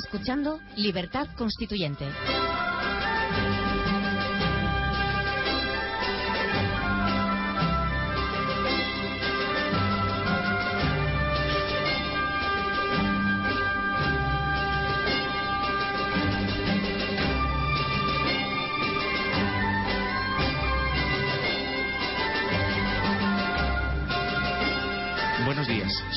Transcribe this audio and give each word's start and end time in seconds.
escuchando 0.00 0.60
Libertad 0.76 1.28
Constituyente. 1.36 2.06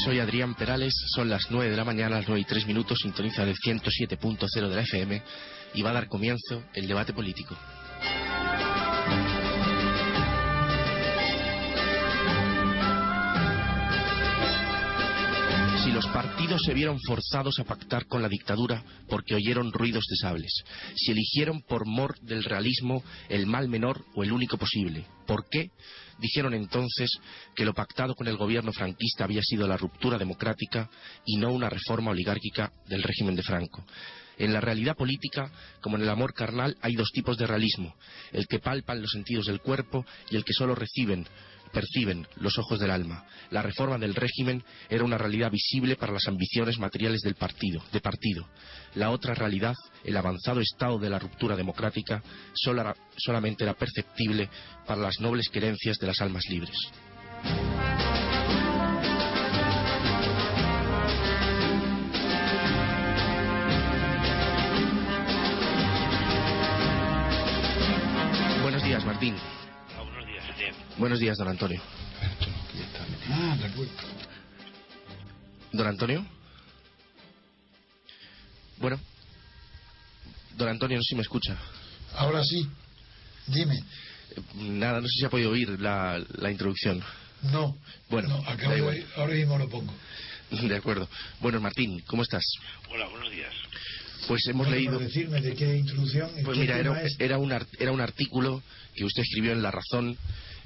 Soy 0.03 0.19
Adrián 0.19 0.53
Perales, 0.55 0.93
son 1.15 1.29
las 1.29 1.49
9 1.49 1.71
de 1.71 1.77
la 1.77 1.85
mañana, 1.85 2.17
las 2.17 2.27
9 2.27 2.41
y 2.41 2.43
3 2.43 2.67
minutos, 2.67 2.99
sintoniza 3.01 3.43
el 3.43 3.55
107.0 3.55 4.67
de 4.67 4.75
la 4.75 4.81
FM 4.81 5.23
y 5.75 5.81
va 5.81 5.91
a 5.91 5.93
dar 5.93 6.09
comienzo 6.09 6.61
el 6.73 6.87
debate 6.87 7.13
político. 7.13 7.55
Si 15.83 15.91
los 15.93 16.05
partidos 16.07 16.61
se 16.65 16.73
vieron 16.73 16.99
forzados 16.99 17.59
a 17.59 17.63
pactar 17.63 18.05
con 18.07 18.21
la 18.21 18.27
dictadura 18.27 18.83
porque 19.07 19.35
oyeron 19.35 19.71
ruidos 19.71 20.03
de 20.09 20.17
sables, 20.17 20.51
si 20.95 21.11
eligieron 21.11 21.61
por 21.61 21.85
mor 21.85 22.19
del 22.19 22.43
realismo 22.43 23.03
el 23.29 23.45
mal 23.45 23.69
menor 23.69 24.03
o 24.15 24.23
el 24.23 24.33
único 24.33 24.57
posible, 24.57 25.05
¿por 25.25 25.45
qué? 25.49 25.71
Dijeron 26.19 26.53
entonces 26.53 27.09
que 27.55 27.65
lo 27.65 27.73
pactado 27.73 28.15
con 28.15 28.27
el 28.27 28.37
gobierno 28.37 28.71
franquista 28.71 29.23
había 29.23 29.41
sido 29.41 29.67
la 29.67 29.77
ruptura 29.77 30.17
democrática 30.17 30.89
y 31.25 31.37
no 31.37 31.51
una 31.51 31.69
reforma 31.69 32.11
oligárquica 32.11 32.71
del 32.87 33.03
régimen 33.03 33.35
de 33.35 33.43
Franco. 33.43 33.83
En 34.37 34.51
la 34.51 34.61
realidad 34.61 34.95
política, 34.95 35.51
como 35.79 35.97
en 35.97 36.03
el 36.03 36.09
amor 36.09 36.33
carnal, 36.33 36.75
hay 36.81 36.95
dos 36.95 37.11
tipos 37.11 37.37
de 37.37 37.45
realismo, 37.45 37.95
el 38.31 38.47
que 38.47 38.59
palpan 38.59 39.01
los 39.01 39.11
sentidos 39.11 39.45
del 39.45 39.61
cuerpo 39.61 40.05
y 40.31 40.35
el 40.35 40.43
que 40.43 40.53
solo 40.53 40.73
reciben, 40.73 41.27
perciben 41.73 42.25
los 42.37 42.57
ojos 42.57 42.79
del 42.79 42.91
alma. 42.91 43.25
La 43.49 43.61
reforma 43.61 43.97
del 43.97 44.15
régimen 44.15 44.63
era 44.89 45.03
una 45.03 45.17
realidad 45.17 45.51
visible 45.51 45.95
para 45.97 46.13
las 46.13 46.27
ambiciones 46.27 46.79
materiales 46.79 47.21
del 47.21 47.35
partido, 47.35 47.83
de 47.91 47.99
partido. 47.99 48.47
La 48.95 49.09
otra 49.09 49.33
realidad, 49.33 49.75
el 50.05 50.15
avanzado 50.15 50.61
estado 50.61 50.99
de 50.99 51.09
la 51.09 51.19
ruptura 51.19 51.55
democrática, 51.57 52.23
sola- 52.53 52.95
solamente 53.17 53.63
era 53.63 53.73
perceptible 53.73 54.49
para 54.85 55.01
las 55.01 55.19
nobles 55.19 55.49
querencias 55.49 55.97
de 55.97 56.07
las 56.07 56.21
almas 56.21 56.43
libres. 56.47 56.75
Buenos 68.61 68.83
días, 68.83 69.03
Martín. 69.05 69.35
Buenos 70.97 71.19
días, 71.19 71.37
don 71.37 71.47
Antonio. 71.47 71.81
Ah, 73.29 73.55
de 73.59 73.65
acuerdo. 73.65 73.91
¿Don 75.71 75.87
Antonio? 75.87 76.25
Bueno. 78.77 78.99
Don 80.55 80.69
Antonio, 80.69 80.97
no 80.97 81.03
sé 81.03 81.09
si 81.09 81.15
me 81.15 81.21
escucha. 81.21 81.57
Ahora 82.15 82.43
sí, 82.43 82.67
dime. 83.47 83.75
Eh, 83.75 84.41
Nada, 84.55 85.01
no 85.01 85.07
sé 85.07 85.19
si 85.19 85.25
ha 85.25 85.29
podido 85.29 85.51
oír 85.51 85.79
la, 85.79 86.23
la 86.37 86.51
introducción. 86.51 87.01
No. 87.51 87.75
Bueno, 88.09 88.29
no, 88.29 88.37
acabo 88.47 88.69
da 88.69 88.71
de 88.73 88.77
igual. 88.77 88.95
oír, 88.95 89.07
ahora 89.17 89.33
mismo 89.33 89.57
lo 89.57 89.69
pongo. 89.69 89.93
De 90.51 90.75
acuerdo. 90.75 91.09
Bueno, 91.39 91.59
Martín, 91.59 91.99
¿cómo 92.05 92.21
estás? 92.21 92.43
Hola, 92.91 93.07
buenos 93.07 93.31
días. 93.31 93.51
Pues 94.27 94.45
hemos 94.47 94.67
Bueno, 94.67 94.75
leído... 94.79 94.99
decirme 94.99 95.41
de 95.41 95.55
qué 95.55 95.75
introducción. 95.77 96.29
Pues 96.45 96.55
qué 96.55 96.61
mira, 96.61 96.77
era, 96.77 97.01
era, 97.17 97.37
un, 97.39 97.51
ar- 97.51 97.67
era 97.79 97.91
un 97.91 97.99
artículo 97.99 98.61
que 98.95 99.03
usted 99.03 99.23
escribió 99.23 99.51
en 99.53 99.63
La 99.63 99.71
Razón 99.71 100.15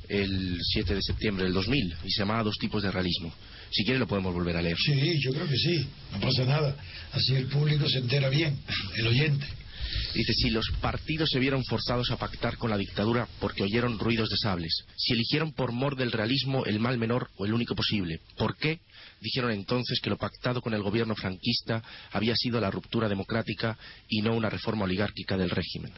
el 0.10 0.58
7 0.62 0.96
de 0.96 1.02
septiembre 1.02 1.46
del 1.46 1.54
2000 1.54 1.96
y 2.04 2.12
se 2.12 2.20
llamaba 2.20 2.44
Dos 2.44 2.58
tipos 2.58 2.84
de 2.84 2.92
realismo. 2.92 3.34
Si 3.72 3.84
quiere 3.84 4.00
lo 4.00 4.08
podemos 4.08 4.34
volver 4.34 4.56
a 4.58 4.62
leer. 4.62 4.78
Sí, 4.78 5.20
yo 5.22 5.32
creo 5.32 5.48
que 5.48 5.58
sí. 5.58 5.88
No 6.14 6.20
pasa 6.20 6.46
nada. 6.46 6.76
Así 7.12 7.36
el 7.36 7.48
público 7.48 7.88
se 7.90 8.00
entera 8.00 8.30
bien, 8.30 8.58
el 8.96 9.08
oyente. 9.08 9.46
Dice, 10.14 10.34
si 10.34 10.50
los 10.50 10.70
partidos 10.82 11.30
se 11.30 11.40
vieron 11.40 11.64
forzados 11.64 12.12
a 12.12 12.18
pactar 12.18 12.58
con 12.58 12.70
la 12.70 12.78
dictadura 12.78 13.28
porque 13.40 13.64
oyeron 13.64 14.00
ruidos 14.00 14.30
de 14.30 14.38
sables, 14.38 14.86
si 14.96 15.14
eligieron 15.14 15.54
por 15.54 15.72
mor 15.72 15.96
del 15.96 16.12
realismo 16.12 16.66
el 16.66 16.80
mal 16.80 16.98
menor 16.98 17.30
o 17.38 17.46
el 17.46 17.54
único 17.54 17.76
posible, 17.76 18.20
¿por 18.38 18.58
qué? 18.58 18.80
Dijeron 19.22 19.52
entonces 19.52 20.00
que 20.02 20.10
lo 20.10 20.18
pactado 20.18 20.62
con 20.62 20.74
el 20.74 20.82
gobierno 20.82 21.16
franquista 21.16 21.84
había 22.12 22.36
sido 22.36 22.60
la 22.60 22.72
ruptura 22.72 23.10
democrática 23.10 23.78
y 24.10 24.22
no 24.22 24.36
una 24.36 24.50
reforma 24.50 24.86
oligárquica 24.86 25.38
del 25.38 25.50
régimen. 25.50 25.92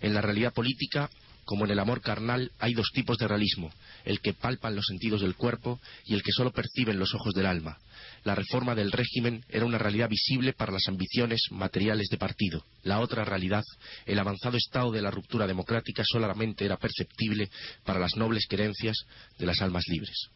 En 0.00 0.14
la 0.14 0.20
realidad 0.20 0.52
política, 0.52 1.10
como 1.46 1.64
en 1.64 1.70
el 1.70 1.78
amor 1.78 2.02
carnal, 2.02 2.50
hay 2.58 2.74
dos 2.74 2.90
tipos 2.92 3.16
de 3.18 3.28
realismo, 3.28 3.72
el 4.04 4.20
que 4.20 4.34
palpan 4.34 4.74
los 4.74 4.84
sentidos 4.86 5.20
del 5.22 5.36
cuerpo 5.36 5.80
y 6.04 6.14
el 6.14 6.22
que 6.22 6.32
solo 6.32 6.50
perciben 6.50 6.98
los 6.98 7.14
ojos 7.14 7.32
del 7.34 7.46
alma. 7.46 7.78
La 8.24 8.34
reforma 8.34 8.74
del 8.74 8.90
régimen 8.90 9.44
era 9.48 9.64
una 9.64 9.78
realidad 9.78 10.08
visible 10.08 10.52
para 10.52 10.72
las 10.72 10.88
ambiciones 10.88 11.40
materiales 11.52 12.08
de 12.08 12.18
partido. 12.18 12.64
La 12.82 12.98
otra 12.98 13.24
realidad, 13.24 13.62
el 14.04 14.18
avanzado 14.18 14.56
estado 14.56 14.90
de 14.90 15.00
la 15.00 15.12
ruptura 15.12 15.46
democrática, 15.46 16.02
solamente 16.04 16.64
era 16.64 16.76
perceptible 16.76 17.48
para 17.84 18.00
las 18.00 18.16
nobles 18.16 18.46
querencias 18.48 18.96
de 19.38 19.46
las 19.46 19.62
almas 19.62 19.84
libres. 19.86 20.28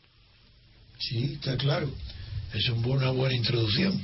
Sí, 1.00 1.32
está 1.34 1.56
claro. 1.56 1.92
Es 2.54 2.68
una 2.68 3.10
buena 3.10 3.34
introducción. 3.34 4.00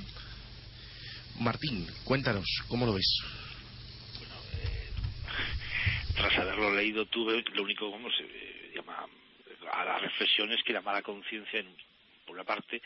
Martín, 1.38 1.86
cuéntanos, 2.04 2.46
¿cómo 2.66 2.84
lo 2.84 2.94
ves? 2.94 3.06
Tras 6.16 6.36
haberlo 6.38 6.74
leído, 6.74 7.06
tuve 7.06 7.44
lo 7.54 7.62
único 7.62 7.90
como 7.90 8.10
se 8.10 8.24
llama 8.74 9.06
a 9.72 9.84
las 9.84 10.00
reflexiones 10.00 10.62
que 10.64 10.72
la 10.72 10.80
mala 10.80 11.02
conciencia, 11.02 11.60
en- 11.60 11.76
por 12.24 12.34
una 12.34 12.44
parte, 12.44 12.80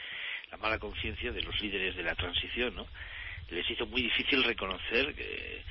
la 0.50 0.56
mala 0.56 0.78
conciencia 0.78 1.32
de 1.32 1.42
los 1.42 1.58
líderes 1.60 1.94
de 1.96 2.02
la 2.02 2.14
transición, 2.14 2.74
¿no? 2.74 2.86
Les 3.50 3.68
hizo 3.70 3.86
muy 3.86 4.02
difícil 4.02 4.42
reconocer 4.44 5.14
que, 5.14 5.64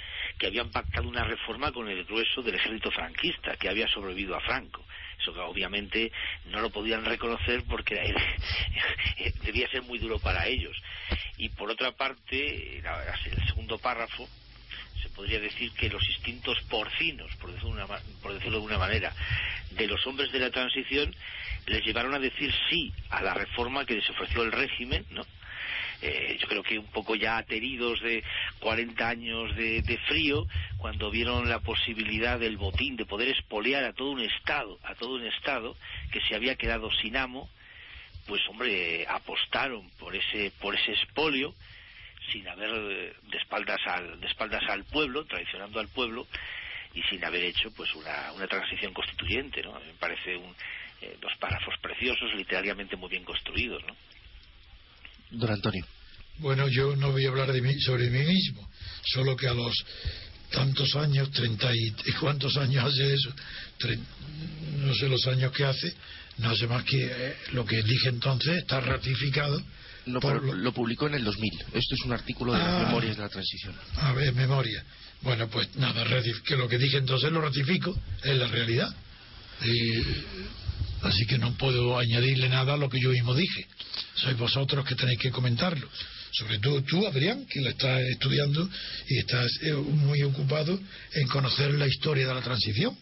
habían 0.48 0.72
pactado 0.72 1.08
una 1.08 1.24
reforma 1.26 1.72
con 1.72 1.90
el 1.90 2.04
grueso 2.06 2.42
del 2.42 2.56
ejército 2.56 2.92
franquista, 2.92 3.56
que 3.58 3.70
había 3.70 3.88
sobrevivido 3.90 4.36
a 4.36 4.40
Franco. 4.42 4.86
Eso 5.20 5.34
que 5.34 5.40
obviamente 5.42 6.12
no 6.46 6.62
lo 6.62 6.70
podían 6.70 7.04
reconocer 7.06 7.64
porque 7.70 7.96
debía 9.46 9.70
ser 9.70 9.82
muy 9.84 10.00
duro 10.00 10.20
para 10.20 10.48
ellos. 10.48 10.76
Y 11.38 11.50
por 11.50 11.70
otra 11.70 11.92
parte, 11.92 12.80
la- 12.84 13.04
el 13.26 13.46
segundo 13.48 13.78
párrafo, 13.80 14.30
se 15.02 15.10
podría 15.10 15.40
decir 15.40 15.72
que 15.74 15.90
los 15.90 16.08
instintos 16.10 16.60
porcinos, 16.70 17.34
por 17.38 17.52
decirlo, 17.52 17.76
de 17.76 17.84
una 17.84 18.00
por 18.22 18.34
decirlo 18.34 18.58
de 18.58 18.64
alguna 18.64 18.78
manera, 18.78 19.14
de 19.72 19.88
los 19.88 20.06
hombres 20.08 20.32
de 20.32 20.40
la 20.40 20.52
transición 20.52 21.16
les 21.66 21.86
llevaron 21.86 22.14
a 22.14 22.20
decir 22.20 22.54
sí 22.70 22.92
a 23.10 23.22
la 23.22 23.34
reforma 23.34 23.86
que 23.86 23.96
les 23.96 24.10
ofreció 24.10 24.44
el 24.44 24.52
régimen, 24.52 25.06
¿no? 25.12 25.26
Eh, 26.02 26.38
yo 26.40 26.48
creo 26.48 26.64
que 26.64 26.80
un 26.80 26.88
poco 26.88 27.16
ya 27.16 27.38
ateridos 27.38 28.02
de 28.02 28.24
40 28.60 29.08
años 29.08 29.56
de, 29.58 29.82
de 29.82 29.98
frío, 29.98 30.48
cuando 30.78 31.12
vieron 31.12 31.50
la 31.50 31.60
posibilidad 31.60 32.40
del 32.40 32.56
botín, 32.56 32.96
de 32.96 33.06
poder 33.06 33.28
expoliar 33.28 33.84
a 33.84 33.94
todo 33.94 34.12
un 34.12 34.22
Estado, 34.22 34.80
a 34.84 34.96
todo 34.96 35.16
un 35.16 35.26
Estado 35.26 35.76
que 36.12 36.22
se 36.22 36.36
había 36.36 36.56
quedado 36.56 36.90
sin 37.02 37.18
amo, 37.18 37.50
pues 38.28 38.42
hombre, 38.48 39.06
apostaron 39.10 39.90
por 40.00 40.16
ese, 40.16 40.52
por 40.62 40.76
ese 40.76 40.94
expolio, 40.94 41.54
sin 42.32 42.48
haber 42.48 42.70
eh, 42.70 43.14
de 43.32 43.38
espaldas 43.38 43.80
al 43.86 44.20
de 44.20 44.28
espaldas 44.28 44.64
al 44.70 44.84
pueblo 44.86 45.26
traicionando 45.26 45.80
al 45.80 45.88
pueblo 45.90 46.28
y 46.94 47.02
sin 47.04 47.24
haber 47.24 47.44
hecho 47.44 47.70
pues 47.76 47.94
una, 47.96 48.32
una 48.34 48.48
transición 48.48 48.94
constituyente 48.94 49.62
no 49.62 49.76
A 49.76 49.80
mí 49.80 49.86
me 49.88 49.94
parece 49.94 50.36
un, 50.38 50.56
eh, 51.02 51.18
dos 51.22 51.32
párrafos 51.40 51.76
preciosos 51.82 52.34
literariamente 52.36 52.96
muy 52.96 53.10
bien 53.10 53.24
construidos 53.24 53.84
no 53.88 53.96
Don 55.32 55.52
Antonio. 55.52 55.86
Bueno, 56.40 56.68
yo 56.70 56.96
no 56.96 57.12
voy 57.12 57.26
a 57.26 57.30
hablar 57.30 57.52
de 57.52 57.62
mí, 57.62 57.80
sobre 57.82 58.10
mí 58.10 58.20
mismo, 58.26 58.68
solo 59.04 59.36
que 59.36 59.48
a 59.48 59.54
los 59.54 59.76
tantos 60.50 60.96
años, 60.96 61.30
treinta 61.32 61.70
y, 61.76 61.94
¿y 62.06 62.12
cuántos 62.14 62.58
años 62.58 62.86
hace 62.86 63.14
eso, 63.14 63.32
Tre- 63.78 64.00
no 64.80 64.94
sé 64.96 65.08
los 65.08 65.28
años 65.28 65.52
que 65.52 65.66
hace, 65.66 65.94
no 66.40 66.50
hace 66.50 66.66
más 66.66 66.84
que 66.86 67.06
eh, 67.06 67.36
lo 67.52 67.64
que 67.66 67.76
dije 67.84 68.10
entonces 68.10 68.58
está 68.58 68.80
ratificado. 68.80 69.62
Por 70.20 70.44
lo- 70.58 70.74
publicó 70.74 71.08
en 71.08 71.16
el 71.16 71.24
2000. 71.24 71.52
Esto 71.74 71.96
es 71.96 72.02
un 72.06 72.14
artículo 72.14 72.54
de 72.54 72.60
las 72.60 72.68
Ah. 72.68 72.86
memorias 72.86 73.16
de 73.18 73.24
la 73.24 73.30
transición. 73.30 73.76
A 73.98 74.14
ver, 74.14 74.34
memoria. 74.34 74.84
Bueno, 75.22 75.48
pues 75.50 75.76
nada, 75.76 76.06
que 76.46 76.56
lo 76.56 76.68
que 76.68 76.78
dije 76.78 76.98
entonces 76.98 77.32
lo 77.32 77.42
ratifico, 77.42 77.98
es 78.24 78.36
la 78.38 78.48
realidad. 78.48 78.90
Y, 79.66 80.02
así 81.02 81.26
que 81.26 81.38
no 81.38 81.54
puedo 81.58 81.98
añadirle 82.00 82.50
nada 82.50 82.74
a 82.74 82.78
lo 82.78 82.90
que 82.90 83.00
yo 83.02 83.10
mismo 83.10 83.34
dije. 83.36 83.68
Sois 84.16 84.38
vosotros 84.38 84.86
que 84.86 84.96
tenéis 84.96 85.20
que 85.20 85.32
comentarlo. 85.32 85.88
Sobre 86.32 86.60
todo 86.60 86.82
tú, 86.84 87.06
Adrián, 87.08 87.46
que 87.50 87.60
lo 87.62 87.70
estás 87.70 88.00
estudiando 88.02 88.70
y 89.10 89.18
estás 89.18 89.52
eh, 89.64 89.74
muy 89.74 90.22
ocupado 90.24 90.80
en 91.14 91.28
conocer 91.28 91.74
la 91.74 91.88
historia 91.88 92.28
de 92.28 92.34
la 92.36 92.42
transición. 92.42 92.96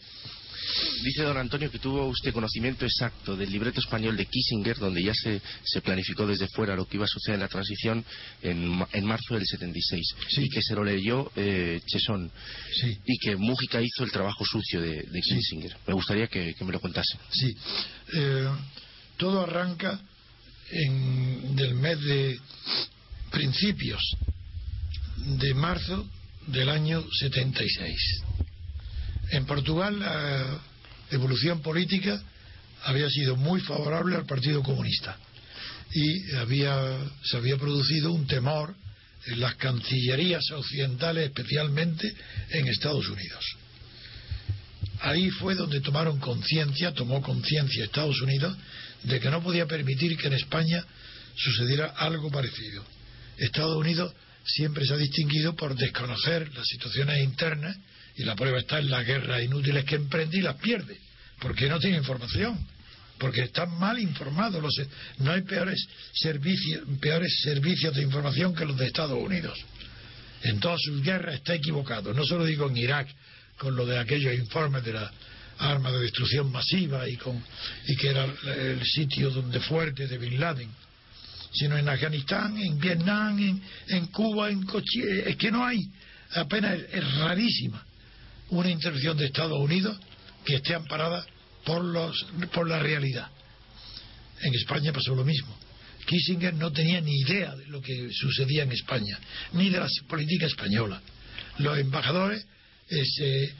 Dice 1.03 1.23
don 1.23 1.37
Antonio 1.37 1.71
que 1.71 1.79
tuvo 1.79 2.07
usted 2.07 2.33
conocimiento 2.33 2.85
exacto 2.85 3.35
del 3.35 3.51
libreto 3.51 3.79
español 3.79 4.17
de 4.17 4.25
Kissinger, 4.25 4.77
donde 4.77 5.03
ya 5.03 5.13
se, 5.13 5.41
se 5.63 5.81
planificó 5.81 6.25
desde 6.27 6.47
fuera 6.49 6.75
lo 6.75 6.85
que 6.85 6.97
iba 6.97 7.05
a 7.05 7.07
suceder 7.07 7.35
en 7.35 7.41
la 7.41 7.47
transición 7.47 8.03
en, 8.41 8.85
en 8.91 9.05
marzo 9.05 9.35
del 9.35 9.45
76. 9.45 10.15
Sí. 10.29 10.43
Y 10.43 10.49
que 10.49 10.61
se 10.61 10.75
lo 10.75 10.83
leyó 10.83 11.31
eh, 11.35 11.81
Chesón. 11.85 12.31
Sí. 12.81 12.97
Y 13.05 13.17
que 13.19 13.35
Mújica 13.35 13.81
hizo 13.81 14.03
el 14.03 14.11
trabajo 14.11 14.45
sucio 14.45 14.81
de, 14.81 15.03
de 15.03 15.21
Sí. 15.21 15.35
Kissinger. 15.35 15.75
Me 15.87 15.93
gustaría 15.93 16.27
que, 16.27 16.53
que 16.53 16.65
me 16.65 16.71
lo 16.71 16.79
contase. 16.79 17.17
Sí. 17.31 17.55
Eh, 18.13 18.49
todo 19.17 19.41
arranca 19.41 19.99
en, 20.71 21.55
del 21.55 21.73
mes 21.75 21.99
de 22.01 22.39
principios 23.31 24.01
de 25.17 25.53
marzo 25.53 26.07
del 26.47 26.69
año 26.69 27.03
76. 27.19 28.23
En 29.31 29.45
Portugal 29.45 29.99
la 29.99 30.59
evolución 31.11 31.61
política 31.61 32.21
había 32.83 33.09
sido 33.09 33.35
muy 33.35 33.59
favorable 33.61 34.15
al 34.15 34.25
Partido 34.25 34.63
Comunista 34.63 35.17
y 35.93 36.35
había, 36.35 36.97
se 37.23 37.37
había 37.37 37.57
producido 37.57 38.11
un 38.11 38.27
temor 38.27 38.75
en 39.25 39.39
las 39.39 39.55
cancillerías 39.55 40.49
occidentales, 40.51 41.25
especialmente 41.25 42.13
en 42.51 42.67
Estados 42.67 43.07
Unidos. 43.09 43.43
Ahí 45.01 45.29
fue 45.29 45.55
donde 45.55 45.81
tomaron 45.81 46.19
conciencia, 46.19 46.93
tomó 46.93 47.21
conciencia 47.21 47.83
Estados 47.83 48.21
Unidos, 48.21 48.57
de 49.03 49.19
que 49.19 49.29
no 49.29 49.43
podía 49.43 49.65
permitir 49.65 50.17
que 50.17 50.27
en 50.27 50.33
España 50.33 50.83
sucediera 51.35 51.93
algo 51.97 52.31
parecido. 52.31 52.83
Estados 53.37 53.77
Unidos 53.77 54.13
siempre 54.43 54.85
se 54.85 54.93
ha 54.93 54.97
distinguido 54.97 55.55
por 55.55 55.75
desconocer 55.75 56.51
las 56.53 56.65
situaciones 56.65 57.23
internas 57.23 57.77
y 58.17 58.23
la 58.23 58.35
prueba 58.35 58.59
está 58.59 58.79
en 58.79 58.89
las 58.89 59.05
guerras 59.05 59.43
inútiles 59.43 59.85
que 59.85 59.95
emprende 59.95 60.37
y 60.37 60.41
las 60.41 60.55
pierde, 60.55 60.97
porque 61.39 61.69
no 61.69 61.79
tiene 61.79 61.97
información, 61.97 62.57
porque 63.19 63.43
están 63.43 63.77
mal 63.77 63.99
informados. 63.99 64.61
Los, 64.61 64.73
no 65.19 65.31
hay 65.31 65.41
peores 65.43 65.87
servicios, 66.13 66.83
peores 66.99 67.41
servicios 67.43 67.95
de 67.95 68.01
información 68.01 68.55
que 68.55 68.65
los 68.65 68.75
de 68.75 68.87
Estados 68.87 69.21
Unidos. 69.21 69.57
En 70.41 70.59
todas 70.59 70.81
sus 70.81 71.01
guerras 71.03 71.35
está 71.35 71.53
equivocado. 71.53 72.13
No 72.13 72.25
solo 72.25 72.45
digo 72.45 72.67
en 72.67 72.77
Irak, 72.77 73.07
con 73.57 73.75
lo 73.75 73.85
de 73.85 73.99
aquellos 73.99 74.33
informes 74.33 74.83
de 74.83 74.93
la 74.93 75.11
arma 75.59 75.91
de 75.91 75.99
destrucción 75.99 76.51
masiva 76.51 77.07
y, 77.07 77.17
con, 77.17 77.43
y 77.87 77.95
que 77.95 78.09
era 78.09 78.25
el 78.45 78.83
sitio 78.83 79.29
donde 79.29 79.59
fuerte 79.59 80.07
de 80.07 80.17
Bin 80.17 80.39
Laden, 80.39 80.69
sino 81.53 81.77
en 81.77 81.87
Afganistán, 81.87 82.57
en 82.57 82.79
Vietnam, 82.79 83.37
en, 83.39 83.61
en 83.89 84.07
Cuba, 84.07 84.49
en 84.49 84.63
Cochile. 84.63 85.29
Es 85.29 85.35
que 85.37 85.51
no 85.51 85.63
hay, 85.65 85.87
apenas 86.33 86.79
es 86.91 87.15
rarísima 87.15 87.86
una 88.49 88.69
intervención 88.69 89.17
de 89.17 89.25
Estados 89.25 89.59
Unidos 89.59 89.97
que 90.45 90.55
esté 90.55 90.75
amparada 90.75 91.25
por, 91.65 91.83
los, 91.83 92.25
por 92.53 92.67
la 92.67 92.79
realidad. 92.79 93.29
En 94.41 94.53
España 94.53 94.93
pasó 94.93 95.15
lo 95.15 95.25
mismo. 95.25 95.57
Kissinger 96.05 96.53
no 96.53 96.71
tenía 96.71 97.01
ni 97.01 97.19
idea 97.19 97.53
de 97.55 97.67
lo 97.67 97.81
que 97.81 98.09
sucedía 98.11 98.63
en 98.63 98.71
España, 98.71 99.19
ni 99.53 99.69
de 99.69 99.79
la 99.79 99.89
política 100.07 100.45
española. 100.45 101.01
Los 101.57 101.77
embajadores 101.77 102.45
eh, 102.89 103.03
se 103.03 103.43
eh, 103.43 103.53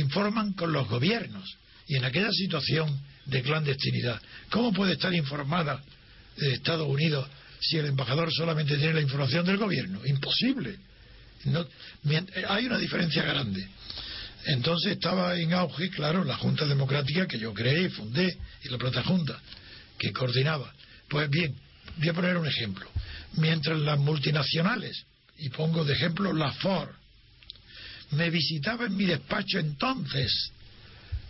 informan 0.00 0.54
con 0.54 0.72
los 0.72 0.88
gobiernos 0.88 1.56
y 1.86 1.96
en 1.96 2.04
aquella 2.04 2.32
situación 2.32 2.98
de 3.26 3.42
clandestinidad, 3.42 4.20
¿cómo 4.50 4.72
puede 4.72 4.92
estar 4.92 5.12
informada 5.14 5.82
de 6.36 6.54
Estados 6.54 6.88
Unidos 6.88 7.28
si 7.60 7.76
el 7.76 7.86
embajador 7.86 8.32
solamente 8.32 8.76
tiene 8.78 8.94
la 8.94 9.00
información 9.02 9.44
del 9.44 9.58
gobierno? 9.58 10.00
Imposible. 10.06 10.76
No, 11.44 11.66
hay 12.48 12.66
una 12.66 12.78
diferencia 12.78 13.22
grande. 13.22 13.66
Entonces 14.48 14.92
estaba 14.92 15.36
en 15.36 15.52
auge, 15.52 15.90
claro, 15.90 16.24
la 16.24 16.38
Junta 16.38 16.64
Democrática 16.64 17.26
que 17.26 17.38
yo 17.38 17.52
creé 17.52 17.82
y 17.82 17.88
fundé, 17.90 18.38
y 18.64 18.70
la 18.70 18.78
Plata 18.78 19.02
Junta, 19.02 19.38
que 19.98 20.10
coordinaba. 20.10 20.72
Pues 21.06 21.28
bien, 21.28 21.54
voy 21.98 22.08
a 22.08 22.14
poner 22.14 22.38
un 22.38 22.46
ejemplo. 22.46 22.88
Mientras 23.34 23.78
las 23.78 23.98
multinacionales, 23.98 25.04
y 25.36 25.50
pongo 25.50 25.84
de 25.84 25.92
ejemplo 25.92 26.32
la 26.32 26.50
Ford, 26.52 26.88
me 28.12 28.30
visitaba 28.30 28.86
en 28.86 28.96
mi 28.96 29.04
despacho 29.04 29.58
entonces 29.58 30.50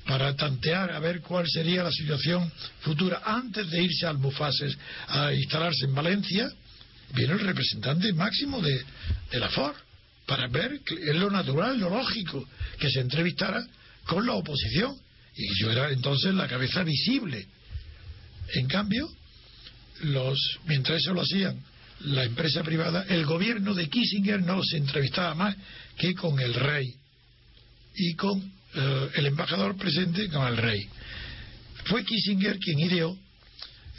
para 0.06 0.36
tantear 0.36 0.92
a 0.92 1.00
ver 1.00 1.20
cuál 1.20 1.44
sería 1.48 1.82
la 1.82 1.90
situación 1.90 2.50
futura 2.82 3.22
antes 3.24 3.68
de 3.68 3.82
irse 3.82 4.06
a 4.06 4.10
Almufases 4.10 4.78
a 5.08 5.32
instalarse 5.34 5.86
en 5.86 5.94
Valencia, 5.94 6.48
viene 7.14 7.32
el 7.32 7.40
representante 7.40 8.12
máximo 8.12 8.62
de, 8.62 8.80
de 9.32 9.40
la 9.40 9.48
Ford 9.48 9.74
para 10.28 10.46
ver 10.46 10.80
es 10.86 11.16
lo 11.16 11.30
natural, 11.30 11.80
lo 11.80 11.88
lógico, 11.88 12.46
que 12.78 12.90
se 12.90 13.00
entrevistara 13.00 13.66
con 14.04 14.26
la 14.26 14.34
oposición. 14.34 14.94
Y 15.34 15.62
yo 15.62 15.72
era 15.72 15.90
entonces 15.90 16.34
la 16.34 16.46
cabeza 16.46 16.84
visible. 16.84 17.46
En 18.54 18.68
cambio, 18.68 19.08
los, 20.02 20.38
mientras 20.66 21.00
eso 21.00 21.14
lo 21.14 21.22
hacían 21.22 21.58
la 22.00 22.24
empresa 22.24 22.62
privada, 22.62 23.06
el 23.08 23.24
gobierno 23.24 23.74
de 23.74 23.88
Kissinger 23.88 24.42
no 24.42 24.62
se 24.62 24.76
entrevistaba 24.76 25.34
más 25.34 25.56
que 25.96 26.14
con 26.14 26.38
el 26.38 26.54
rey 26.54 26.94
y 27.96 28.14
con 28.14 28.38
eh, 28.74 29.10
el 29.14 29.26
embajador 29.26 29.76
presente 29.76 30.28
con 30.28 30.46
el 30.46 30.56
rey. 30.56 30.88
Fue 31.86 32.04
Kissinger 32.04 32.58
quien 32.58 32.78
ideó 32.78 33.18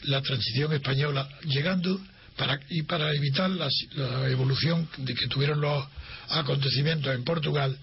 la 0.03 0.21
transición 0.21 0.71
española, 0.73 1.27
llegando 1.43 1.99
para, 2.39 2.57
y 2.69 2.83
para 2.83 3.13
evitar 3.13 3.50
la, 3.50 3.69
evolución 4.30 4.88
de 5.00 5.13
que 5.13 5.27
tuvieron 5.27 5.59
los 5.59 5.86
acontecimientos 6.30 7.13
en 7.13 7.25
Portugal, 7.25 7.77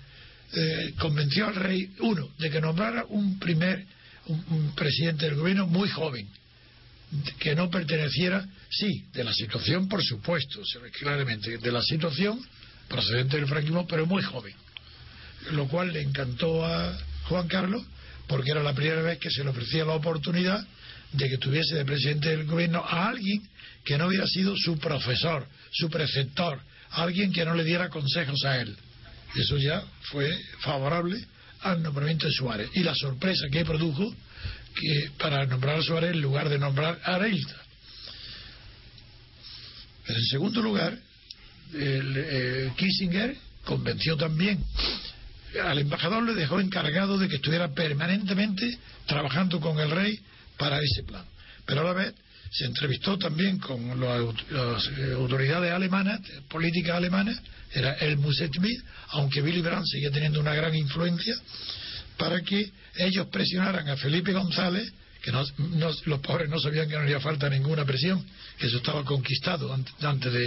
eh, 0.54 0.94
convenció 0.98 1.46
al 1.46 1.56
rey, 1.56 1.90
uno, 2.00 2.30
de 2.38 2.50
que 2.50 2.60
nombrara 2.62 3.04
un 3.10 3.38
primer 3.38 3.84
un, 4.28 4.42
un 4.48 4.74
presidente 4.74 5.26
del 5.26 5.34
gobierno 5.34 5.66
muy 5.66 5.90
joven, 5.90 6.26
que 7.38 7.54
no 7.54 7.68
perteneciera, 7.68 8.46
sí, 8.70 9.04
de 9.12 9.24
la 9.24 9.34
situación, 9.34 9.88
por 9.88 10.02
supuesto, 10.02 10.62
claramente, 10.98 11.58
de 11.58 11.72
la 11.72 11.82
situación 11.82 12.40
procedente 12.88 13.36
del 13.36 13.46
franquismo, 13.46 13.86
pero 13.86 14.06
muy 14.06 14.22
joven. 14.22 14.54
Lo 15.52 15.68
cual 15.68 15.92
le 15.92 16.00
encantó 16.00 16.64
a 16.64 16.98
Juan 17.24 17.46
Carlos, 17.46 17.84
porque 18.26 18.52
era 18.52 18.62
la 18.62 18.72
primera 18.72 19.02
vez 19.02 19.18
que 19.18 19.30
se 19.30 19.44
le 19.44 19.50
ofrecía 19.50 19.84
la 19.84 19.92
oportunidad 19.92 20.66
de 21.12 21.28
que 21.28 21.38
tuviese 21.38 21.76
de 21.76 21.84
presidente 21.84 22.30
del 22.30 22.44
gobierno 22.44 22.84
a 22.84 23.08
alguien 23.08 23.42
que 23.84 23.96
no 23.96 24.06
hubiera 24.06 24.26
sido 24.26 24.54
su 24.56 24.78
profesor, 24.78 25.46
su 25.70 25.88
preceptor, 25.88 26.60
alguien 26.90 27.32
que 27.32 27.44
no 27.44 27.54
le 27.54 27.64
diera 27.64 27.88
consejos 27.88 28.44
a 28.44 28.60
él. 28.60 28.76
Eso 29.36 29.56
ya 29.58 29.82
fue 30.10 30.36
favorable 30.60 31.24
al 31.60 31.82
nombramiento 31.82 32.26
de 32.26 32.32
Suárez. 32.32 32.70
Y 32.74 32.80
la 32.80 32.94
sorpresa 32.94 33.46
que 33.50 33.64
produjo 33.64 34.14
que 34.74 35.10
para 35.18 35.46
nombrar 35.46 35.78
a 35.78 35.82
Suárez 35.82 36.12
en 36.12 36.20
lugar 36.20 36.48
de 36.48 36.58
nombrar 36.58 37.00
a 37.04 37.14
Areilza. 37.14 37.56
Pero 40.06 40.18
en 40.18 40.26
segundo 40.26 40.62
lugar, 40.62 40.98
el, 41.74 42.14
eh, 42.16 42.72
Kissinger 42.76 43.36
convenció 43.64 44.16
también 44.16 44.62
al 45.60 45.78
embajador 45.78 46.22
le 46.22 46.34
dejó 46.34 46.60
encargado 46.60 47.18
de 47.18 47.28
que 47.28 47.36
estuviera 47.36 47.72
permanentemente 47.72 48.78
trabajando 49.06 49.60
con 49.60 49.78
el 49.78 49.90
rey 49.90 50.20
para 50.56 50.80
ese 50.80 51.02
plan. 51.02 51.24
Pero 51.64 51.80
a 51.80 51.84
la 51.84 51.92
vez 51.92 52.14
se 52.50 52.64
entrevistó 52.64 53.18
también 53.18 53.58
con 53.58 54.00
las 54.00 54.88
autoridades 55.14 55.72
alemanas, 55.72 56.20
políticas 56.48 56.96
alemanas, 56.96 57.40
era 57.72 57.94
el 57.94 58.16
Schmidt, 58.16 58.80
aunque 59.08 59.42
Willy 59.42 59.60
Brandt 59.60 59.86
seguía 59.86 60.10
teniendo 60.10 60.40
una 60.40 60.54
gran 60.54 60.74
influencia, 60.74 61.36
para 62.16 62.40
que 62.40 62.70
ellos 62.96 63.26
presionaran 63.26 63.88
a 63.88 63.96
Felipe 63.96 64.32
González, 64.32 64.90
que 65.20 65.32
no, 65.32 65.44
los 66.06 66.20
pobres 66.20 66.48
no 66.48 66.58
sabían 66.58 66.88
que 66.88 66.94
no 66.94 67.00
haría 67.00 67.20
falta 67.20 67.50
ninguna 67.50 67.84
presión, 67.84 68.24
que 68.58 68.66
eso 68.66 68.78
estaba 68.78 69.04
conquistado 69.04 69.72
antes, 69.72 69.92
antes 70.02 70.32
de. 70.32 70.46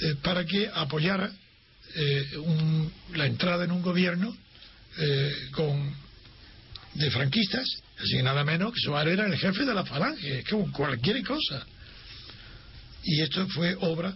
Eh, 0.00 0.14
para 0.22 0.44
que 0.44 0.70
apoyara 0.72 1.30
eh, 1.94 2.36
un, 2.36 2.92
la 3.14 3.26
entrada 3.26 3.64
en 3.64 3.72
un 3.72 3.82
gobierno 3.82 4.36
eh, 4.98 5.32
con 5.52 5.92
de 6.94 7.10
franquistas, 7.10 7.66
así 7.98 8.22
nada 8.22 8.44
menos 8.44 8.72
que 8.72 8.80
Suárez 8.80 9.14
era 9.14 9.26
el 9.26 9.36
jefe 9.38 9.64
de 9.64 9.74
la 9.74 9.84
falange, 9.84 10.42
que 10.42 10.56
cualquier 10.72 11.22
cosa. 11.24 11.66
Y 13.04 13.20
esto 13.20 13.46
fue 13.48 13.76
obra 13.80 14.14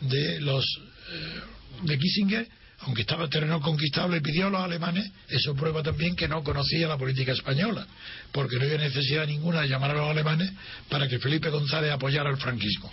de 0.00 0.40
los 0.40 0.64
eh, 1.12 1.40
de 1.82 1.98
Kissinger, 1.98 2.48
aunque 2.80 3.02
estaba 3.02 3.28
terreno 3.28 3.60
conquistable, 3.60 4.20
pidió 4.20 4.48
a 4.48 4.50
los 4.50 4.62
alemanes, 4.62 5.10
eso 5.28 5.54
prueba 5.54 5.82
también 5.82 6.14
que 6.14 6.28
no 6.28 6.42
conocía 6.42 6.88
la 6.88 6.98
política 6.98 7.32
española, 7.32 7.86
porque 8.32 8.56
no 8.56 8.64
había 8.64 8.78
necesidad 8.78 9.26
ninguna 9.26 9.62
de 9.62 9.68
llamar 9.68 9.92
a 9.92 9.94
los 9.94 10.10
alemanes 10.10 10.52
para 10.88 11.08
que 11.08 11.18
Felipe 11.18 11.48
González 11.48 11.90
apoyara 11.90 12.30
el 12.30 12.36
franquismo. 12.36 12.90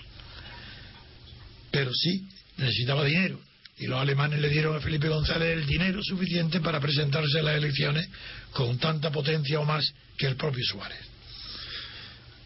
Pero 1.72 1.92
sí 1.94 2.28
necesitaba 2.58 3.04
dinero 3.04 3.40
y 3.78 3.88
los 3.88 4.00
alemanes 4.00 4.40
le 4.40 4.50
dieron 4.50 4.76
a 4.76 4.80
Felipe 4.80 5.10
González 5.10 5.58
el 5.58 5.66
dinero 5.66 6.02
suficiente 6.04 6.60
para 6.60 6.80
presentarse 6.80 7.40
a 7.40 7.44
las 7.44 7.58
elecciones 7.58 8.08
con 8.52 8.78
tanta 8.78 9.12
potencia 9.12 9.60
o 9.60 9.66
más 9.66 9.94
que 10.18 10.28
el 10.28 10.36
propio 10.36 10.64
Suárez. 10.64 11.00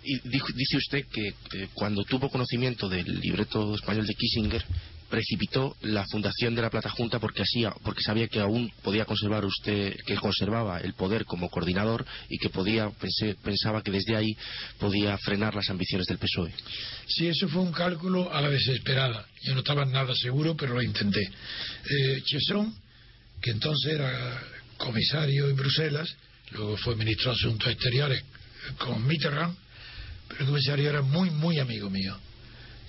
Y 0.03 0.19
dijo, 0.29 0.48
dice 0.55 0.77
usted 0.77 1.05
que 1.12 1.27
eh, 1.27 1.67
cuando 1.74 2.03
tuvo 2.05 2.29
conocimiento 2.29 2.88
del 2.88 3.19
libreto 3.19 3.75
español 3.75 4.07
de 4.07 4.15
Kissinger, 4.15 4.63
precipitó 5.09 5.75
la 5.81 6.05
fundación 6.05 6.55
de 6.55 6.61
la 6.61 6.69
Plata 6.69 6.89
Junta 6.89 7.19
porque 7.19 7.43
hacía, 7.43 7.71
porque 7.83 8.01
sabía 8.01 8.27
que 8.27 8.39
aún 8.39 8.71
podía 8.83 9.05
conservar 9.05 9.45
usted, 9.45 9.95
que 10.05 10.15
conservaba 10.15 10.79
el 10.79 10.93
poder 10.93 11.25
como 11.25 11.49
coordinador 11.49 12.05
y 12.29 12.37
que 12.37 12.49
podía, 12.49 12.91
pensaba 13.43 13.81
que 13.81 13.91
desde 13.91 14.15
ahí 14.15 14.35
podía 14.79 15.17
frenar 15.17 15.55
las 15.55 15.69
ambiciones 15.69 16.07
del 16.07 16.17
PSOE. 16.17 16.53
Sí, 17.07 17.27
eso 17.27 17.47
fue 17.47 17.61
un 17.61 17.71
cálculo 17.71 18.33
a 18.33 18.41
la 18.41 18.49
desesperada. 18.49 19.25
Yo 19.43 19.53
no 19.53 19.59
estaba 19.59 19.85
nada 19.85 20.13
seguro, 20.15 20.55
pero 20.55 20.73
lo 20.73 20.81
intenté. 20.81 21.21
Eh, 21.21 22.21
Chesson, 22.25 22.73
que 23.41 23.51
entonces 23.51 23.93
era 23.93 24.41
comisario 24.77 25.49
en 25.49 25.55
Bruselas, 25.55 26.15
luego 26.51 26.77
fue 26.77 26.95
ministro 26.95 27.31
de 27.31 27.37
Asuntos 27.37 27.71
Exteriores 27.71 28.23
con 28.77 29.05
Mitterrand, 29.05 29.55
pero 30.27 30.41
el 30.41 30.47
comisario 30.47 30.89
era 30.89 31.01
muy, 31.01 31.29
muy 31.29 31.59
amigo 31.59 31.89
mío. 31.89 32.17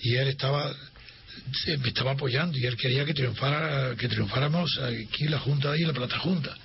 Y 0.00 0.14
él 0.14 0.28
estaba 0.28 0.75
me 1.78 1.88
estaba 1.88 2.12
apoyando 2.12 2.59
y 2.59 2.66
él 2.66 2.76
quería 2.76 3.04
que 3.04 3.14
triunfara 3.14 3.95
que 3.97 4.09
triunfáramos 4.09 4.78
aquí 4.78 5.28
la 5.28 5.38
Junta 5.38 5.76
y 5.76 5.83
la 5.85 5.92
Plata 5.92 6.18
Junta. 6.18 6.57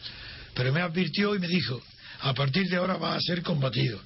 Pero 0.54 0.72
me 0.72 0.82
advirtió 0.82 1.36
y 1.36 1.40
me 1.40 1.48
dijo, 1.48 1.82
a 2.22 2.34
partir 2.34 2.68
de 2.70 2.78
ahora 2.78 2.98
va 2.98 3.16
a 3.16 3.20
ser 3.20 3.42
combatido. 3.42 4.00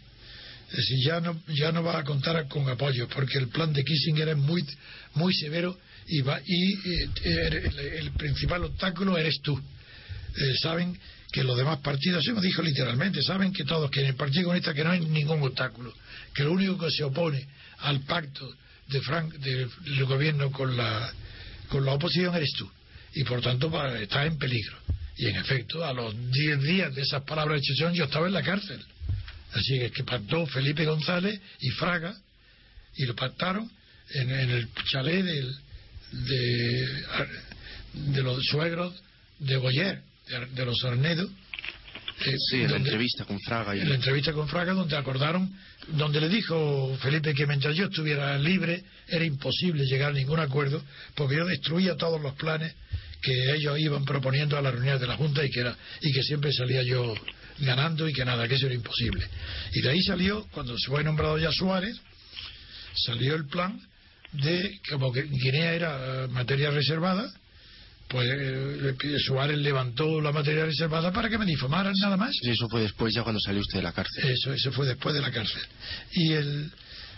Es 0.70 0.78
decir, 0.78 0.98
ya 1.06 1.22
no, 1.22 1.42
ya 1.48 1.72
no 1.72 1.82
va 1.82 2.00
a 2.00 2.04
contar 2.04 2.48
con 2.48 2.68
apoyo, 2.68 3.08
porque 3.08 3.38
el 3.38 3.48
plan 3.48 3.72
de 3.72 3.84
Kissinger 3.84 4.30
es 4.30 4.38
muy, 4.38 4.66
muy 5.14 5.34
severo 5.34 5.78
y, 6.08 6.22
va, 6.22 6.42
y 6.46 6.74
eh, 6.74 7.72
el, 8.00 8.12
principal 8.12 8.66
obstáculo 8.66 9.18
eres 9.18 9.40
tú. 9.42 9.58
Eh, 9.58 10.54
saben 10.62 10.98
que 11.32 11.44
los 11.44 11.58
demás 11.58 11.80
partidos, 11.80 12.24
se 12.24 12.34
me 12.34 12.42
dijo 12.42 12.62
literalmente, 12.62 13.22
saben 13.22 13.54
que 13.54 13.64
todos, 13.64 13.90
que 13.92 14.02
en 14.02 14.08
el 14.08 14.16
Partido 14.16 14.44
Comunista 14.44 14.74
que 14.74 14.84
no 14.84 14.92
hay 14.92 15.00
ningún 15.02 15.42
obstáculo, 15.42 15.94
que 16.34 16.44
lo 16.44 16.52
único 16.52 16.78
que 16.78 16.92
se 16.92 17.04
opone 17.04 17.48
al 17.80 18.02
pacto 18.02 18.50
de 18.88 19.02
Frank, 19.02 19.34
del 19.34 20.06
gobierno 20.06 20.52
con 20.52 20.76
la, 20.76 21.12
con 21.70 21.86
la 21.86 21.94
oposición 21.94 22.36
eres 22.36 22.52
tú. 22.58 22.70
Y 23.14 23.24
por 23.24 23.42
tanto 23.42 23.72
está 23.96 24.26
en 24.26 24.38
peligro. 24.38 24.78
Y 25.18 25.28
en 25.28 25.36
efecto, 25.38 25.84
a 25.84 25.94
los 25.94 26.14
10 26.32 26.62
días 26.62 26.96
de 26.96 27.02
esas 27.02 27.24
palabras 27.24 27.60
de 27.60 27.66
Chesón 27.66 27.94
yo 27.94 28.06
estaba 28.06 28.28
en 28.28 28.34
la 28.34 28.44
cárcel. 28.44 28.80
Así 29.54 29.80
que, 29.80 29.92
que 29.92 30.04
pactó 30.04 30.46
Felipe 30.46 30.86
González 30.86 31.40
y 31.60 31.70
Fraga, 31.72 32.16
y 32.96 33.06
lo 33.06 33.16
pactaron 33.16 33.70
en, 34.12 34.30
el 34.30 34.70
chalet 34.86 35.24
del, 35.24 35.56
de, 36.12 37.04
de 37.94 38.24
los 38.24 38.44
suegros 38.46 38.94
de 39.40 39.58
Boyer, 39.58 40.02
de, 40.54 40.66
los 40.66 40.84
Arnedo. 40.84 41.30
Eh, 42.26 42.36
sí, 42.50 42.62
en 42.64 42.72
la 42.72 42.78
entrevista 42.78 43.26
con 43.26 43.40
Fraga. 43.40 43.76
Y... 43.76 43.82
En 43.82 43.90
la 43.90 43.96
entrevista 43.96 44.34
con 44.34 44.48
Fraga, 44.48 44.74
donde 44.74 44.98
acordaron, 44.98 45.54
donde 45.90 46.20
le 46.20 46.30
dijo 46.30 46.98
Felipe 47.02 47.34
que 47.34 47.46
mientras 47.46 47.76
yo 47.76 47.86
estuviera 47.86 48.38
libre 48.38 48.84
era 49.08 49.24
imposible 49.24 49.86
llegar 49.86 50.12
a 50.12 50.16
ningún 50.16 50.40
acuerdo, 50.40 50.84
porque 51.16 51.36
yo 51.36 51.46
destruía 51.46 51.96
todos 51.96 52.20
los 52.22 52.34
planes 52.34 52.74
que 53.22 53.56
ellos 53.56 53.80
iban 53.80 54.06
proponiendo 54.06 54.58
a 54.58 54.62
las 54.62 54.74
reuniones 54.74 55.02
de 55.02 55.08
la 55.08 55.16
Junta 55.16 55.44
y 55.46 55.50
que, 55.50 55.60
era, 55.60 55.76
y 56.02 56.12
que 56.12 56.24
siempre 56.24 56.52
salía 56.54 56.84
yo 56.84 57.14
ganando 57.60 58.08
y 58.08 58.14
que 58.14 58.26
nada, 58.26 58.48
que 58.48 58.56
eso 58.56 58.66
era 58.66 58.76
imposible. 58.76 59.28
Y 59.74 59.82
de 59.82 59.90
ahí 59.90 60.02
salió, 60.02 60.48
cuando 60.52 60.78
se 60.78 60.88
fue 60.88 61.04
nombrado 61.04 61.38
ya 61.38 61.52
Suárez, 61.52 62.00
salió 62.94 63.36
el 63.36 63.48
plan 63.48 63.80
de, 64.34 64.80
como 64.90 65.12
que 65.12 65.24
Guinea 65.24 65.74
era 65.74 66.24
eh, 66.24 66.28
materia 66.28 66.70
reservada, 66.70 67.32
pues 68.08 68.30
eh, 68.30 68.96
Suárez 69.20 69.58
levantó 69.58 70.22
la 70.22 70.32
materia 70.32 70.66
reservada 70.66 71.12
para 71.12 71.30
que 71.30 71.38
me 71.38 71.46
difamaran 71.46 71.94
nada 72.02 72.18
más. 72.18 72.34
Y 72.42 72.50
eso 72.50 72.68
fue 72.70 72.82
después 72.82 73.14
ya 73.14 73.24
cuando 73.24 73.40
salió 73.40 73.62
usted 73.62 73.80
de 73.80 73.84
la 73.84 73.92
cárcel. 73.92 74.30
Eso, 74.30 74.54
eso 74.54 74.72
fue 74.72 74.86
después 74.88 75.14
de 75.14 75.22
la 75.22 75.32
cárcel. 75.32 75.62
Y 76.14 76.32
el, 76.34 76.72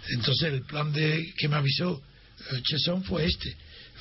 entonces 0.09 0.53
el 0.53 0.63
plan 0.63 0.91
de 0.91 1.33
que 1.37 1.47
me 1.47 1.57
avisó 1.57 2.01
eh, 2.51 2.61
Chesón 2.63 3.03
fue 3.03 3.25
este 3.25 3.55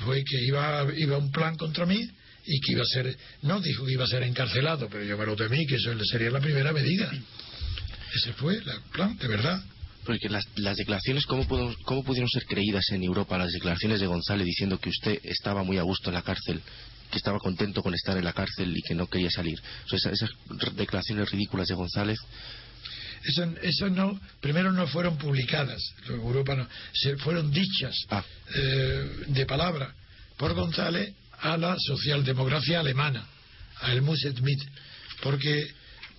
fue 0.05 0.23
que 0.25 0.45
iba, 0.45 0.87
iba 0.97 1.19
un 1.19 1.31
plan 1.31 1.57
contra 1.57 1.87
mí 1.87 2.09
y 2.47 2.61
que 2.61 2.73
iba 2.73 2.83
a 2.83 2.87
ser, 2.87 3.17
no 3.43 3.61
dijo 3.61 3.85
que 3.85 3.93
iba 3.93 4.05
a 4.05 4.09
ser 4.09 4.23
encarcelado, 4.23 4.89
pero 4.89 5.05
yo 5.05 5.19
me 5.19 5.27
lo 5.27 5.37
temí, 5.37 5.67
que 5.67 5.77
eso 5.77 5.93
sería 6.05 6.31
la 6.31 6.41
primera 6.41 6.73
medida. 6.73 7.11
Ese 8.15 8.33
fue 8.35 8.57
el 8.57 8.65
plan, 8.93 9.17
de 9.19 9.29
verdad. 9.29 9.63
Porque 10.05 10.29
las, 10.29 10.45
las 10.57 10.77
declaraciones, 10.77 11.27
¿cómo, 11.27 11.47
¿cómo 11.85 12.03
pudieron 12.03 12.29
ser 12.31 12.45
creídas 12.47 12.91
en 12.91 13.03
Europa 13.03 13.37
las 13.37 13.53
declaraciones 13.53 14.01
de 14.01 14.07
González 14.07 14.47
diciendo 14.47 14.79
que 14.79 14.89
usted 14.89 15.21
estaba 15.23 15.63
muy 15.63 15.79
a 15.79 15.83
gusto 15.83 16.11
en 16.11 16.15
la 16.15 16.23
cárcel, 16.23 16.63
que 17.11 17.19
estaba 17.19 17.39
contento 17.39 17.83
con 17.83 17.95
estar 17.95 18.17
en 18.17 18.25
la 18.25 18.33
cárcel 18.33 18.75
y 18.77 18.83
que 18.83 18.95
no 18.95 19.07
quería 19.07 19.31
salir? 19.31 19.61
esas, 19.93 20.13
esas 20.13 20.31
declaraciones 20.77 21.31
ridículas 21.31 21.69
de 21.69 21.75
González 21.75 22.19
esas, 23.63 23.91
no, 23.91 24.19
primero 24.41 24.73
no 24.73 24.87
fueron 24.87 25.19
publicadas, 25.19 25.83
Europa 26.09 26.55
no, 26.55 26.69
se 26.93 27.17
fueron 27.17 27.51
dichas 27.51 27.95
ah. 28.11 28.25
eh, 28.55 29.25
de 29.29 29.47
palabra 29.47 29.93
por 30.37 30.55
González 30.55 31.15
a 31.41 31.57
la 31.57 31.77
socialdemocracia 31.79 32.81
alemana, 32.81 33.27
a 33.81 33.93
Helmut 33.93 34.19
Schmidt, 34.19 34.61
porque 35.23 35.69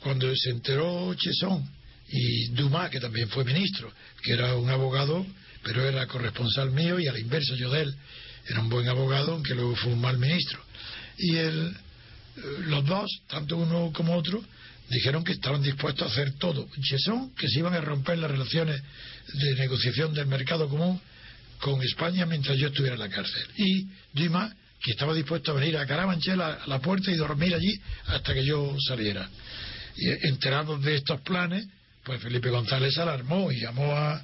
cuando 0.01 0.33
se 0.35 0.51
enteró 0.51 1.13
Chesson 1.15 1.78
y 2.11 2.47
Dumas, 2.49 2.89
que 2.89 2.99
también 2.99 3.29
fue 3.29 3.43
ministro, 3.43 3.91
que 4.21 4.33
era 4.33 4.55
un 4.55 4.69
abogado, 4.69 5.25
pero 5.63 5.87
era 5.87 6.07
corresponsal 6.07 6.71
mío 6.71 6.99
y 6.99 7.07
a 7.07 7.13
la 7.13 7.19
inversa 7.19 7.55
yo 7.55 7.69
de 7.69 7.83
él, 7.83 7.95
era 8.47 8.61
un 8.61 8.69
buen 8.69 8.87
abogado, 8.87 9.33
aunque 9.33 9.53
luego 9.53 9.75
fue 9.75 9.93
un 9.93 10.01
mal 10.01 10.17
ministro. 10.17 10.59
Y 11.17 11.35
el, 11.35 11.67
eh, 11.67 12.41
los 12.65 12.85
dos, 12.85 13.21
tanto 13.27 13.57
uno 13.57 13.91
como 13.93 14.15
otro, 14.15 14.43
dijeron 14.89 15.23
que 15.23 15.33
estaban 15.33 15.61
dispuestos 15.61 16.07
a 16.07 16.11
hacer 16.11 16.33
todo. 16.33 16.67
Chesson, 16.81 17.35
que 17.35 17.47
se 17.47 17.59
iban 17.59 17.73
a 17.73 17.81
romper 17.81 18.17
las 18.17 18.31
relaciones 18.31 18.81
de 19.33 19.55
negociación 19.55 20.13
del 20.13 20.25
mercado 20.25 20.67
común 20.67 20.99
con 21.59 21.81
España 21.83 22.25
mientras 22.25 22.57
yo 22.57 22.67
estuviera 22.67 22.95
en 22.95 23.01
la 23.01 23.09
cárcel. 23.09 23.45
Y 23.57 23.87
Dumas, 24.13 24.51
que 24.81 24.91
estaba 24.91 25.13
dispuesto 25.13 25.51
a 25.51 25.55
venir 25.55 25.77
a 25.77 25.85
Carabanchel 25.85 26.41
a 26.41 26.65
la 26.65 26.79
puerta 26.79 27.11
y 27.11 27.15
dormir 27.15 27.53
allí 27.53 27.79
hasta 28.07 28.33
que 28.33 28.45
yo 28.45 28.75
saliera. 28.87 29.29
Y 29.97 30.27
enterados 30.27 30.81
de 30.81 30.95
estos 30.95 31.21
planes, 31.21 31.67
pues 32.09 32.23
Felipe 32.23 32.49
González 32.49 32.97
alarmó 32.97 33.51
y 33.51 33.59
llamó 33.59 33.95
a, 33.95 34.23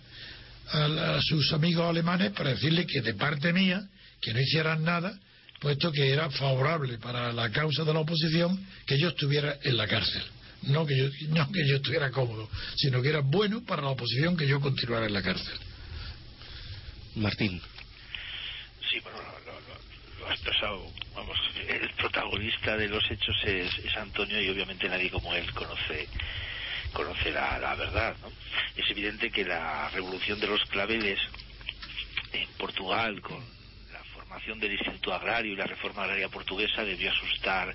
a 0.71 1.21
sus 1.21 1.53
amigos 1.53 1.87
alemanes 1.87 2.31
para 2.31 2.49
decirle 2.49 2.87
que 2.87 3.01
de 3.01 3.13
parte 3.13 3.53
mía, 3.53 3.87
que 4.19 4.33
no 4.33 4.41
hicieran 4.41 4.83
nada, 4.83 5.19
puesto 5.59 5.91
que 5.91 6.11
era 6.11 6.31
favorable 6.31 6.97
para 6.97 7.31
la 7.31 7.51
causa 7.51 7.83
de 7.83 7.93
la 7.93 7.99
oposición 7.99 8.59
que 8.87 8.97
yo 8.97 9.09
estuviera 9.09 9.57
en 9.61 9.77
la 9.77 9.87
cárcel 9.87 10.23
no 10.63 10.83
que 10.83 10.97
yo, 10.97 11.09
no 11.29 11.51
que 11.51 11.67
yo 11.67 11.75
estuviera 11.75 12.09
cómodo, 12.09 12.49
sino 12.75 12.99
que 12.99 13.09
era 13.09 13.19
bueno 13.19 13.63
para 13.63 13.83
la 13.83 13.89
oposición 13.89 14.35
que 14.35 14.47
yo 14.47 14.59
continuara 14.59 15.05
en 15.05 15.13
la 15.13 15.21
cárcel. 15.21 15.59
Martín. 17.17 17.61
Sí, 18.89 18.99
bueno, 19.01 19.19
lo, 20.19 20.27
ha 20.27 20.33
expresado. 20.33 20.91
Vamos, 21.13 21.37
el 21.67 21.89
protagonista 21.91 22.77
de 22.77 22.87
los 22.87 23.03
hechos 23.11 23.35
es, 23.45 23.95
Antonio 23.95 24.41
y 24.41 24.49
obviamente 24.49 24.89
nadie 24.89 25.11
como 25.11 25.35
él 25.35 25.51
conoce 25.53 26.07
conoce 26.93 27.31
la, 27.31 27.59
la 27.59 27.75
verdad. 27.75 28.15
¿no? 28.21 28.31
Es 28.75 28.89
evidente 28.89 29.31
que 29.31 29.43
la 29.43 29.89
revolución 29.89 30.39
de 30.39 30.47
los 30.47 30.63
claveles 30.65 31.19
en 32.33 32.47
Portugal 32.57 33.21
con 33.21 33.55
del 34.59 34.73
Instituto 34.73 35.13
Agrario 35.13 35.53
y 35.53 35.55
la 35.55 35.65
reforma 35.65 36.03
agraria 36.03 36.29
portuguesa 36.29 36.83
debió 36.83 37.11
asustar 37.11 37.73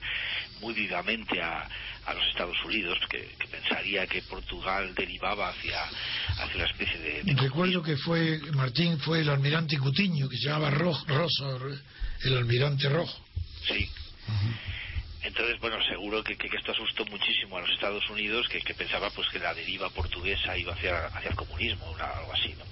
muy 0.60 0.74
vivamente 0.74 1.40
a, 1.42 1.68
los 2.14 2.26
Estados 2.28 2.56
Unidos, 2.64 2.98
que, 3.08 3.36
pensaría 3.50 4.06
que 4.06 4.22
Portugal 4.22 4.92
derivaba 4.94 5.50
hacia, 5.50 5.80
hacia 6.38 6.56
una 6.56 6.66
especie 6.66 6.98
de... 6.98 7.34
Recuerdo 7.34 7.82
que 7.82 7.96
fue, 7.96 8.40
Martín, 8.52 8.98
fue 8.98 9.20
el 9.20 9.28
almirante 9.28 9.78
Cutiño, 9.78 10.28
que 10.28 10.36
se 10.36 10.48
llamaba 10.48 10.70
Rojo, 10.70 11.04
Rosa, 11.06 11.56
el 12.24 12.36
almirante 12.36 12.88
rojo. 12.88 13.16
Sí. 13.66 13.88
Entonces, 15.22 15.60
bueno, 15.60 15.82
seguro 15.84 16.24
que, 16.24 16.32
esto 16.32 16.72
asustó 16.72 17.04
muchísimo 17.06 17.58
a 17.58 17.60
los 17.60 17.70
Estados 17.70 18.08
Unidos, 18.08 18.48
que, 18.48 18.74
pensaba 18.74 19.10
pues 19.10 19.28
que 19.28 19.38
la 19.38 19.54
deriva 19.54 19.90
portuguesa 19.90 20.56
iba 20.56 20.72
hacia, 20.72 21.06
hacia 21.06 21.30
el 21.30 21.36
comunismo, 21.36 21.86
o 21.86 21.96
algo 21.96 22.32
así, 22.32 22.54
¿no? 22.58 22.64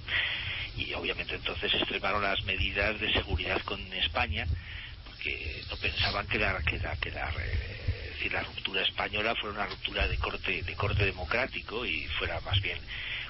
y 0.79 0.93
obviamente 0.93 1.35
entonces 1.35 1.73
extremaron 1.73 2.23
las 2.23 2.43
medidas 2.45 2.99
de 2.99 3.11
seguridad 3.11 3.61
con 3.63 3.81
España 3.93 4.47
porque 5.05 5.63
no 5.69 5.75
pensaban 5.77 6.27
que 6.27 6.39
la, 6.39 6.61
que 6.61 6.79
la, 6.79 6.95
que 6.95 7.11
la, 7.11 7.29
eh, 7.29 8.29
la 8.31 8.43
ruptura 8.43 8.81
española 8.83 9.35
fuera 9.35 9.55
una 9.55 9.65
ruptura 9.65 10.07
de 10.07 10.17
corte 10.17 10.63
de 10.63 10.75
corte 10.75 11.05
democrático 11.05 11.85
y 11.85 12.05
fuera 12.19 12.39
más 12.41 12.61
bien 12.61 12.77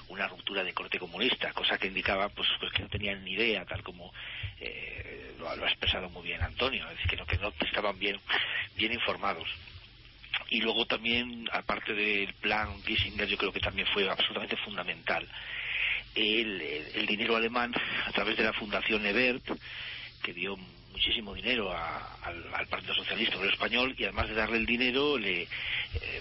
una 0.10 0.28
ruptura 0.28 0.64
de 0.64 0.74
corte 0.74 1.00
comunista, 1.00 1.54
cosa 1.54 1.78
que 1.78 1.88
indicaba 1.88 2.30
pues, 2.30 2.48
pues 2.60 2.72
que 2.74 2.84
no 2.84 2.90
tenían 2.90 3.24
ni 3.24 3.34
idea, 3.34 3.66
tal 3.66 3.84
como 3.84 4.14
eh, 4.60 5.34
lo, 5.40 5.50
ha 5.50 5.56
expresado 5.56 6.10
muy 6.10 6.24
bien 6.24 6.42
Antonio, 6.42 6.86
es 6.90 7.10
que 7.10 7.16
no, 7.16 7.26
que 7.26 7.38
no 7.38 7.54
estaban 7.62 7.98
bien, 7.98 8.20
bien 8.76 8.94
informados. 8.94 9.48
Y 10.50 10.62
luego 10.62 10.86
también, 10.86 11.48
aparte 11.52 11.94
del 11.94 12.34
plan 12.36 12.82
Kissinger, 12.84 13.28
yo 13.28 13.38
creo 13.38 13.54
que 13.54 13.60
también 13.60 13.88
fue 13.94 14.10
absolutamente 14.10 14.58
fundamental 14.58 15.28
el, 16.16 17.06
dinero 17.08 17.36
alemán 17.36 17.74
a 18.06 18.12
través 18.12 18.38
de 18.38 18.44
la 18.44 18.54
Fundación 18.54 19.06
Ebert, 19.06 19.46
que 20.24 20.34
dio 20.34 20.58
muchísimo 21.00 21.34
dinero 21.34 21.72
al, 21.72 22.68
Partido 22.68 22.94
Socialista 22.94 23.38
Obrero 23.38 23.54
Español 23.54 23.96
y 23.98 24.04
además 24.04 24.28
de 24.28 24.36
darle 24.36 24.58
el 24.58 24.66
dinero, 24.66 25.18
le, 25.18 25.44
eh, 25.44 25.48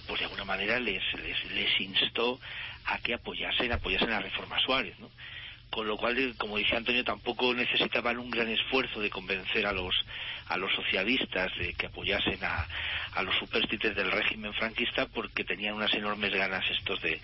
pues 0.06 0.20
de 0.20 0.26
alguna 0.26 0.44
manera 0.44 0.78
les, 0.78 1.02
les, 1.14 1.80
instó 1.80 2.38
a 2.84 2.98
que 3.00 3.14
apoyasen, 3.14 3.72
apoyasen 3.72 4.08
la 4.08 4.20
reforma 4.20 4.56
Suárez, 4.60 4.96
¿no? 5.00 5.10
con 5.68 5.88
lo 5.88 5.96
cual, 5.96 6.34
como 6.38 6.58
dice 6.58 6.76
Antonio, 6.76 7.02
tampoco 7.02 7.52
necesitaban 7.54 8.18
un 8.18 8.30
gran 8.30 8.48
esfuerzo 8.48 9.00
de 9.00 9.10
convencer 9.10 9.66
a 9.66 9.72
los 9.72 9.94
a 10.46 10.56
los 10.56 10.72
socialistas 10.74 11.50
de 11.58 11.74
que 11.74 11.86
apoyasen 11.86 12.42
a, 12.42 12.66
a 13.14 13.22
los 13.22 13.36
superstites 13.36 13.94
del 13.94 14.10
régimen 14.10 14.54
franquista 14.54 15.06
porque 15.06 15.44
tenían 15.44 15.74
unas 15.74 15.92
enormes 15.92 16.32
ganas 16.32 16.64
estos 16.70 17.02
de, 17.02 17.20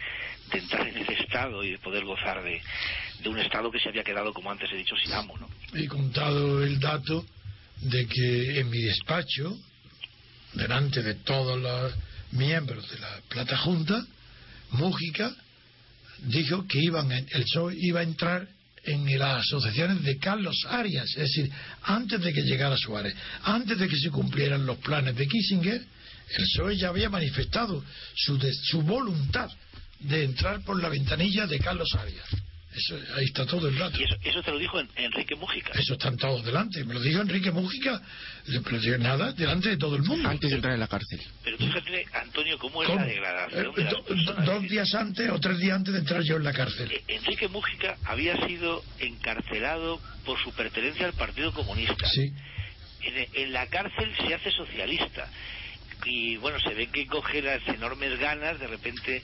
entrar 0.53 0.87
en 0.89 0.99
ese 0.99 1.15
Estado 1.15 1.65
y 1.65 1.71
de 1.71 1.79
poder 1.79 2.05
gozar 2.05 2.43
de, 2.43 2.61
de, 3.21 3.29
un 3.29 3.39
Estado 3.39 3.71
que 3.71 3.79
se 3.79 3.89
había 3.89 4.05
quedado, 4.05 4.35
como 4.35 4.51
antes 4.51 4.71
he 4.73 4.77
dicho, 4.77 4.95
sin 4.97 5.13
amo. 5.13 5.39
¿no? 5.39 5.49
He 5.73 5.89
contado 5.89 6.63
el 6.63 6.79
dato 6.79 7.25
de 7.85 8.07
que 8.07 8.61
en 8.61 8.71
mi 8.71 8.81
despacho, 8.83 9.59
delante 10.55 11.03
de 11.03 11.15
todos 11.17 11.61
los 11.61 11.93
miembros 12.33 12.89
de 12.91 12.99
la 12.99 13.21
Plata 13.29 13.57
Junta, 13.59 14.05
Mújica 14.71 15.35
dijo 16.27 16.67
que 16.67 16.81
iban 16.81 17.13
el 17.13 17.45
PSOE 17.45 17.77
iba 17.79 18.01
a 18.01 18.05
entrar 18.05 18.49
en 18.85 19.19
las 19.19 19.47
asociaciones 19.47 20.03
de 20.03 20.19
Carlos 20.19 20.57
Arias, 20.69 21.09
es 21.17 21.31
decir, 21.31 21.51
antes 21.83 22.21
de 22.21 22.33
que 22.33 22.43
llegara 22.43 22.77
Suárez, 22.77 23.15
antes 23.43 23.79
de 23.79 23.89
que 23.89 23.97
se 23.97 24.11
cumplieran 24.11 24.67
los 24.67 24.79
planes 24.79 25.17
de 25.17 25.27
Kissinger, 25.27 25.81
el 25.81 26.45
PSOE 26.45 26.77
ya 26.77 26.89
había 26.89 27.09
manifestado 27.09 27.85
su, 28.15 28.39
su 28.63 28.83
voluntad 28.83 29.51
de 30.01 30.25
entrar 30.25 30.63
por 30.65 30.83
la 30.83 30.89
ventanilla 30.89 31.47
de 31.47 31.59
Carlos 31.59 31.95
Arias. 31.95 32.27
Eso, 32.75 32.99
ahí 33.17 33.27
está 33.27 33.47
todo 33.47 33.69
el 33.69 33.79
rato. 33.79 34.01
¿Y 34.01 34.05
eso, 34.05 34.17
eso 34.25 34.43
te 34.43 34.51
lo 34.51 34.59
dijo 34.59 34.81
en, 34.81 34.89
Enrique 34.97 35.37
Mújica? 35.37 35.73
Eso 35.79 35.95
están 35.95 36.17
todos 36.17 36.45
delante. 36.45 36.85
Me 36.85 36.95
lo 36.95 37.01
dijo 37.01 37.21
Enrique 37.21 37.53
Mújica, 37.53 38.01
pero 38.65 38.81
digo 38.81 38.99
nada, 38.99 39.33
delante 39.33 39.69
de 39.69 39.77
todo 39.77 39.95
el 39.95 40.03
mundo. 40.03 40.29
Antes 40.29 40.51
de 40.51 40.57
entrar 40.57 40.75
en 40.75 40.81
la 40.81 40.89
cárcel. 40.89 41.21
Pero 41.45 41.57
tú 41.57 41.67
fíjate, 41.67 42.07
Antonio, 42.13 42.59
cómo 42.59 42.83
es 42.83 42.89
la 42.89 43.05
degradación. 43.05 43.73
Eh, 43.77 43.91
do, 43.91 44.35
dos 44.45 44.63
días 44.63 44.93
antes 44.95 45.31
o 45.31 45.39
tres 45.39 45.59
días 45.59 45.77
antes 45.77 45.95
de 45.95 46.01
entrar 46.01 46.23
yo 46.23 46.37
en 46.37 46.45
la 46.45 46.53
cárcel. 46.53 46.91
Eh, 46.91 47.05
Enrique 47.09 47.47
Mújica 47.47 47.97
había 48.05 48.45
sido 48.47 48.83
encarcelado 48.99 50.01
por 50.25 50.43
su 50.43 50.51
pertenencia 50.53 51.07
al 51.07 51.13
Partido 51.13 51.53
Comunista. 51.53 52.09
Sí. 52.09 52.33
En, 53.03 53.29
en 53.35 53.53
la 53.53 53.67
cárcel 53.69 54.13
se 54.17 54.35
hace 54.35 54.51
socialista 54.51 55.31
y 56.05 56.37
bueno, 56.37 56.59
se 56.61 56.75
ve 56.75 56.89
que 56.89 57.07
coge 57.07 57.43
las 57.43 57.67
enormes 57.69 58.19
ganas, 58.19 58.59
de 58.59 58.67
repente 58.67 59.23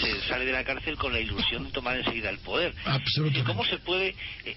se 0.00 0.20
sale 0.28 0.44
de 0.44 0.52
la 0.52 0.64
cárcel 0.64 0.96
con 0.96 1.12
la 1.12 1.20
ilusión 1.20 1.64
de 1.64 1.70
tomar 1.70 1.96
enseguida 1.96 2.30
el 2.30 2.38
poder. 2.38 2.74
Absolutamente. 2.84 3.44
¿Cómo 3.44 3.64
se 3.64 3.78
puede? 3.78 4.14
Eh, 4.44 4.56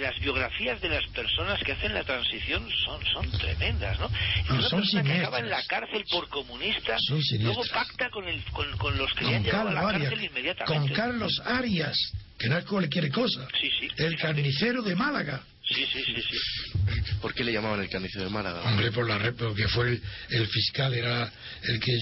las 0.00 0.18
biografías 0.20 0.80
de 0.80 0.88
las 0.88 1.06
personas 1.08 1.60
que 1.62 1.72
hacen 1.72 1.94
la 1.94 2.04
transición 2.04 2.68
son, 2.84 3.04
son 3.06 3.30
tremendas, 3.38 3.98
¿no? 3.98 4.08
no 4.08 4.54
una 4.54 4.68
son 4.68 4.80
persona 4.80 5.02
que 5.02 5.12
acaba 5.20 5.38
en 5.38 5.50
la 5.50 5.62
cárcel 5.64 6.04
por 6.10 6.28
comunista, 6.28 6.96
luego 7.40 7.62
pacta 7.72 8.10
con, 8.10 8.26
el, 8.28 8.42
con, 8.52 8.70
con 8.78 8.96
los 8.96 9.12
que 9.14 9.24
con 9.24 9.30
le 9.30 9.36
han 9.36 9.44
llevado 9.44 9.68
a 9.68 9.72
la 9.72 9.88
Arias, 9.88 10.10
cárcel 10.10 10.24
inmediatamente. 10.24 10.88
Con 10.88 10.96
Carlos 10.96 11.42
Arias, 11.44 12.12
que 12.38 12.48
no 12.48 12.58
es 12.58 12.64
cualquier 12.64 13.10
cosa. 13.10 13.46
Sí, 13.60 13.70
sí. 13.80 13.88
El 13.96 14.16
carnicero 14.16 14.82
de 14.82 14.94
Málaga. 14.94 15.42
Sí, 15.66 15.86
sí, 15.90 16.02
sí, 16.04 16.14
sí. 16.20 17.16
¿Por 17.22 17.32
qué 17.32 17.42
le 17.42 17.52
llamaban 17.52 17.80
el 17.80 17.88
carnicero 17.88 18.24
de 18.24 18.30
Málaga? 18.30 18.62
Hombre, 18.64 18.92
por 18.92 19.08
la 19.08 19.32
porque 19.32 19.66
fue 19.68 19.92
el, 19.92 20.02
el, 20.28 20.46
fiscal, 20.46 20.92
era 20.92 21.32
el 21.62 21.80
que 21.80 21.92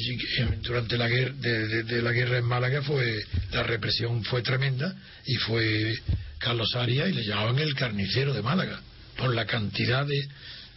durante 0.62 0.98
la 0.98 1.08
guerra 1.08 1.32
de, 1.36 1.68
de, 1.68 1.82
de, 1.84 2.02
la 2.02 2.10
guerra 2.10 2.38
en 2.38 2.44
Málaga 2.44 2.82
fue 2.82 3.20
la 3.52 3.62
represión 3.62 4.24
fue 4.24 4.42
tremenda 4.42 4.96
y 5.26 5.36
fue 5.36 5.94
Carlos 6.38 6.74
Arias 6.74 7.08
y 7.10 7.12
le 7.12 7.24
llamaban 7.24 7.60
el 7.60 7.74
carnicero 7.76 8.34
de 8.34 8.42
Málaga 8.42 8.80
por 9.16 9.32
la 9.32 9.46
cantidad 9.46 10.04
de, 10.04 10.28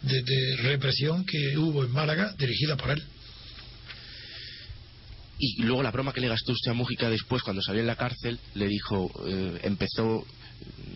de 0.02 0.56
represión 0.58 1.24
que 1.26 1.58
hubo 1.58 1.84
en 1.84 1.90
Málaga 1.90 2.34
dirigida 2.38 2.76
por 2.76 2.90
él. 2.90 3.02
Y 5.38 5.62
luego 5.62 5.82
la 5.82 5.90
broma 5.90 6.12
que 6.12 6.20
le 6.20 6.28
gastó 6.28 6.52
usted 6.52 6.70
a 6.70 6.74
Mújica 6.74 7.10
después, 7.10 7.42
cuando 7.42 7.60
salió 7.60 7.82
en 7.82 7.86
la 7.86 7.96
cárcel, 7.96 8.38
le 8.54 8.68
dijo, 8.68 9.10
eh, 9.26 9.60
empezó, 9.64 10.26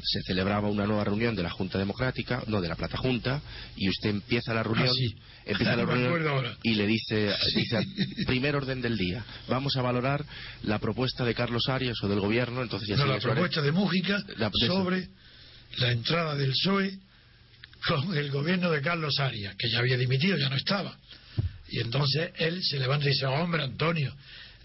se 0.03 0.23
celebraba 0.23 0.69
una 0.69 0.87
nueva 0.87 1.05
reunión 1.05 1.37
de 1.37 1.43
la 1.43 1.51
Junta 1.51 1.79
Democrática, 1.79 2.43
no 2.47 2.61
de 2.61 2.69
la 2.69 2.77
Plata 2.77 2.97
Junta, 2.97 3.43
y 3.77 3.89
usted 3.89 4.11
empieza 4.11 4.55
la 4.55 4.63
reunión, 4.63 4.89
ah, 4.89 4.93
sí. 4.97 5.15
empieza 5.45 5.77
la 5.77 5.85
reunión 5.87 6.57
y 6.63 6.75
le 6.75 6.87
dice, 6.87 7.35
Sí. 7.53 7.61
dice, 7.61 7.87
primer 8.27 8.57
orden 8.57 8.81
del 8.81 8.97
día, 8.97 9.25
vamos 9.49 9.77
a 9.77 9.83
valorar 9.83 10.25
la 10.63 10.79
propuesta 10.79 11.25
de 11.25 11.35
Carlos 11.35 11.69
Arias 11.69 11.97
o 12.03 12.09
del 12.09 12.21
gobierno, 12.21 12.63
entonces 12.63 12.89
ya 12.89 12.97
No, 12.97 13.07
la 13.07 13.19
propuesta 13.19 13.61
de 13.61 13.73
Mújica 13.73 14.23
La- 14.39 14.51
sobre 14.67 15.09
la 15.77 15.93
entrada 15.93 16.35
del 16.35 16.51
PSOE 16.53 16.99
con 17.87 18.17
el 18.17 18.31
gobierno 18.31 18.71
de 18.71 18.81
Carlos 18.83 19.19
Arias, 19.21 19.55
que 19.57 19.69
ya 19.71 19.79
había 19.81 19.97
dimitido, 19.97 20.37
ya 20.39 20.49
no 20.49 20.57
estaba. 20.57 20.97
Y 21.69 21.79
entonces 21.81 22.31
él 22.39 22.59
se 22.63 22.79
levanta 22.79 23.07
y 23.07 23.11
dice, 23.11 23.27
hombre, 23.27 23.63
Antonio, 23.63 24.13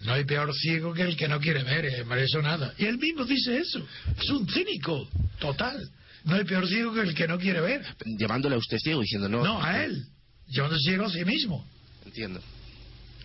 no 0.02 0.12
hay 0.12 0.24
peor 0.24 0.54
ciego 0.54 0.92
que 0.92 1.02
el 1.02 1.16
que 1.16 1.28
no 1.28 1.40
quiere 1.40 1.62
ver, 1.62 1.84
eh, 1.86 2.04
eso 2.18 2.42
nada. 2.42 2.72
Y 2.78 2.84
él 2.86 2.98
mismo 2.98 3.24
dice 3.24 3.58
eso, 3.58 3.86
es 4.20 4.28
un 4.30 4.48
cínico, 4.48 5.08
total. 5.38 5.90
No 6.24 6.34
hay 6.34 6.44
peor 6.44 6.66
ciego 6.68 6.92
que 6.92 7.00
el 7.00 7.14
que 7.14 7.26
no 7.28 7.38
quiere 7.38 7.60
ver. 7.60 7.82
Llamándole 8.18 8.56
a 8.56 8.58
usted 8.58 8.78
ciego, 8.78 9.00
diciendo, 9.00 9.28
no, 9.28 9.42
No, 9.44 9.62
a 9.62 9.84
él, 9.84 10.06
llevando 10.48 10.78
ciego 10.78 11.06
a 11.06 11.10
sí 11.10 11.24
mismo. 11.24 11.66
entiendo. 12.04 12.40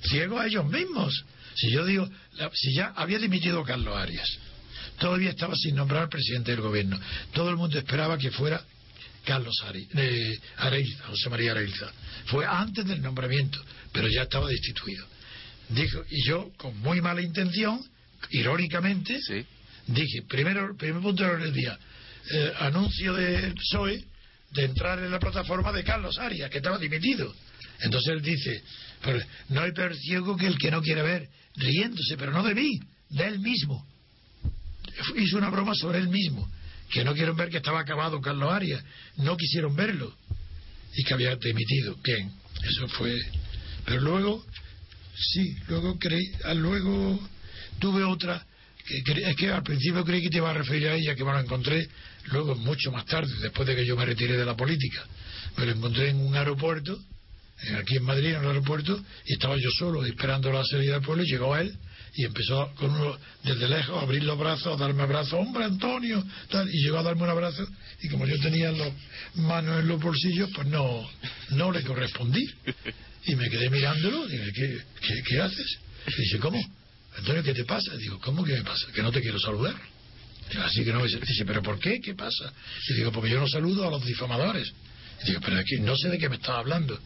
ciego 0.03 0.39
a 0.39 0.47
ellos 0.47 0.65
mismos. 0.65 1.23
Si 1.55 1.69
yo 1.71 1.85
digo, 1.85 2.09
la- 2.33 2.49
si 2.53 2.73
ya 2.73 2.87
había 2.95 3.19
dimitido 3.19 3.63
Carlos 3.63 3.95
Arias, 3.95 4.27
todavía 4.99 5.29
estaba 5.29 5.55
sin 5.55 5.75
nombrar 5.75 6.09
presidente 6.09 6.51
del 6.51 6.61
gobierno, 6.61 6.99
todo 7.33 7.49
el 7.51 7.55
mundo 7.57 7.77
esperaba 7.77 8.17
que 8.17 8.31
fuera 8.31 8.63
Carlos 9.25 9.55
Ari, 9.65 9.87
eh, 9.95 10.39
Areilza, 10.57 11.03
José 11.07 11.29
María 11.29 11.51
Areilza. 11.51 11.91
Fue 12.25 12.45
antes 12.47 12.85
del 12.85 13.01
nombramiento, 13.01 13.59
pero 13.91 14.07
ya 14.07 14.23
estaba 14.23 14.47
destituido. 14.47 15.05
Dijo, 15.73 16.03
y 16.09 16.25
yo, 16.25 16.51
con 16.57 16.77
muy 16.79 17.01
mala 17.01 17.21
intención, 17.21 17.79
irónicamente, 18.31 19.19
Sí. 19.21 19.45
dije, 19.87 20.23
primero, 20.27 20.75
primer 20.77 21.01
punto 21.01 21.23
del 21.23 21.53
día, 21.53 21.77
eh, 22.33 22.51
anuncio 22.59 23.13
del 23.13 23.53
PSOE 23.53 24.03
de 24.51 24.65
entrar 24.65 24.99
en 24.99 25.11
la 25.11 25.19
plataforma 25.19 25.71
de 25.71 25.83
Carlos 25.83 26.17
Arias, 26.19 26.49
que 26.49 26.57
estaba 26.57 26.77
dimitido. 26.77 27.33
Entonces 27.79 28.13
él 28.13 28.21
dice, 28.21 28.61
pues, 29.01 29.25
no 29.49 29.61
hay 29.61 29.71
peor 29.71 29.95
ciego 29.95 30.35
que 30.37 30.47
el 30.47 30.57
que 30.57 30.71
no 30.71 30.81
quiere 30.81 31.01
ver, 31.01 31.29
riéndose, 31.55 32.17
pero 32.17 32.31
no 32.31 32.43
de 32.43 32.53
mí, 32.53 32.79
de 33.09 33.27
él 33.27 33.39
mismo. 33.39 33.85
Hizo 35.15 35.37
una 35.37 35.49
broma 35.49 35.73
sobre 35.73 35.99
él 35.99 36.09
mismo, 36.09 36.49
que 36.89 37.03
no 37.03 37.13
quieren 37.13 37.35
ver 37.35 37.49
que 37.49 37.57
estaba 37.57 37.79
acabado 37.79 38.19
Carlos 38.19 38.51
Arias, 38.51 38.83
no 39.17 39.37
quisieron 39.37 39.75
verlo, 39.75 40.13
y 40.95 41.03
que 41.03 41.13
había 41.13 41.35
dimitido. 41.37 41.95
Bien, 42.03 42.31
eso 42.61 42.87
fue. 42.89 43.17
Pero 43.85 44.01
luego, 44.01 44.45
sí, 45.15 45.55
luego 45.67 45.97
creí, 45.99 46.31
ah, 46.43 46.53
luego 46.53 47.19
tuve 47.79 48.03
otra, 48.03 48.45
que 48.85 49.03
cre- 49.03 49.27
es 49.29 49.35
que 49.35 49.49
al 49.51 49.63
principio 49.63 50.03
creí 50.03 50.21
que 50.21 50.29
te 50.29 50.37
iba 50.37 50.49
a 50.49 50.53
referir 50.53 50.87
a 50.87 50.95
ella, 50.95 51.15
que 51.15 51.23
me 51.23 51.31
lo 51.31 51.39
encontré 51.39 51.87
luego 52.31 52.55
mucho 52.55 52.91
más 52.91 53.05
tarde, 53.05 53.31
después 53.41 53.67
de 53.67 53.75
que 53.75 53.85
yo 53.85 53.95
me 53.95 54.05
retiré 54.05 54.37
de 54.37 54.45
la 54.45 54.55
política. 54.55 55.03
Me 55.57 55.65
lo 55.65 55.71
encontré 55.73 56.09
en 56.09 56.17
un 56.17 56.35
aeropuerto, 56.35 56.97
aquí 57.79 57.97
en 57.97 58.03
Madrid, 58.03 58.29
en 58.29 58.41
el 58.41 58.47
aeropuerto, 58.47 59.03
y 59.25 59.33
estaba 59.33 59.55
yo 59.57 59.69
solo 59.77 60.03
esperando 60.05 60.51
la 60.51 60.63
salida 60.63 60.93
del 60.93 61.01
pueblo, 61.03 61.23
y 61.23 61.29
llegó 61.31 61.55
él 61.55 61.75
y 62.13 62.25
empezó 62.25 62.69
con 62.75 62.91
uno, 62.91 63.17
desde 63.43 63.69
lejos 63.69 63.97
a 63.97 64.01
abrir 64.01 64.23
los 64.23 64.37
brazos, 64.37 64.67
a 64.75 64.83
darme 64.83 65.03
abrazos, 65.03 65.33
hombre 65.33 65.63
Antonio, 65.63 66.21
tal, 66.49 66.67
y 66.73 66.83
llegó 66.83 66.99
a 66.99 67.03
darme 67.03 67.23
un 67.23 67.29
abrazo, 67.29 67.65
y 68.01 68.09
como 68.09 68.25
yo 68.27 68.37
tenía 68.39 68.71
las 68.71 68.91
manos 69.35 69.79
en 69.79 69.87
los 69.87 70.01
bolsillos, 70.01 70.49
pues 70.53 70.67
no, 70.67 71.09
no 71.51 71.71
le 71.71 71.83
correspondí. 71.83 72.45
Y 73.25 73.35
me 73.35 73.49
quedé 73.49 73.69
mirándolo, 73.69 74.27
dije, 74.27 74.51
¿qué, 74.53 74.81
qué, 75.01 75.23
qué 75.23 75.41
haces? 75.41 75.79
Y 76.07 76.21
dice, 76.21 76.39
¿cómo? 76.39 76.59
Antonio, 77.17 77.43
¿qué 77.43 77.53
te 77.53 77.65
pasa? 77.65 77.95
Digo, 77.97 78.19
¿cómo 78.19 78.43
que 78.43 78.53
me 78.53 78.63
pasa? 78.63 78.87
Que 78.93 79.01
no 79.01 79.11
te 79.11 79.21
quiero 79.21 79.39
saludar. 79.39 79.75
Así 80.59 80.83
que 80.83 80.91
no, 80.91 81.03
dice, 81.05 81.45
¿pero 81.45 81.61
por 81.61 81.79
qué? 81.79 81.99
¿Qué 82.01 82.13
pasa? 82.13 82.51
Y 82.89 82.93
digo, 82.95 83.11
porque 83.11 83.29
yo 83.29 83.39
no 83.39 83.47
saludo 83.47 83.87
a 83.87 83.91
los 83.91 84.05
difamadores. 84.05 84.71
Y 85.23 85.27
digo, 85.27 85.41
pero 85.41 85.57
aquí 85.57 85.79
no 85.79 85.95
sé 85.95 86.09
de 86.09 86.17
qué 86.17 86.29
me 86.29 86.35
estás 86.35 86.57
hablando. 86.57 86.99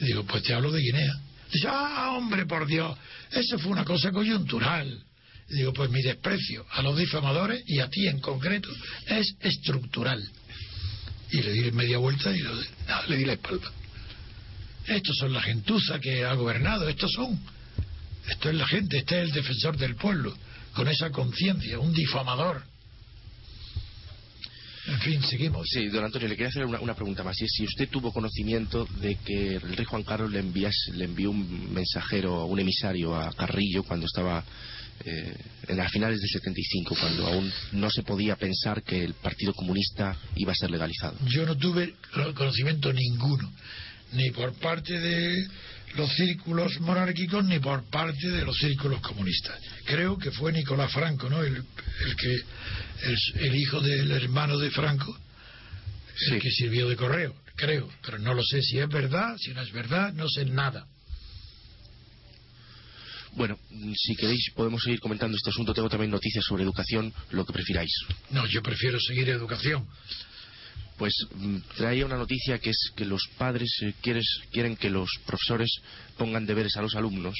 Y 0.00 0.06
digo, 0.06 0.24
pues 0.24 0.42
te 0.42 0.54
hablo 0.54 0.72
de 0.72 0.80
Guinea. 0.80 1.14
Dice, 1.52 1.68
ah, 1.70 2.14
hombre, 2.16 2.46
por 2.46 2.66
Dios, 2.66 2.96
eso 3.30 3.58
fue 3.58 3.72
una 3.72 3.84
cosa 3.84 4.10
coyuntural. 4.10 5.04
Y 5.50 5.56
digo, 5.56 5.72
pues 5.72 5.90
mi 5.90 6.02
desprecio 6.02 6.66
a 6.70 6.82
los 6.82 6.96
difamadores 6.96 7.62
y 7.66 7.80
a 7.80 7.88
ti 7.88 8.08
en 8.08 8.20
concreto 8.20 8.70
es 9.06 9.36
estructural. 9.40 10.26
Y 11.30 11.42
le 11.42 11.52
di 11.52 11.70
media 11.72 11.98
vuelta 11.98 12.34
y 12.34 12.40
le 13.08 13.16
di 13.16 13.24
la 13.24 13.34
espalda. 13.34 13.70
Estos 14.86 15.16
son 15.18 15.32
la 15.32 15.42
gentuza 15.42 15.98
que 15.98 16.24
ha 16.24 16.34
gobernado, 16.34 16.88
estos 16.88 17.10
son. 17.12 17.38
Esto 18.28 18.48
es 18.50 18.54
la 18.54 18.66
gente, 18.66 18.98
este 18.98 19.18
es 19.22 19.28
el 19.28 19.32
defensor 19.32 19.76
del 19.76 19.96
pueblo, 19.96 20.34
con 20.74 20.88
esa 20.88 21.10
conciencia, 21.10 21.78
un 21.78 21.92
difamador. 21.92 22.62
En 24.86 25.00
fin, 25.00 25.22
seguimos. 25.22 25.66
Sí, 25.70 25.88
don 25.88 26.04
Antonio, 26.04 26.28
le 26.28 26.36
quería 26.36 26.48
hacer 26.50 26.66
una, 26.66 26.78
una 26.78 26.94
pregunta 26.94 27.22
más. 27.24 27.40
Es 27.40 27.50
si 27.56 27.64
usted 27.64 27.88
tuvo 27.88 28.12
conocimiento 28.12 28.86
de 29.00 29.16
que 29.16 29.56
el 29.56 29.76
rey 29.76 29.84
Juan 29.86 30.02
Carlos 30.02 30.30
le, 30.30 30.40
envías- 30.40 30.88
le 30.92 31.06
envió 31.06 31.30
un 31.30 31.72
mensajero, 31.72 32.44
un 32.44 32.60
emisario 32.60 33.16
a 33.16 33.32
Carrillo 33.32 33.82
cuando 33.84 34.04
estaba 34.04 34.44
eh, 35.06 35.34
en 35.68 35.76
las 35.78 35.90
finales 35.90 36.20
del 36.20 36.28
75, 36.28 36.96
cuando 37.00 37.26
aún 37.26 37.50
no 37.72 37.88
se 37.90 38.02
podía 38.02 38.36
pensar 38.36 38.82
que 38.82 39.02
el 39.02 39.14
Partido 39.14 39.54
Comunista 39.54 40.16
iba 40.36 40.52
a 40.52 40.54
ser 40.54 40.70
legalizado. 40.70 41.16
Yo 41.28 41.46
no 41.46 41.56
tuve 41.56 41.94
conocimiento 42.34 42.92
ninguno, 42.92 43.50
ni 44.14 44.30
por 44.30 44.52
parte 44.54 44.98
de 44.98 45.48
los 45.96 46.10
círculos 46.14 46.80
monárquicos 46.80 47.44
ni 47.44 47.58
por 47.58 47.84
parte 47.84 48.28
de 48.30 48.44
los 48.44 48.56
círculos 48.56 49.00
comunistas. 49.00 49.60
Creo 49.84 50.18
que 50.18 50.30
fue 50.30 50.52
Nicolás 50.52 50.92
Franco, 50.92 51.28
¿no? 51.28 51.42
El, 51.42 51.56
el 51.56 52.16
que 52.16 52.34
el, 52.34 53.18
el, 53.46 53.54
hijo 53.54 53.80
del 53.80 54.10
hermano 54.10 54.58
de 54.58 54.70
Franco, 54.70 55.16
el 56.30 56.40
que 56.40 56.50
sirvió 56.50 56.88
de 56.88 56.96
correo, 56.96 57.34
creo, 57.54 57.88
pero 58.04 58.18
no 58.18 58.34
lo 58.34 58.42
sé 58.42 58.62
si 58.62 58.78
es 58.78 58.88
verdad, 58.88 59.36
si 59.38 59.52
no 59.52 59.62
es 59.62 59.72
verdad, 59.72 60.12
no 60.12 60.28
sé 60.28 60.44
nada. 60.44 60.86
Bueno, 63.36 63.58
si 63.96 64.14
queréis 64.14 64.50
podemos 64.54 64.82
seguir 64.82 65.00
comentando 65.00 65.36
este 65.36 65.50
asunto. 65.50 65.74
Tengo 65.74 65.88
también 65.88 66.10
noticias 66.10 66.44
sobre 66.44 66.62
educación, 66.62 67.12
lo 67.30 67.44
que 67.44 67.52
prefiráis. 67.52 67.90
No, 68.30 68.46
yo 68.46 68.62
prefiero 68.62 68.98
seguir 69.00 69.28
educación. 69.28 69.86
Pues 70.96 71.14
mm, 71.34 71.56
traía 71.76 72.06
una 72.06 72.16
noticia 72.16 72.58
que 72.58 72.70
es 72.70 72.92
que 72.94 73.04
los 73.04 73.22
padres 73.36 73.70
eh, 73.82 73.94
quieres, 74.00 74.26
quieren 74.52 74.76
que 74.76 74.90
los 74.90 75.08
profesores 75.26 75.70
pongan 76.16 76.46
deberes 76.46 76.76
a 76.76 76.82
los 76.82 76.94
alumnos 76.94 77.34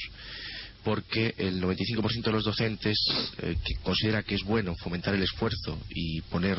porque 0.85 1.35
el 1.39 1.63
95% 1.63 2.23
de 2.23 2.33
los 2.33 2.45
docentes 2.45 2.99
eh, 3.39 3.57
que 3.65 3.75
considera 3.77 4.23
que 4.23 4.35
es 4.35 4.43
bueno 4.43 4.75
fomentar 4.77 5.15
el 5.15 5.23
esfuerzo 5.23 5.81
y 5.89 6.21
poner, 6.23 6.59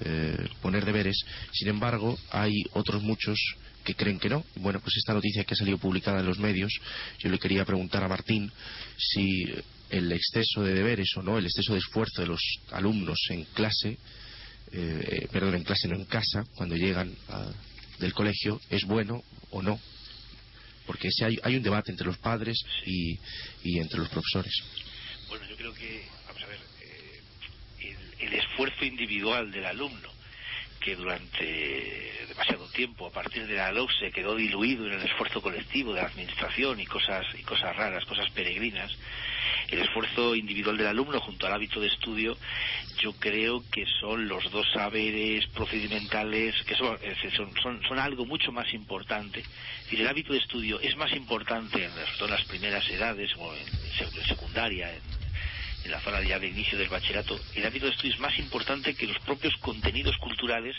eh, 0.00 0.48
poner 0.60 0.84
deberes, 0.84 1.16
sin 1.52 1.68
embargo, 1.68 2.18
hay 2.30 2.52
otros 2.74 3.02
muchos 3.02 3.38
que 3.82 3.94
creen 3.94 4.18
que 4.18 4.28
no. 4.28 4.44
Bueno, 4.56 4.78
pues 4.80 4.96
esta 4.96 5.14
noticia 5.14 5.44
que 5.44 5.54
ha 5.54 5.56
salido 5.56 5.78
publicada 5.78 6.20
en 6.20 6.26
los 6.26 6.38
medios, 6.38 6.70
yo 7.18 7.30
le 7.30 7.38
quería 7.38 7.64
preguntar 7.64 8.04
a 8.04 8.08
Martín 8.08 8.52
si 8.96 9.42
el 9.90 10.12
exceso 10.12 10.62
de 10.62 10.74
deberes 10.74 11.08
o 11.16 11.22
no, 11.22 11.38
el 11.38 11.46
exceso 11.46 11.72
de 11.72 11.80
esfuerzo 11.80 12.22
de 12.22 12.28
los 12.28 12.40
alumnos 12.70 13.18
en 13.30 13.44
clase, 13.44 13.98
eh, 14.72 15.28
perdón, 15.30 15.56
en 15.56 15.64
clase 15.64 15.88
no 15.88 15.96
en 15.96 16.04
casa, 16.06 16.44
cuando 16.54 16.76
llegan 16.76 17.14
del 17.98 18.12
colegio, 18.14 18.60
es 18.70 18.84
bueno 18.84 19.22
o 19.50 19.62
no 19.62 19.78
porque 20.86 21.10
si 21.10 21.24
hay, 21.24 21.38
hay 21.42 21.56
un 21.56 21.62
debate 21.62 21.90
entre 21.90 22.06
los 22.06 22.18
padres 22.18 22.62
y, 22.84 23.18
y, 23.62 23.78
entre 23.78 23.98
los 23.98 24.08
profesores. 24.08 24.52
Bueno, 25.28 25.46
yo 25.48 25.56
creo 25.56 25.74
que, 25.74 26.04
vamos 26.26 26.42
a 26.42 26.46
ver, 26.46 26.58
eh, 26.80 27.20
el, 27.80 28.28
el, 28.28 28.34
esfuerzo 28.34 28.84
individual 28.84 29.50
del 29.50 29.64
alumno, 29.66 30.11
que 30.84 30.96
durante 30.96 32.12
demasiado 32.28 32.66
tiempo, 32.68 33.06
a 33.06 33.10
partir 33.10 33.46
de 33.46 33.54
la 33.54 33.72
LOCSE, 33.72 34.10
quedó 34.10 34.34
diluido 34.34 34.86
en 34.86 34.94
el 34.94 35.02
esfuerzo 35.02 35.40
colectivo 35.40 35.92
de 35.92 36.00
la 36.00 36.08
administración 36.08 36.80
y 36.80 36.86
cosas, 36.86 37.24
y 37.38 37.42
cosas 37.42 37.76
raras, 37.76 38.04
cosas 38.04 38.30
peregrinas, 38.30 38.90
el 39.68 39.80
esfuerzo 39.80 40.34
individual 40.34 40.76
del 40.76 40.88
alumno 40.88 41.20
junto 41.20 41.46
al 41.46 41.52
hábito 41.52 41.80
de 41.80 41.88
estudio, 41.88 42.36
yo 42.98 43.12
creo 43.12 43.62
que 43.70 43.84
son 44.00 44.28
los 44.28 44.50
dos 44.50 44.66
saberes 44.72 45.46
procedimentales 45.48 46.54
que 46.64 46.74
son, 46.74 46.98
son, 47.36 47.52
son, 47.62 47.82
son 47.82 47.98
algo 47.98 48.26
mucho 48.26 48.50
más 48.50 48.72
importante. 48.74 49.40
Es 49.40 49.84
decir, 49.84 50.00
el 50.00 50.08
hábito 50.08 50.32
de 50.32 50.38
estudio 50.40 50.80
es 50.80 50.96
más 50.96 51.12
importante 51.12 51.84
en 51.84 51.94
las, 51.94 52.20
en 52.20 52.30
las 52.30 52.44
primeras 52.44 52.88
edades 52.88 53.30
o 53.38 53.54
en, 53.54 53.66
en 53.98 54.26
secundaria, 54.26 54.92
en, 54.92 55.21
en 55.84 55.90
la 55.90 56.00
zona 56.00 56.20
ya 56.22 56.38
de 56.38 56.48
inicio 56.48 56.78
del 56.78 56.88
bachillerato, 56.88 57.38
el 57.54 57.66
hábito 57.66 57.86
de 57.86 57.92
estudio 57.92 58.14
es 58.14 58.20
más 58.20 58.38
importante 58.38 58.94
que 58.94 59.06
los 59.06 59.18
propios 59.20 59.56
contenidos 59.58 60.16
culturales 60.18 60.76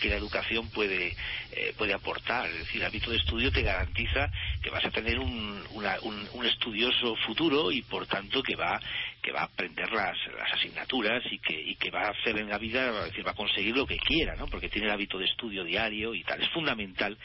que 0.00 0.08
la 0.08 0.16
educación 0.16 0.68
puede, 0.70 1.16
eh, 1.52 1.74
puede 1.78 1.94
aportar. 1.94 2.50
Es 2.50 2.58
decir, 2.58 2.80
el 2.80 2.88
hábito 2.88 3.10
de 3.10 3.18
estudio 3.18 3.52
te 3.52 3.62
garantiza 3.62 4.30
que 4.60 4.70
vas 4.70 4.84
a 4.84 4.90
tener 4.90 5.18
un, 5.18 5.62
una, 5.70 5.96
un, 6.00 6.44
estudioso 6.44 7.14
futuro 7.24 7.70
y, 7.70 7.82
por 7.82 8.06
tanto, 8.06 8.42
que 8.42 8.56
va, 8.56 8.80
que 9.22 9.30
va 9.30 9.42
a 9.42 9.44
aprender 9.44 9.92
las, 9.92 10.16
las 10.36 10.52
asignaturas 10.52 11.22
y 11.30 11.38
que, 11.38 11.60
y 11.60 11.76
que 11.76 11.90
va 11.90 12.06
a 12.06 12.10
hacer 12.10 12.36
en 12.36 12.48
la 12.48 12.58
vida, 12.58 13.04
decir, 13.04 13.24
va 13.24 13.30
a 13.30 13.34
conseguir 13.34 13.76
lo 13.76 13.86
que 13.86 13.96
quiera, 13.96 14.34
¿no? 14.34 14.48
Porque 14.48 14.68
tiene 14.68 14.88
el 14.88 14.92
hábito 14.92 15.18
de 15.18 15.26
estudio 15.26 15.62
diario 15.62 16.14
y 16.14 16.24
tal. 16.24 16.42
Es 16.42 16.50
fundamental 16.50 17.16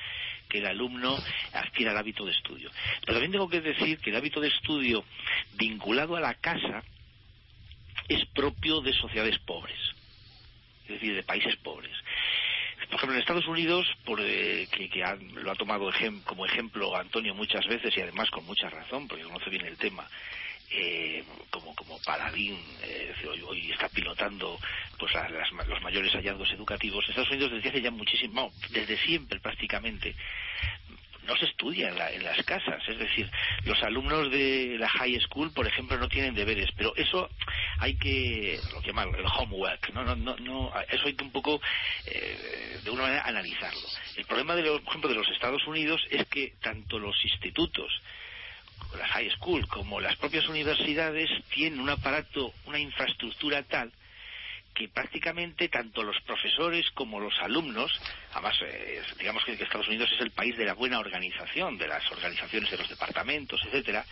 que 0.48 0.60
el 0.60 0.68
alumno 0.68 1.18
adquiera 1.54 1.92
el 1.92 1.98
hábito 1.98 2.26
de 2.26 2.32
estudio. 2.32 2.70
Pero 3.02 3.14
también 3.14 3.32
tengo 3.32 3.50
que 3.50 3.62
decir 3.62 3.98
que 3.98 4.12
el 4.12 4.16
hábito 4.16 4.40
de 4.40 4.50
estudio 4.50 5.04
vinculado 5.58 6.16
a 6.16 6.22
la 6.22 6.36
casa 6.36 6.84
es 8.08 8.26
propio 8.28 8.82
de 8.82 8.94
sociedades 8.94 9.38
pobres, 9.40 9.78
es 10.84 10.90
decir, 10.90 11.16
de 11.16 11.24
países 11.24 11.56
pobres. 11.58 11.96
Por 12.90 12.96
ejemplo, 12.96 13.16
en 13.16 13.22
Estados 13.22 13.48
Unidos, 13.48 13.86
por, 14.06 14.22
eh, 14.22 14.68
que, 14.72 14.90
que 14.90 15.04
ha, 15.04 15.16
lo 15.16 15.52
ha 15.52 15.56
tomado 15.56 15.90
ejem, 15.90 16.22
como 16.22 16.46
ejemplo 16.46 16.96
Antonio 16.96 17.36
muchas 17.36 17.66
veces 17.68 17.96
y 17.98 18.02
además 18.02 18.30
con 18.30 18.46
mucha 18.46 18.70
razón, 18.70 19.08
porque 19.08 19.24
conoce 19.24 19.50
bien 19.50 19.66
el 19.66 19.78
tema, 19.78 20.08
eh, 20.70 21.24
como, 21.50 21.76
como 21.76 22.00
paladín, 22.02 22.58
eh, 22.84 23.14
hoy, 23.30 23.42
hoy, 23.42 23.72
está 23.72 23.90
pilotando 23.90 24.58
pues 24.98 25.14
las, 25.14 25.32
las, 25.32 25.68
los 25.68 25.82
mayores 25.82 26.14
hallazgos 26.14 26.52
educativos. 26.52 27.08
Estados 27.10 27.32
Unidos 27.32 27.52
desde 27.52 27.70
hace 27.70 27.82
ya 27.82 27.92
muchísimo, 27.92 28.52
desde 28.70 28.98
siempre 28.98 29.40
prácticamente, 29.40 30.16
no 31.28 31.36
se 31.38 31.46
estudia 31.46 31.90
en, 31.90 31.98
la, 31.98 32.12
en, 32.12 32.24
las 32.24 32.44
casas. 32.46 32.82
Es 32.88 32.98
decir, 32.98 33.30
los 33.66 33.82
alumnos 33.84 34.32
de 34.32 34.78
la 34.80 34.88
high 34.90 35.20
school, 35.22 35.52
por 35.52 35.68
ejemplo, 35.68 35.98
no 35.98 36.08
tienen 36.08 36.34
deberes, 36.34 36.70
pero 36.76 36.96
eso 36.96 37.30
hay 37.80 37.96
que, 37.98 38.60
lo 38.74 38.82
que 38.82 38.88
llaman 38.88 39.14
el 39.14 39.26
homework, 39.26 39.92
no, 39.94 40.04
no, 40.04 40.16
no, 40.16 40.36
no 40.38 40.74
eso 40.90 41.06
hay 41.06 41.14
que 41.14 41.24
un 41.24 41.32
poco, 41.32 41.62
eh, 42.06 42.80
de 42.84 42.90
una 42.90 43.04
manera, 43.04 43.24
analizarlo. 43.24 43.88
El 44.16 44.26
problema, 44.26 44.56
de 44.56 44.64
los, 44.64 44.82
por 44.82 44.90
ejemplo, 44.90 45.10
de 45.10 45.16
los 45.16 45.30
Estados 45.30 45.66
Unidos 45.68 46.02
es 46.10 46.26
que 46.28 46.54
tanto 46.62 46.98
los 46.98 47.16
institutos, 47.24 47.92
las 48.98 49.10
high 49.12 49.30
school, 49.32 49.68
como 49.68 50.00
las 50.00 50.16
propias 50.16 50.48
universidades 50.48 51.30
tienen 51.54 51.80
un 51.80 51.90
aparato, 51.90 52.54
una 52.66 52.80
infraestructura 52.80 53.64
tal 53.64 53.92
que 54.78 54.90
prácticamente 54.90 55.70
tanto 55.70 56.04
los 56.04 56.22
profesores 56.22 56.86
como 56.92 57.20
los 57.20 57.34
alumnos, 57.42 57.92
además 58.34 58.56
eh, 58.62 59.02
digamos 59.18 59.44
que 59.44 59.54
Estados 59.54 59.88
Unidos 59.88 60.12
es 60.14 60.22
el 60.22 60.30
país 60.30 60.56
de 60.56 60.66
la 60.66 60.74
buena 60.74 61.00
organización, 61.00 61.80
de 61.80 61.88
las 61.88 62.10
organizaciones 62.12 62.70
de 62.70 62.78
los 62.78 62.88
departamentos, 62.88 63.60
etcétera, 63.66 64.06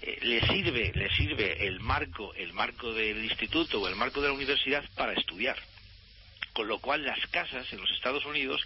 eh, 0.00 0.16
le 0.22 0.40
sirve, 0.46 0.92
le 0.94 1.10
sirve 1.10 1.66
el 1.66 1.80
marco, 1.80 2.32
el 2.34 2.52
marco 2.52 2.92
del 2.92 3.24
instituto 3.24 3.80
o 3.80 3.88
el 3.88 3.96
marco 3.96 4.20
de 4.20 4.28
la 4.28 4.34
universidad 4.34 4.84
para 4.94 5.12
estudiar. 5.12 5.56
Con 6.52 6.68
lo 6.68 6.78
cual 6.78 7.04
las 7.04 7.26
casas 7.26 7.70
en 7.72 7.80
los 7.80 7.90
Estados 7.90 8.24
Unidos 8.26 8.64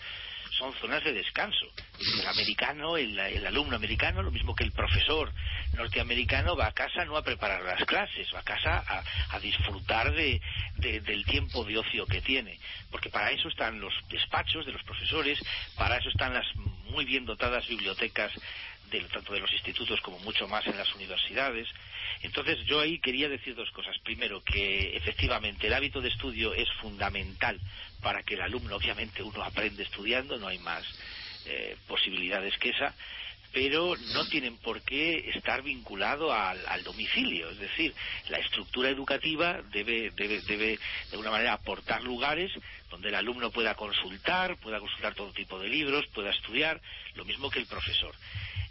son 0.58 0.72
zonas 0.74 1.02
de 1.04 1.12
descanso. 1.12 1.66
El 1.98 2.26
americano, 2.26 2.96
el, 2.96 3.18
alumno 3.46 3.76
americano, 3.76 4.22
lo 4.22 4.30
mismo 4.30 4.54
que 4.54 4.64
el 4.64 4.72
profesor 4.72 5.32
norteamericano, 5.74 6.56
va 6.56 6.66
a 6.66 6.72
casa 6.72 7.04
no 7.04 7.16
a 7.16 7.22
preparar 7.22 7.62
las 7.62 7.84
clases, 7.84 8.28
va 8.34 8.40
a 8.40 8.44
casa 8.44 8.84
a, 9.30 9.38
disfrutar 9.40 10.12
de, 10.12 10.40
de, 10.76 11.00
del 11.00 11.24
tiempo 11.24 11.64
de 11.64 11.78
ocio 11.78 12.06
que 12.06 12.20
tiene. 12.20 12.58
Porque 12.90 13.10
para 13.10 13.30
eso 13.30 13.48
están 13.48 13.80
los 13.80 13.94
despachos 14.08 14.66
de 14.66 14.72
los 14.72 14.82
profesores, 14.82 15.38
para 15.76 15.96
eso 15.96 16.08
están 16.08 16.34
las 16.34 16.46
muy 16.90 17.04
bien 17.04 17.24
dotadas 17.24 17.66
bibliotecas 17.68 18.32
tanto 19.12 19.32
de 19.32 19.40
los 19.40 19.52
institutos 19.52 20.00
como 20.00 20.18
mucho 20.20 20.48
más 20.48 20.66
en 20.66 20.76
las 20.76 20.92
universidades. 20.94 21.68
Entonces 22.22 22.58
yo 22.66 22.80
ahí 22.80 22.98
quería 22.98 23.28
decir 23.28 23.54
dos 23.54 23.70
cosas. 23.70 23.96
Primero, 24.04 24.42
que 24.42 24.96
efectivamente 24.96 25.66
el 25.66 25.74
hábito 25.74 26.00
de 26.00 26.08
estudio 26.08 26.54
es 26.54 26.68
fundamental 26.80 27.60
para 28.00 28.22
que 28.22 28.34
el 28.34 28.42
alumno, 28.42 28.76
obviamente 28.76 29.22
uno 29.22 29.42
aprende 29.42 29.82
estudiando, 29.82 30.38
no 30.38 30.48
hay 30.48 30.58
más 30.58 30.84
eh, 31.46 31.76
posibilidades 31.86 32.56
que 32.58 32.70
esa, 32.70 32.94
pero 33.52 33.96
no 34.12 34.26
tienen 34.28 34.56
por 34.58 34.82
qué 34.82 35.30
estar 35.34 35.62
vinculado 35.62 36.32
al, 36.32 36.84
domicilio. 36.84 37.50
Es 37.50 37.58
decir, 37.58 37.94
la 38.28 38.38
estructura 38.38 38.88
educativa 38.88 39.60
debe, 39.72 40.10
debe, 40.10 40.40
debe 40.42 40.66
de 40.76 40.78
alguna 41.12 41.30
manera 41.30 41.54
aportar 41.54 42.02
lugares 42.02 42.52
donde 42.90 43.08
el 43.08 43.14
alumno 43.14 43.50
pueda 43.50 43.74
consultar, 43.74 44.56
pueda 44.58 44.78
consultar 44.78 45.14
todo 45.14 45.32
tipo 45.32 45.58
de 45.58 45.68
libros, 45.68 46.06
pueda 46.08 46.30
estudiar, 46.30 46.80
lo 47.14 47.24
mismo 47.24 47.50
que 47.50 47.60
el 47.60 47.66
profesor. 47.66 48.14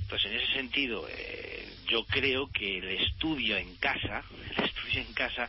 Entonces, 0.09 0.31
en 0.31 0.37
ese 0.39 0.53
sentido, 0.53 1.07
eh, 1.07 1.71
yo 1.87 2.03
creo 2.05 2.49
que 2.51 2.79
el 2.79 2.87
estudio 2.87 3.55
en 3.57 3.75
casa, 3.75 4.23
el 4.57 4.63
estudio 4.63 5.01
en 5.01 5.13
casa, 5.13 5.47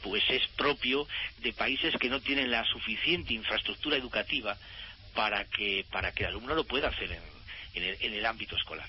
pues 0.00 0.22
es 0.30 0.46
propio 0.56 1.08
de 1.40 1.52
países 1.52 1.92
que 1.98 2.08
no 2.08 2.20
tienen 2.20 2.48
la 2.48 2.64
suficiente 2.66 3.34
infraestructura 3.34 3.96
educativa 3.96 4.56
para 5.12 5.44
que, 5.46 5.84
para 5.90 6.12
que 6.12 6.22
el 6.22 6.30
alumno 6.30 6.54
lo 6.54 6.64
pueda 6.64 6.86
hacer 6.86 7.10
en, 7.10 7.22
en, 7.74 7.82
el, 7.82 7.96
en 8.00 8.14
el 8.14 8.24
ámbito 8.24 8.54
escolar. 8.54 8.88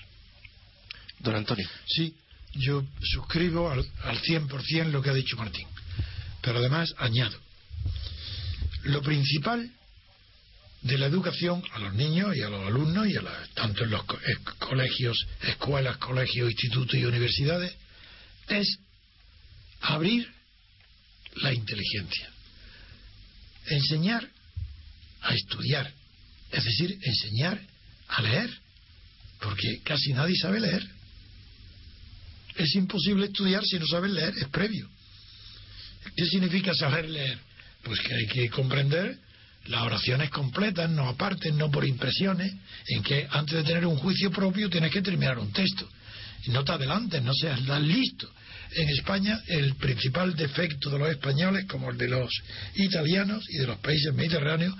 Don 1.18 1.34
Antonio. 1.34 1.68
Sí, 1.84 2.14
yo 2.52 2.84
suscribo 3.02 3.72
al, 3.72 3.84
al 4.04 4.22
100% 4.22 4.84
lo 4.92 5.02
que 5.02 5.10
ha 5.10 5.14
dicho 5.14 5.36
Martín, 5.36 5.66
pero 6.40 6.58
además 6.60 6.94
añado, 6.96 7.36
lo 8.84 9.02
principal 9.02 9.68
de 10.82 10.98
la 10.98 11.06
educación 11.06 11.62
a 11.72 11.78
los 11.80 11.94
niños 11.94 12.36
y 12.36 12.42
a 12.42 12.48
los 12.48 12.66
alumnos 12.66 13.08
y 13.08 13.16
a 13.16 13.22
tanto 13.54 13.84
en 13.84 13.90
los 13.90 14.04
co 14.04 14.18
colegios, 14.58 15.26
escuelas, 15.42 15.96
colegios, 15.96 16.50
institutos 16.50 16.94
y 16.94 17.04
universidades 17.04 17.74
es 18.48 18.78
abrir 19.80 20.28
la 21.36 21.52
inteligencia, 21.52 22.30
enseñar 23.66 24.28
a 25.20 25.34
estudiar, 25.34 25.92
es 26.52 26.64
decir, 26.64 26.98
enseñar 27.02 27.60
a 28.08 28.22
leer, 28.22 28.50
porque 29.40 29.80
casi 29.84 30.12
nadie 30.12 30.36
sabe 30.36 30.60
leer. 30.60 30.82
Es 32.56 32.74
imposible 32.74 33.26
estudiar 33.26 33.64
si 33.64 33.78
no 33.78 33.86
sabes 33.86 34.10
leer, 34.10 34.34
es 34.36 34.48
previo. 34.48 34.88
¿Qué 36.16 36.26
significa 36.26 36.74
saber 36.74 37.08
leer? 37.08 37.38
Pues 37.82 38.00
que 38.00 38.14
hay 38.14 38.26
que 38.26 38.48
comprender 38.50 39.18
las 39.68 39.82
oraciones 39.82 40.30
completas, 40.30 40.90
no 40.90 41.08
apartes, 41.08 41.52
no 41.54 41.70
por 41.70 41.86
impresiones, 41.86 42.52
en 42.88 43.02
que 43.02 43.26
antes 43.30 43.54
de 43.56 43.64
tener 43.64 43.86
un 43.86 43.96
juicio 43.96 44.30
propio 44.30 44.68
tienes 44.70 44.90
que 44.90 45.02
terminar 45.02 45.38
un 45.38 45.52
texto. 45.52 45.88
No 46.46 46.64
te 46.64 46.72
adelantes, 46.72 47.22
no 47.22 47.32
seas 47.34 47.60
listo. 47.82 48.30
En 48.72 48.88
España 48.90 49.40
el 49.46 49.74
principal 49.76 50.34
defecto 50.34 50.90
de 50.90 50.98
los 50.98 51.10
españoles, 51.10 51.66
como 51.66 51.90
el 51.90 51.98
de 51.98 52.08
los 52.08 52.30
italianos 52.76 53.44
y 53.48 53.58
de 53.58 53.66
los 53.66 53.78
países 53.78 54.14
mediterráneos, 54.14 54.74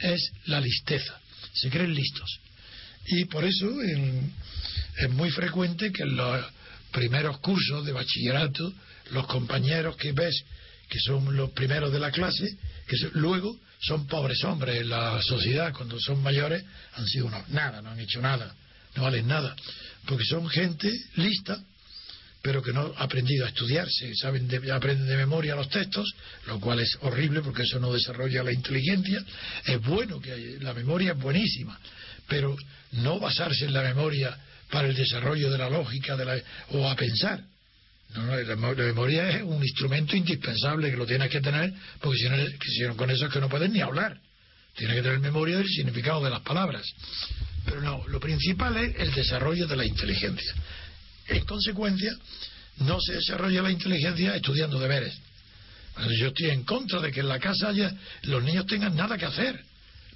es 0.00 0.32
la 0.46 0.60
listeza. 0.60 1.18
Se 1.52 1.68
creen 1.68 1.94
listos. 1.94 2.40
Y 3.06 3.24
por 3.26 3.44
eso 3.44 3.66
es 3.82 5.10
muy 5.10 5.30
frecuente 5.30 5.92
que 5.92 6.02
en 6.02 6.16
los 6.16 6.46
primeros 6.92 7.38
cursos 7.38 7.84
de 7.84 7.92
bachillerato, 7.92 8.72
los 9.10 9.26
compañeros 9.26 9.96
que 9.96 10.12
ves 10.12 10.44
que 10.88 10.98
son 10.98 11.36
los 11.36 11.50
primeros 11.50 11.92
de 11.92 12.00
la 12.00 12.10
clase, 12.10 12.56
que 12.86 12.96
luego 13.12 13.56
son 13.80 14.06
pobres 14.06 14.44
hombres 14.44 14.80
en 14.80 14.90
la 14.90 15.20
sociedad, 15.22 15.72
cuando 15.72 15.98
son 15.98 16.22
mayores 16.22 16.64
han 16.94 17.06
sido 17.06 17.26
unos 17.26 17.48
nada, 17.48 17.80
no 17.80 17.90
han 17.90 18.00
hecho 18.00 18.20
nada, 18.20 18.54
no 18.94 19.02
valen 19.02 19.26
nada, 19.26 19.56
porque 20.06 20.24
son 20.24 20.48
gente 20.48 20.90
lista, 21.16 21.58
pero 22.42 22.62
que 22.62 22.72
no 22.72 22.94
ha 22.96 23.04
aprendido 23.04 23.44
a 23.44 23.48
estudiarse, 23.48 24.14
saben 24.16 24.48
aprenden 24.72 25.06
de 25.06 25.16
memoria 25.16 25.54
los 25.54 25.68
textos, 25.68 26.12
lo 26.46 26.58
cual 26.58 26.80
es 26.80 26.96
horrible 27.02 27.42
porque 27.42 27.62
eso 27.62 27.78
no 27.78 27.92
desarrolla 27.92 28.42
la 28.42 28.52
inteligencia. 28.52 29.22
Es 29.64 29.80
bueno 29.82 30.20
que 30.20 30.58
la 30.60 30.72
memoria 30.72 31.12
es 31.12 31.18
buenísima, 31.18 31.78
pero 32.28 32.56
no 32.92 33.20
basarse 33.20 33.66
en 33.66 33.74
la 33.74 33.82
memoria 33.82 34.38
para 34.70 34.88
el 34.88 34.94
desarrollo 34.94 35.50
de 35.50 35.58
la 35.58 35.68
lógica 35.68 36.16
de 36.16 36.24
la, 36.24 36.38
o 36.70 36.88
a 36.88 36.96
pensar. 36.96 37.42
No, 38.14 38.36
la, 38.36 38.56
memoria 38.56 39.30
es 39.30 39.42
un 39.42 39.62
instrumento 39.62 40.16
indispensable 40.16 40.90
que 40.90 40.96
lo 40.96 41.06
tienes 41.06 41.30
que 41.30 41.40
tener, 41.40 41.72
porque 42.00 42.18
si 42.18 42.80
no, 42.82 42.96
con 42.96 43.10
eso 43.10 43.26
es 43.26 43.32
que 43.32 43.40
no 43.40 43.48
puedes 43.48 43.70
ni 43.70 43.80
hablar. 43.80 44.18
Tienes 44.74 44.96
que 44.96 45.02
tener 45.02 45.20
memoria 45.20 45.58
del 45.58 45.68
significado 45.68 46.24
de 46.24 46.30
las 46.30 46.40
palabras. 46.40 46.84
Pero 47.64 47.80
no, 47.80 48.06
lo 48.08 48.18
principal 48.18 48.76
es 48.78 48.96
el 48.98 49.12
desarrollo 49.12 49.66
de 49.68 49.76
la 49.76 49.84
inteligencia. 49.84 50.54
En 51.28 51.44
consecuencia, 51.44 52.12
no 52.78 53.00
se 53.00 53.14
desarrolla 53.14 53.62
la 53.62 53.70
inteligencia 53.70 54.34
estudiando 54.34 54.80
deberes. 54.80 55.16
Yo 56.18 56.28
estoy 56.28 56.50
en 56.50 56.64
contra 56.64 57.00
de 57.00 57.12
que 57.12 57.20
en 57.20 57.28
la 57.28 57.38
casa 57.38 57.68
haya, 57.68 57.92
los 58.22 58.42
niños 58.42 58.66
tengan 58.66 58.96
nada 58.96 59.18
que 59.18 59.26
hacer, 59.26 59.62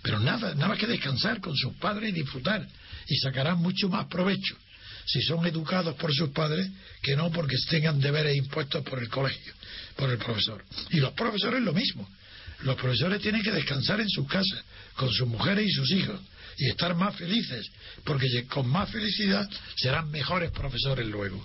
pero 0.02 0.18
nada, 0.18 0.54
nada 0.54 0.68
más 0.68 0.78
que 0.78 0.86
descansar 0.86 1.40
con 1.40 1.54
sus 1.56 1.74
padres 1.76 2.10
y 2.10 2.12
disfrutar, 2.12 2.66
y 3.06 3.16
sacarán 3.18 3.58
mucho 3.58 3.88
más 3.88 4.06
provecho 4.06 4.56
si 5.06 5.20
son 5.22 5.46
educados 5.46 5.94
por 5.96 6.14
sus 6.14 6.30
padres 6.30 6.68
que 7.02 7.16
no 7.16 7.30
porque 7.30 7.56
tengan 7.68 8.00
deberes 8.00 8.36
impuestos 8.36 8.82
por 8.84 8.98
el 9.00 9.08
colegio, 9.08 9.52
por 9.96 10.10
el 10.10 10.18
profesor. 10.18 10.64
Y 10.90 10.98
los 10.98 11.12
profesores 11.12 11.62
lo 11.62 11.72
mismo. 11.72 12.08
Los 12.62 12.76
profesores 12.76 13.20
tienen 13.20 13.42
que 13.42 13.50
descansar 13.50 14.00
en 14.00 14.08
sus 14.08 14.26
casas, 14.26 14.64
con 14.94 15.10
sus 15.10 15.28
mujeres 15.28 15.66
y 15.66 15.72
sus 15.72 15.90
hijos, 15.90 16.20
y 16.56 16.68
estar 16.68 16.94
más 16.94 17.16
felices, 17.16 17.66
porque 18.04 18.26
con 18.46 18.68
más 18.68 18.90
felicidad 18.90 19.48
serán 19.76 20.10
mejores 20.10 20.50
profesores 20.50 21.06
luego, 21.06 21.44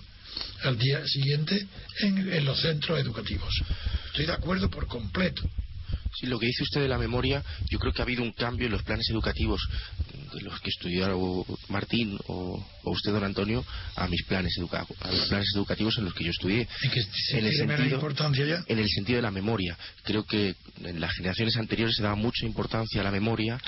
al 0.62 0.78
día 0.78 1.06
siguiente 1.06 1.66
en, 2.00 2.32
en 2.32 2.44
los 2.44 2.60
centros 2.60 2.98
educativos. 3.00 3.52
Estoy 4.06 4.26
de 4.26 4.32
acuerdo 4.32 4.70
por 4.70 4.86
completo. 4.86 5.42
Sí, 6.20 6.26
lo 6.26 6.38
que 6.38 6.46
dice 6.46 6.64
usted 6.64 6.82
de 6.82 6.88
la 6.88 6.98
memoria, 6.98 7.42
yo 7.70 7.78
creo 7.78 7.92
que 7.92 8.02
ha 8.02 8.04
habido 8.04 8.22
un 8.22 8.32
cambio 8.32 8.66
en 8.66 8.72
los 8.72 8.82
planes 8.82 9.08
educativos 9.08 9.60
de 10.34 10.42
los 10.42 10.60
que 10.60 10.68
estudiaron 10.68 11.44
Martín 11.68 12.18
o, 12.26 12.62
usted, 12.84 13.12
don 13.12 13.24
Antonio, 13.24 13.64
a 13.96 14.06
mis 14.06 14.22
planes 14.24 14.52
educativos, 14.58 15.02
a 15.02 15.10
los 15.10 15.28
planes 15.28 15.48
educativos 15.54 15.96
en 15.98 16.04
los 16.04 16.14
que 16.14 16.24
yo 16.24 16.30
estudié. 16.30 16.68
en, 17.32 17.46
el 17.46 17.56
sentido, 17.56 17.94
importancia 17.94 18.44
ya? 18.46 18.64
en 18.66 18.78
el 18.78 18.88
sentido 18.88 19.16
de 19.16 19.22
la 19.22 19.30
memoria. 19.30 19.78
Creo 20.02 20.24
que 20.24 20.54
en 20.84 21.00
las 21.00 21.12
generaciones 21.14 21.56
anteriores 21.56 21.96
se 21.96 22.02
daba 22.02 22.16
mucha 22.16 22.44
importancia 22.44 23.00
a 23.00 23.04
la 23.04 23.10
memoria. 23.10 23.58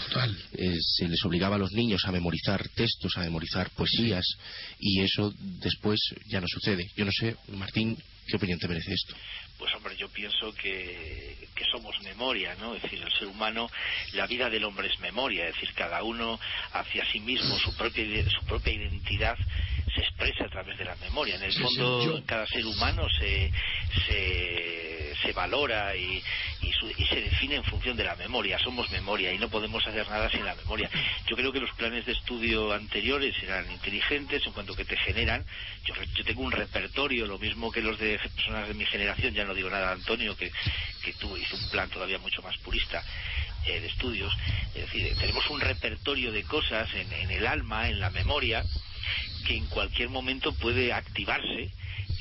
Eh, 0.52 0.76
se 0.80 1.08
les 1.08 1.24
obligaba 1.24 1.56
a 1.56 1.58
los 1.58 1.72
niños 1.72 2.04
a 2.04 2.12
memorizar 2.12 2.68
textos, 2.74 3.16
a 3.16 3.20
memorizar 3.20 3.70
poesías, 3.70 4.26
y 4.78 5.00
eso 5.00 5.32
después 5.38 6.00
ya 6.26 6.40
no 6.40 6.46
sucede. 6.48 6.86
Yo 6.96 7.04
no 7.04 7.12
sé, 7.12 7.34
Martín, 7.48 7.96
¿qué 8.26 8.36
opinión 8.36 8.58
te 8.58 8.68
merece 8.68 8.92
esto? 8.92 9.14
Pues 9.62 9.76
hombre, 9.76 9.94
yo 9.96 10.08
pienso 10.08 10.52
que, 10.54 11.36
somos 11.70 11.94
memoria, 12.02 12.56
¿no? 12.56 12.74
Es 12.74 12.82
decir, 12.82 13.00
el 13.00 13.12
ser 13.12 13.28
humano, 13.28 13.70
la 14.14 14.26
vida 14.26 14.50
del 14.50 14.64
hombre 14.64 14.88
es 14.88 14.98
memoria, 14.98 15.46
es 15.46 15.54
decir, 15.54 15.72
cada 15.74 16.02
uno 16.02 16.40
hacia 16.72 17.08
sí 17.12 17.20
mismo, 17.20 17.56
su 17.60 17.74
propia, 17.76 18.28
su 18.28 18.44
propia 18.44 18.72
identidad 18.72 19.38
se 19.94 20.00
expresa 20.00 20.46
a 20.46 20.48
través 20.48 20.76
de 20.78 20.84
la 20.84 20.96
memoria. 20.96 21.36
En 21.36 21.44
el 21.44 21.52
fondo, 21.52 22.20
cada 22.26 22.44
ser 22.48 22.66
humano 22.66 23.06
se, 23.16 23.52
se, 24.08 25.14
se 25.22 25.32
valora 25.32 25.94
y, 25.94 26.20
y, 26.62 27.04
se 27.04 27.20
define 27.20 27.56
en 27.56 27.64
función 27.64 27.96
de 27.96 28.04
la 28.04 28.14
memoria. 28.16 28.58
Somos 28.58 28.90
memoria 28.90 29.32
y 29.32 29.38
no 29.38 29.48
podemos 29.48 29.86
hacer 29.86 30.08
nada 30.08 30.30
sin 30.30 30.44
la 30.44 30.54
memoria. 30.54 30.88
Yo 31.26 31.36
creo 31.36 31.52
que 31.52 31.60
los 31.60 31.72
planes 31.72 32.06
de 32.06 32.12
estudio 32.12 32.72
anteriores 32.72 33.34
eran 33.42 33.70
inteligentes 33.70 34.46
en 34.46 34.52
cuanto 34.52 34.74
que 34.74 34.84
te 34.84 34.96
generan. 34.96 35.44
Yo, 35.84 35.94
tengo 36.24 36.42
un 36.42 36.52
repertorio, 36.52 37.26
lo 37.26 37.38
mismo 37.38 37.72
que 37.72 37.82
los 37.82 37.98
de 37.98 38.18
personas 38.18 38.68
de 38.68 38.74
mi 38.74 38.86
generación, 38.86 39.34
ya 39.34 39.44
no 39.44 39.54
digo 39.54 39.70
nada 39.70 39.92
Antonio, 39.92 40.36
que, 40.36 40.50
que 41.04 41.12
tú 41.14 41.36
hizo 41.36 41.56
un 41.56 41.70
plan 41.70 41.90
todavía 41.90 42.18
mucho 42.18 42.42
más 42.42 42.56
purista 42.58 43.02
eh, 43.66 43.80
de 43.80 43.86
estudios. 43.88 44.32
Es 44.74 44.82
decir, 44.82 45.16
tenemos 45.18 45.48
un 45.50 45.60
repertorio 45.60 46.32
de 46.32 46.44
cosas 46.44 46.88
en 46.94 47.30
el 47.30 47.46
alma, 47.46 47.88
en 47.88 48.00
la 48.00 48.10
memoria, 48.10 48.64
que 49.46 49.56
en 49.56 49.66
cualquier 49.66 50.08
momento 50.08 50.52
puede 50.54 50.92
activarse 50.92 51.70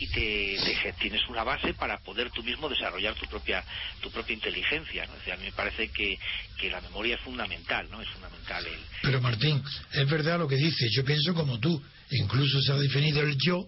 y 0.02 0.08
te, 0.08 0.94
tienes 1.00 1.22
una 1.30 1.44
base 1.44 1.76
para 1.76 2.00
poder 2.00 2.32
tú 2.32 2.42
mismo 2.42 2.68
desarrollar 2.68 3.14
tu 3.14 3.28
propia 3.28 3.64
tu 4.02 4.10
propia 4.10 4.34
inteligencia 4.34 5.06
¿no? 5.06 5.14
a 5.14 5.38
mí 5.38 5.46
me 5.46 5.52
parece 5.52 5.90
que, 5.90 6.18
que, 6.60 6.72
la 6.72 6.82
memoria 6.82 7.16
es 7.16 7.22
fundamental 7.22 7.88
no 7.92 8.02
es 8.02 8.10
fundamental 8.10 8.66
el... 8.66 8.80
pero 9.04 9.22
Martín 9.22 9.62
es 9.94 10.10
verdad 10.10 10.40
lo 10.40 10.48
que 10.48 10.56
dices. 10.56 10.92
Yo 10.96 11.04
pienso 11.04 11.34
como 11.34 11.60
tú. 11.60 11.82
Incluso 12.12 12.62
se 12.62 12.72
ha 12.72 12.76
definido 12.76 13.22
el 13.22 13.38
yo 13.38 13.66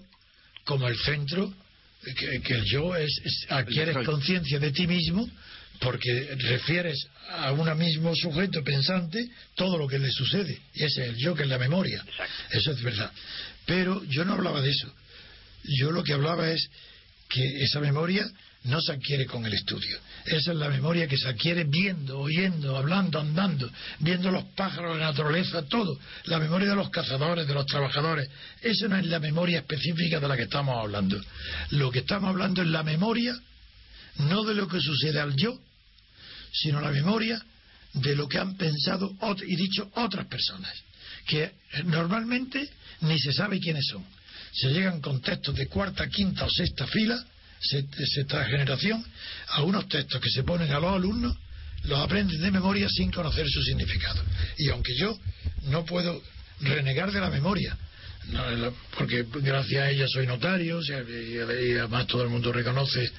como 0.65 0.87
el 0.87 0.97
centro 0.97 1.53
que, 2.43 2.53
el 2.53 2.65
yo 2.65 2.95
es, 2.95 3.11
adquieres 3.49 3.97
conciencia 4.05 4.59
de 4.59 4.71
ti 4.71 4.87
mismo 4.87 5.29
porque 5.79 6.35
refieres 6.37 7.07
a 7.29 7.51
un 7.51 7.77
mismo 7.77 8.15
sujeto 8.15 8.63
pensante 8.63 9.29
todo 9.55 9.77
lo 9.77 9.87
que 9.87 9.99
le 9.99 10.11
sucede. 10.11 10.57
Y 10.73 10.83
ese 10.83 11.03
es 11.03 11.09
el 11.09 11.17
yo 11.17 11.35
que 11.35 11.43
es 11.43 11.49
la 11.49 11.57
memoria. 11.57 12.03
Eso 12.51 12.71
es 12.71 12.81
verdad. 12.81 13.11
Pero 13.65 14.03
yo 14.05 14.25
no 14.25 14.33
hablaba 14.33 14.61
de 14.61 14.71
eso 14.71 14.93
yo 15.63 15.91
lo 15.91 16.03
que 16.03 16.13
hablaba 16.13 16.49
es 16.49 16.69
que 17.29 17.63
esa 17.63 17.79
memoria 17.79 18.29
no 18.63 18.79
se 18.81 18.93
adquiere 18.93 19.25
con 19.25 19.45
el 19.45 19.53
estudio. 19.53 19.99
Esa 20.25 20.51
es 20.51 20.57
la 20.57 20.69
memoria 20.69 21.07
que 21.07 21.17
se 21.17 21.27
adquiere 21.27 21.65
viendo, 21.65 22.19
oyendo, 22.19 22.77
hablando, 22.77 23.19
andando, 23.19 23.69
viendo 23.99 24.31
los 24.31 24.45
pájaros, 24.55 24.97
la 24.97 25.07
naturaleza, 25.07 25.63
todo. 25.63 25.99
La 26.25 26.39
memoria 26.39 26.69
de 26.69 26.75
los 26.75 26.89
cazadores, 26.89 27.45
de 27.45 27.53
los 27.53 27.65
trabajadores. 27.65 28.29
Esa 28.61 28.87
no 28.87 28.97
es 28.97 29.05
la 29.07 29.19
memoria 29.19 29.59
específica 29.59 30.19
de 30.19 30.27
la 30.27 30.37
que 30.37 30.43
estamos 30.43 30.77
hablando. 30.77 31.19
Lo 31.71 31.91
que 31.91 31.99
estamos 31.99 32.29
hablando 32.29 32.61
es 32.61 32.69
la 32.69 32.83
memoria, 32.83 33.35
no 34.19 34.43
de 34.43 34.55
lo 34.55 34.67
que 34.67 34.79
sucede 34.79 35.19
al 35.19 35.35
yo, 35.35 35.59
sino 36.53 36.79
la 36.79 36.91
memoria 36.91 37.43
de 37.93 38.15
lo 38.15 38.27
que 38.29 38.37
han 38.37 38.55
pensado 38.55 39.13
y 39.45 39.55
dicho 39.55 39.91
otras 39.95 40.25
personas, 40.27 40.73
que 41.27 41.51
normalmente 41.85 42.69
ni 43.01 43.19
se 43.19 43.33
sabe 43.33 43.59
quiénes 43.59 43.85
son 43.87 44.05
se 44.53 44.69
llegan 44.69 45.01
con 45.01 45.21
textos 45.21 45.55
de 45.55 45.67
cuarta, 45.67 46.07
quinta 46.07 46.45
o 46.45 46.49
sexta 46.49 46.85
fila, 46.87 47.23
sexta 47.59 48.45
generación, 48.45 49.03
a 49.49 49.63
unos 49.63 49.87
textos 49.87 50.21
que 50.21 50.29
se 50.29 50.43
ponen 50.43 50.71
a 50.71 50.79
los 50.79 50.93
alumnos, 50.93 51.35
los 51.83 51.99
aprenden 51.99 52.41
de 52.41 52.51
memoria 52.51 52.87
sin 52.89 53.11
conocer 53.11 53.47
su 53.49 53.61
significado. 53.61 54.21
Y 54.57 54.69
aunque 54.69 54.95
yo 54.95 55.17
no 55.63 55.83
puedo 55.85 56.21
renegar 56.61 57.11
de 57.11 57.19
la 57.19 57.29
memoria, 57.29 57.77
porque 58.97 59.25
gracias 59.41 59.83
a 59.83 59.89
ella 59.89 60.05
soy 60.07 60.27
notario, 60.27 60.79
y 60.81 61.37
además 61.77 62.07
todo 62.07 62.23
el 62.23 62.29
mundo 62.29 62.53
reconoce 62.53 63.11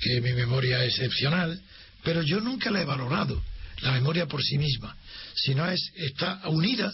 que 0.00 0.20
mi 0.20 0.32
memoria 0.32 0.84
es 0.84 0.94
excepcional, 0.98 1.60
pero 2.04 2.22
yo 2.22 2.40
nunca 2.40 2.70
la 2.70 2.82
he 2.82 2.84
valorado, 2.84 3.42
la 3.80 3.92
memoria 3.92 4.26
por 4.26 4.42
sí 4.42 4.58
misma, 4.58 4.96
sino 5.34 5.68
es, 5.68 5.80
está 5.96 6.48
unida 6.48 6.92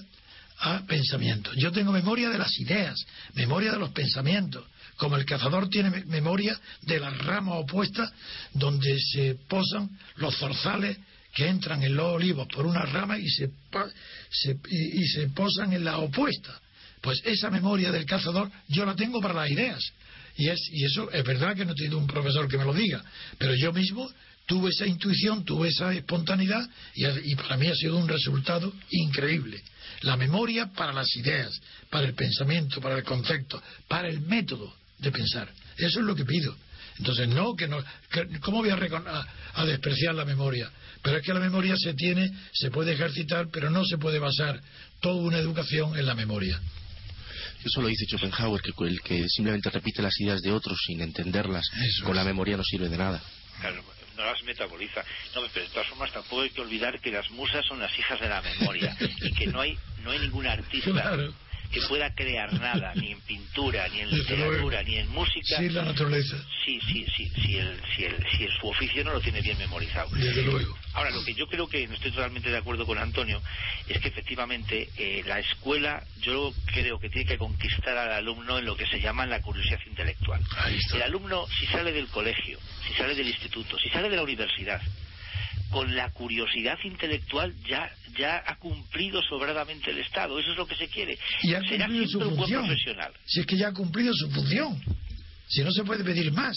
a 0.61 0.85
pensamientos. 0.87 1.55
Yo 1.57 1.71
tengo 1.71 1.93
memoria 1.93 2.31
de 2.31 2.39
las 2.39 2.59
ideas, 2.59 2.97
memoria 3.35 3.73
de 3.73 3.79
los 3.79 3.91
pensamientos, 3.91 4.65
como 4.97 5.17
el 5.17 5.25
cazador 5.25 5.69
tiene 5.69 5.91
memoria 6.07 6.59
de 6.83 6.99
las 6.99 7.17
ramas 7.19 7.57
opuestas 7.59 8.13
donde 8.53 8.99
se 8.99 9.37
posan 9.49 9.91
los 10.17 10.37
zorzales 10.37 10.99
que 11.33 11.47
entran 11.47 11.83
en 11.85 11.95
los 11.95 12.07
olivos 12.07 12.49
por 12.49 12.67
una 12.67 12.83
rama 12.83 13.17
y 13.19 13.29
se, 13.29 13.51
y, 14.71 15.07
se 15.07 15.29
posan 15.29 15.73
en 15.73 15.85
la 15.85 15.99
opuesta. 15.99 16.61
Pues 17.01 17.23
esa 17.25 17.49
memoria 17.51 17.93
del 17.93 18.07
cazador 18.07 18.51
yo 18.67 18.85
la 18.85 18.97
tengo 18.97 19.21
para 19.21 19.35
las 19.35 19.51
ideas. 19.51 19.81
Y, 20.37 20.49
es, 20.49 20.59
y 20.73 20.85
eso 20.85 21.11
es 21.13 21.25
verdad 21.25 21.55
que 21.55 21.65
no 21.65 21.73
he 21.73 21.77
tenido 21.77 21.99
un 21.99 22.07
profesor 22.07 22.49
que 22.49 22.59
me 22.59 22.65
lo 22.65 22.75
diga, 22.75 23.05
pero 23.39 23.55
yo 23.55 23.73
mismo 23.73 24.11
tuve 24.47 24.71
esa 24.71 24.87
intuición, 24.87 25.45
tuve 25.45 25.69
esa 25.69 25.93
espontaneidad 25.93 26.69
y 26.95 27.37
para 27.37 27.57
mí 27.57 27.69
ha 27.69 27.75
sido 27.75 27.99
un 27.99 28.09
resultado 28.09 28.73
increíble. 28.91 29.63
La 30.03 30.17
memoria 30.17 30.67
para 30.67 30.93
las 30.93 31.15
ideas, 31.17 31.61
para 31.91 32.07
el 32.07 32.15
pensamiento, 32.15 32.81
para 32.81 32.97
el 32.97 33.05
concepto, 33.05 33.63
para 33.89 34.09
el 34.09 34.21
método 34.21 34.75
de 34.99 35.11
pensar. 35.11 35.49
Eso 35.77 36.01
es 36.01 36.07
lo 36.07 36.15
que 36.15 36.25
pido. 36.25 36.55
Entonces, 36.99 37.29
no, 37.29 37.55
que 37.55 37.69
no. 37.69 37.79
¿Cómo 38.41 38.59
voy 38.59 38.71
a, 38.71 39.25
a, 39.55 39.65
despreciar 39.65 40.15
la 40.15 40.25
memoria? 40.25 40.71
Pero 41.03 41.19
es 41.19 41.23
que 41.25 41.33
la 41.33 41.41
memoria 41.41 41.77
se 41.77 41.95
tiene, 41.95 42.31
se 42.53 42.71
puede 42.71 42.93
ejercitar, 42.93 43.49
pero 43.53 43.71
no 43.71 43.85
se 43.85 43.99
puede 43.99 44.19
basar 44.19 44.61
toda 45.01 45.23
una 45.23 45.39
educación 45.39 45.97
en 45.97 46.07
la 46.07 46.15
memoria. 46.15 46.61
Eso 47.65 47.83
lo 47.83 47.89
dice 47.89 48.07
Schopenhauer, 48.07 48.61
que 48.63 48.73
el 48.85 49.01
que 49.01 49.29
simplemente 49.29 49.71
repite 49.71 50.03
las 50.03 50.19
ideas 50.21 50.41
de 50.43 50.53
otros 50.53 50.79
sin 50.87 51.01
entenderlas, 51.01 51.69
con 52.05 52.17
la 52.17 52.25
memoria 52.25 52.57
no 52.57 52.65
sirve 52.65 52.89
de 52.89 52.97
nada. 52.97 53.23
Claro, 53.61 53.83
no 54.19 54.25
las 54.25 54.43
metaboliza. 54.43 55.03
No, 55.35 55.43
pero 55.55 55.65
de 55.65 55.73
todas 55.73 55.89
formas 55.89 56.13
tampoco 56.13 56.43
hay 56.43 56.51
que 56.51 56.61
olvidar 56.61 57.01
que 57.01 57.11
las 57.11 57.31
musas 57.31 57.65
son 57.65 57.79
las 57.79 57.97
hijas 57.99 58.21
de 58.21 58.29
la 58.29 58.43
memoria 58.43 58.95
y 59.23 59.33
que 59.33 59.47
no 59.47 59.61
hay, 59.61 59.79
no 60.03 60.11
hay 60.11 60.19
ningún 60.19 60.47
artista 60.47 61.17
que 61.71 61.81
pueda 61.83 62.11
crear 62.15 62.53
nada, 62.55 62.95
ni 62.95 63.13
en 63.13 63.21
pintura, 63.23 63.89
ni 63.89 64.01
en 64.01 64.11
literatura, 64.11 64.83
ni 64.83 64.97
en 64.97 65.09
música. 65.09 65.59
Sí, 65.59 65.69
la 65.69 65.85
naturaleza. 65.85 66.37
Sí, 66.65 66.81
sí, 66.81 67.07
sí, 67.17 67.31
si, 67.43 67.57
el, 67.57 67.81
si, 67.95 68.05
el, 68.05 68.25
si 68.37 68.45
el, 68.45 68.53
su 68.59 68.69
oficio 68.69 69.05
no 69.05 69.13
lo 69.13 69.21
tiene 69.21 69.41
bien 69.41 69.59
memorizado. 69.59 70.09
Desde 70.13 70.43
luego. 70.43 70.77
Ahora, 70.95 71.11
lo 71.11 71.23
que 71.25 71.35
yo 71.35 71.47
creo 71.47 71.69
que 71.69 71.87
no 71.87 71.95
estoy 71.95 72.11
totalmente 72.11 72.51
de 72.51 72.59
acuerdo 72.59 72.87
con 72.87 72.99
Antonio 72.99 73.43
es 73.87 73.99
que 74.01 74.09
efectivamente 74.09 74.91
eh, 74.97 75.23
la 75.27 75.39
escuela, 75.39 76.03
yo 76.21 76.53
creo 76.67 76.99
que 76.99 77.09
tiene 77.11 77.27
que 77.27 77.39
conquistar 77.39 77.97
al 77.97 78.13
alumno 78.13 78.59
en 78.59 78.65
lo 78.65 78.77
que 78.77 78.87
se 78.87 79.01
llama 79.01 79.27
la 79.27 79.41
curiosidad 79.41 79.81
intelectual. 79.87 80.41
El 80.93 81.03
alumno, 81.03 81.47
si 81.59 81.67
sale 81.67 81.93
del 81.93 82.09
colegio, 82.09 82.59
si 82.87 82.95
sale 82.95 83.15
del 83.15 83.29
instituto, 83.29 83.79
si 83.79 83.89
sale 83.91 84.09
de 84.09 84.17
la 84.17 84.23
universidad, 84.23 84.81
con 85.71 85.95
la 85.95 86.11
curiosidad 86.11 86.79
intelectual 86.85 87.55
ya 87.69 87.91
ya 88.19 88.43
ha 88.45 88.57
cumplido 88.57 89.23
sobradamente 89.23 89.91
el 89.91 89.99
Estado. 89.99 90.39
Eso 90.39 90.51
es 90.51 90.57
lo 90.57 90.67
que 90.67 90.75
se 90.75 90.89
quiere. 90.89 91.19
Y 91.43 91.55
ha 91.55 91.61
cumplido 91.61 92.09
su 92.09 92.21
función. 92.21 92.67
profesional. 92.67 93.13
Si 93.25 93.41
es 93.41 93.47
que 93.47 93.57
ya 93.57 93.69
ha 93.69 93.73
cumplido 93.73 94.13
su 94.15 94.31
función. 94.31 94.83
Si 95.47 95.63
no 95.63 95.71
se 95.71 95.85
puede 95.85 96.05
pedir 96.05 96.33
más. 96.33 96.57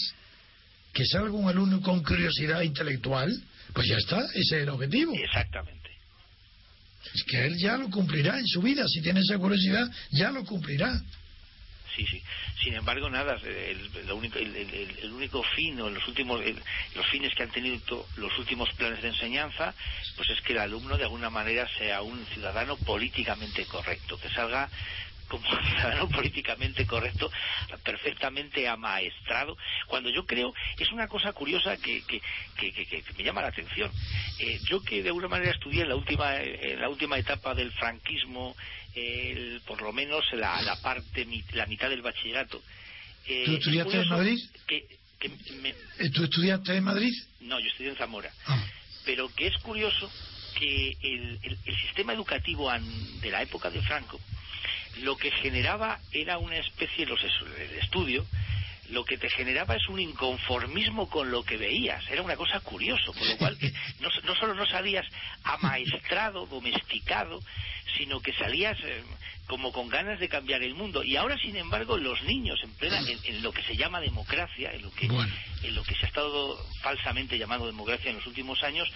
Que 0.92 1.06
salga 1.06 1.30
un 1.32 1.48
alumno 1.48 1.80
con 1.80 2.02
curiosidad 2.02 2.60
intelectual, 2.62 3.30
pues 3.72 3.86
ya 3.88 3.96
está, 3.96 4.18
ese 4.34 4.56
es 4.56 4.62
el 4.62 4.68
objetivo. 4.68 5.14
Exactamente. 5.14 5.90
Es 7.14 7.22
que 7.24 7.46
él 7.46 7.56
ya 7.58 7.76
lo 7.76 7.88
cumplirá 7.90 8.38
en 8.38 8.46
su 8.46 8.60
vida. 8.60 8.86
Si 8.88 9.00
tiene 9.00 9.20
esa 9.20 9.38
curiosidad, 9.38 9.90
ya 10.10 10.30
lo 10.30 10.44
cumplirá 10.44 11.00
sí, 11.94 12.06
sí. 12.06 12.22
Sin 12.62 12.74
embargo, 12.74 13.08
nada, 13.08 13.36
el, 13.44 14.12
único, 14.12 15.42
fin 15.42 15.80
o 15.80 15.90
los 15.90 16.06
últimos 16.08 16.40
los 16.94 17.06
fines 17.06 17.34
que 17.34 17.42
han 17.42 17.50
tenido 17.50 18.06
los 18.16 18.38
últimos 18.38 18.70
planes 18.74 19.02
de 19.02 19.08
enseñanza, 19.08 19.74
pues 20.16 20.30
es 20.30 20.40
que 20.42 20.52
el 20.52 20.60
alumno 20.60 20.96
de 20.96 21.04
alguna 21.04 21.30
manera 21.30 21.68
sea 21.78 22.02
un 22.02 22.24
ciudadano 22.26 22.76
políticamente 22.76 23.64
correcto, 23.66 24.18
que 24.18 24.28
salga 24.28 24.68
como 25.32 25.48
ciudadano 25.48 26.08
políticamente 26.14 26.86
correcto, 26.86 27.30
perfectamente 27.82 28.68
amaestrado, 28.68 29.56
cuando 29.86 30.10
yo 30.10 30.26
creo, 30.26 30.52
es 30.78 30.92
una 30.92 31.08
cosa 31.08 31.32
curiosa 31.32 31.76
que, 31.78 32.02
que, 32.02 32.20
que, 32.58 33.02
me 33.16 33.24
llama 33.24 33.40
la 33.40 33.48
atención. 33.48 33.90
Eh, 34.38 34.60
yo 34.68 34.82
que 34.82 35.02
de 35.02 35.08
alguna 35.08 35.28
manera 35.28 35.52
estudié 35.52 35.82
en 35.82 35.88
la 35.88 35.96
última, 35.96 36.36
en 36.38 36.80
la 36.80 36.90
última 36.90 37.18
etapa 37.18 37.54
del 37.54 37.72
franquismo, 37.72 38.54
por 39.66 39.80
lo 39.80 39.92
menos 39.92 40.22
la, 40.34 40.60
la 40.60 40.76
parte, 40.76 41.26
la 41.54 41.64
mitad 41.66 41.88
del 41.88 42.02
bachillerato. 42.02 42.62
Eh, 43.26 43.44
¿Tú 43.46 43.52
estudiaste 43.54 44.00
en 44.02 44.08
Madrid? 44.08 44.38
Eh, 44.68 46.10
¿Tú 46.10 46.24
estudiaste 46.24 46.76
en 46.76 46.84
Madrid? 46.84 47.12
No, 47.40 47.58
yo 47.58 47.68
estudié 47.68 47.90
en 47.90 47.96
Zamora. 47.96 48.30
Ah. 48.46 48.62
Pero 49.06 49.34
que 49.34 49.46
es 49.46 49.56
curioso 49.62 50.12
que 50.58 50.94
el, 51.02 51.38
el 51.42 51.76
sistema 51.78 52.12
educativo 52.12 52.70
de 53.22 53.30
la 53.30 53.42
época 53.42 53.70
de 53.70 53.80
Franco 53.80 54.20
lo 55.00 55.16
que 55.16 55.30
generaba 55.30 55.98
era 56.12 56.38
una 56.38 56.56
especie, 56.56 57.06
los, 57.06 57.20
el 57.22 57.78
estudio, 57.78 58.26
lo 58.90 59.04
que 59.04 59.16
te 59.16 59.30
generaba 59.30 59.74
es 59.74 59.88
un 59.88 59.98
inconformismo 59.98 61.08
con 61.08 61.30
lo 61.30 61.44
que 61.44 61.56
veías. 61.56 62.04
Era 62.10 62.22
una 62.22 62.36
cosa 62.36 62.60
curioso, 62.60 63.12
con 63.12 63.26
lo 63.28 63.36
cual 63.38 63.58
no, 64.00 64.08
no 64.24 64.34
solo 64.34 64.54
no 64.54 64.66
salías 64.66 65.06
amaestrado, 65.44 66.46
domesticado, 66.46 67.40
sino 67.96 68.20
que 68.20 68.32
salías 68.34 68.78
eh, 68.84 69.02
como 69.46 69.72
con 69.72 69.88
ganas 69.88 70.20
de 70.20 70.28
cambiar 70.28 70.62
el 70.62 70.74
mundo. 70.74 71.02
Y 71.02 71.16
ahora, 71.16 71.36
sin 71.38 71.56
embargo, 71.56 71.96
los 71.96 72.22
niños, 72.22 72.60
en, 72.62 72.72
plena, 72.74 73.00
en, 73.00 73.42
lo 73.42 73.52
que 73.52 73.62
se 73.62 73.76
llama 73.76 74.00
democracia, 74.00 74.72
en 74.72 74.82
lo 74.82 74.90
que, 74.92 75.08
en 75.62 75.74
lo 75.74 75.82
que 75.82 75.94
se 75.94 76.06
ha 76.06 76.08
estado 76.08 76.58
falsamente 76.80 77.38
llamando 77.38 77.66
democracia 77.66 78.10
en 78.10 78.16
los 78.16 78.26
últimos 78.26 78.62
años, 78.62 78.88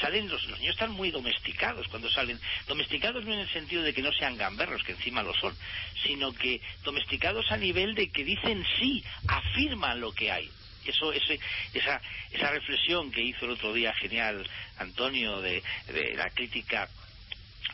salen 0.00 0.28
los, 0.28 0.46
los 0.48 0.58
niños 0.58 0.74
están 0.74 0.92
muy 0.92 1.10
domesticados 1.10 1.86
cuando 1.88 2.10
salen. 2.10 2.40
Domesticados 2.66 3.24
no 3.24 3.32
en 3.32 3.40
el 3.40 3.52
sentido 3.52 3.82
de 3.82 3.94
que 3.94 4.02
no 4.02 4.12
sean 4.12 4.36
gamberros, 4.36 4.82
que 4.82 4.92
encima 4.92 5.22
lo 5.22 5.34
son, 5.34 5.56
sino 6.02 6.32
que 6.32 6.60
domesticados 6.84 7.50
a 7.50 7.56
nivel 7.56 7.94
de 7.94 8.10
que 8.10 8.24
dicen 8.24 8.64
sí, 8.78 9.04
afirman 9.26 10.00
lo 10.00 10.12
que 10.12 10.30
hay 10.30 10.50
eso 10.86 11.12
ese, 11.12 11.38
esa 11.74 12.00
esa 12.32 12.50
reflexión 12.50 13.10
que 13.10 13.20
hizo 13.20 13.44
el 13.44 13.52
otro 13.52 13.74
día 13.74 13.92
genial 13.94 14.48
Antonio 14.78 15.40
de, 15.42 15.62
de 15.86 16.14
la 16.14 16.30
crítica 16.30 16.88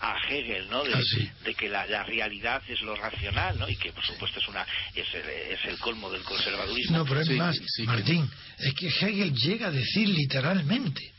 a 0.01 0.17
Hegel, 0.29 0.69
¿no? 0.69 0.85
De, 0.85 0.95
ah, 0.95 1.53
que 1.57 1.69
la, 1.69 2.05
realidad 2.05 2.63
es 2.69 2.81
lo 2.83 2.95
racional, 2.97 3.59
¿no? 3.59 3.69
Y 3.69 3.77
que, 3.77 3.93
por 3.93 4.05
supuesto, 4.05 4.41
es 4.41 4.49
una 4.49 4.67
es 4.95 5.07
el, 5.15 5.29
es 5.29 5.65
el 5.65 5.79
colmo 5.79 6.11
del 6.11 6.23
conservadurismo. 6.23 6.99
No, 6.99 7.05
pero 7.05 7.21
es 7.21 7.31
más, 7.31 7.57
Martín, 7.85 8.29
es 8.59 8.75
que 8.75 8.89
Hegel 8.89 9.35
llega 9.35 9.69
a 9.69 9.71
decir 9.71 10.09
literalmente 10.09 11.13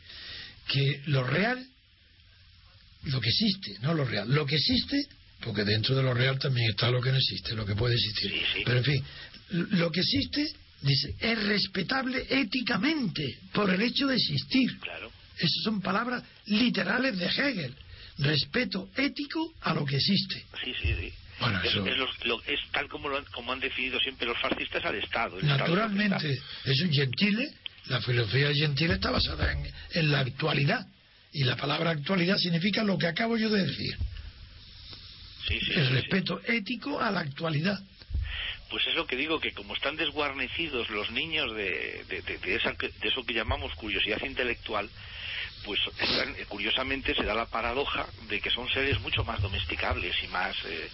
que 0.68 1.02
lo 1.06 1.24
real, 1.24 1.64
lo 3.04 3.20
que 3.20 3.28
existe, 3.28 3.78
no 3.80 3.94
lo 3.94 4.04
real, 4.04 4.28
lo 4.28 4.46
que 4.46 4.56
existe, 4.56 5.06
porque 5.40 5.64
dentro 5.64 5.94
de 5.94 6.02
lo 6.02 6.14
real 6.14 6.38
también 6.38 6.70
está 6.70 6.90
lo 6.90 7.00
que 7.00 7.10
no 7.10 7.18
existe, 7.18 7.54
lo 7.54 7.66
que 7.66 7.74
puede 7.74 7.94
existir. 7.94 8.42
Pero, 8.64 8.78
en 8.78 8.84
fin, 8.84 9.04
lo 9.50 9.90
que 9.90 10.00
existe, 10.00 10.52
dice, 10.82 11.14
es 11.20 11.42
respetable 11.44 12.26
éticamente 12.28 13.38
por 13.52 13.70
el 13.70 13.80
hecho 13.82 14.06
de 14.06 14.16
existir. 14.16 14.78
Claro. 14.80 15.10
Esas 15.36 15.62
son 15.64 15.82
palabras 15.82 16.22
literales 16.46 17.18
de 17.18 17.26
Hegel 17.26 17.76
respeto 18.18 18.88
ético 18.96 19.54
a 19.62 19.74
lo 19.74 19.84
que 19.84 19.96
existe. 19.96 20.44
Sí, 20.64 20.72
sí, 20.80 20.94
sí. 20.94 21.12
es, 22.46 22.58
tal 22.72 22.88
como, 22.88 23.10
como 23.32 23.52
han 23.52 23.60
definido 23.60 24.00
siempre 24.00 24.26
los 24.26 24.38
fascistas 24.38 24.84
al 24.84 24.96
Estado. 24.96 25.38
Naturalmente, 25.42 26.38
es 26.64 26.80
un 26.80 26.92
gentile, 26.92 27.52
la 27.86 28.00
filosofía 28.00 28.52
gentile 28.54 28.94
está 28.94 29.10
basada 29.10 29.54
en, 29.92 30.10
la 30.10 30.20
actualidad. 30.20 30.86
Y 31.32 31.44
la 31.44 31.56
palabra 31.56 31.90
actualidad 31.90 32.38
significa 32.38 32.82
lo 32.82 32.96
que 32.96 33.06
acabo 33.06 33.36
yo 33.36 33.50
de 33.50 33.66
decir. 33.66 33.96
Sí, 35.46 35.60
sí, 35.60 35.72
el 35.74 35.90
respeto 35.90 36.40
ético 36.46 36.98
a 37.00 37.10
la 37.10 37.20
actualidad. 37.20 37.78
Pues 38.70 38.86
es 38.86 38.94
lo 38.94 39.06
que 39.06 39.16
digo, 39.16 39.38
que 39.38 39.52
como 39.52 39.74
están 39.74 39.96
desguarnecidos 39.96 40.88
los 40.90 41.10
niños 41.10 41.54
de, 41.54 42.04
de, 42.08 42.22
de 42.22 42.54
eso 42.54 43.24
que 43.24 43.34
llamamos 43.34 43.74
curiosidad 43.74 44.20
intelectual, 44.24 44.88
pues 45.66 45.80
curiosamente 46.48 47.14
se 47.14 47.24
da 47.24 47.34
la 47.34 47.46
paradoja 47.46 48.06
de 48.28 48.40
que 48.40 48.50
son 48.50 48.68
seres 48.68 49.00
mucho 49.00 49.24
más 49.24 49.42
domesticables 49.42 50.14
y 50.22 50.28
más 50.28 50.56
eh, 50.64 50.88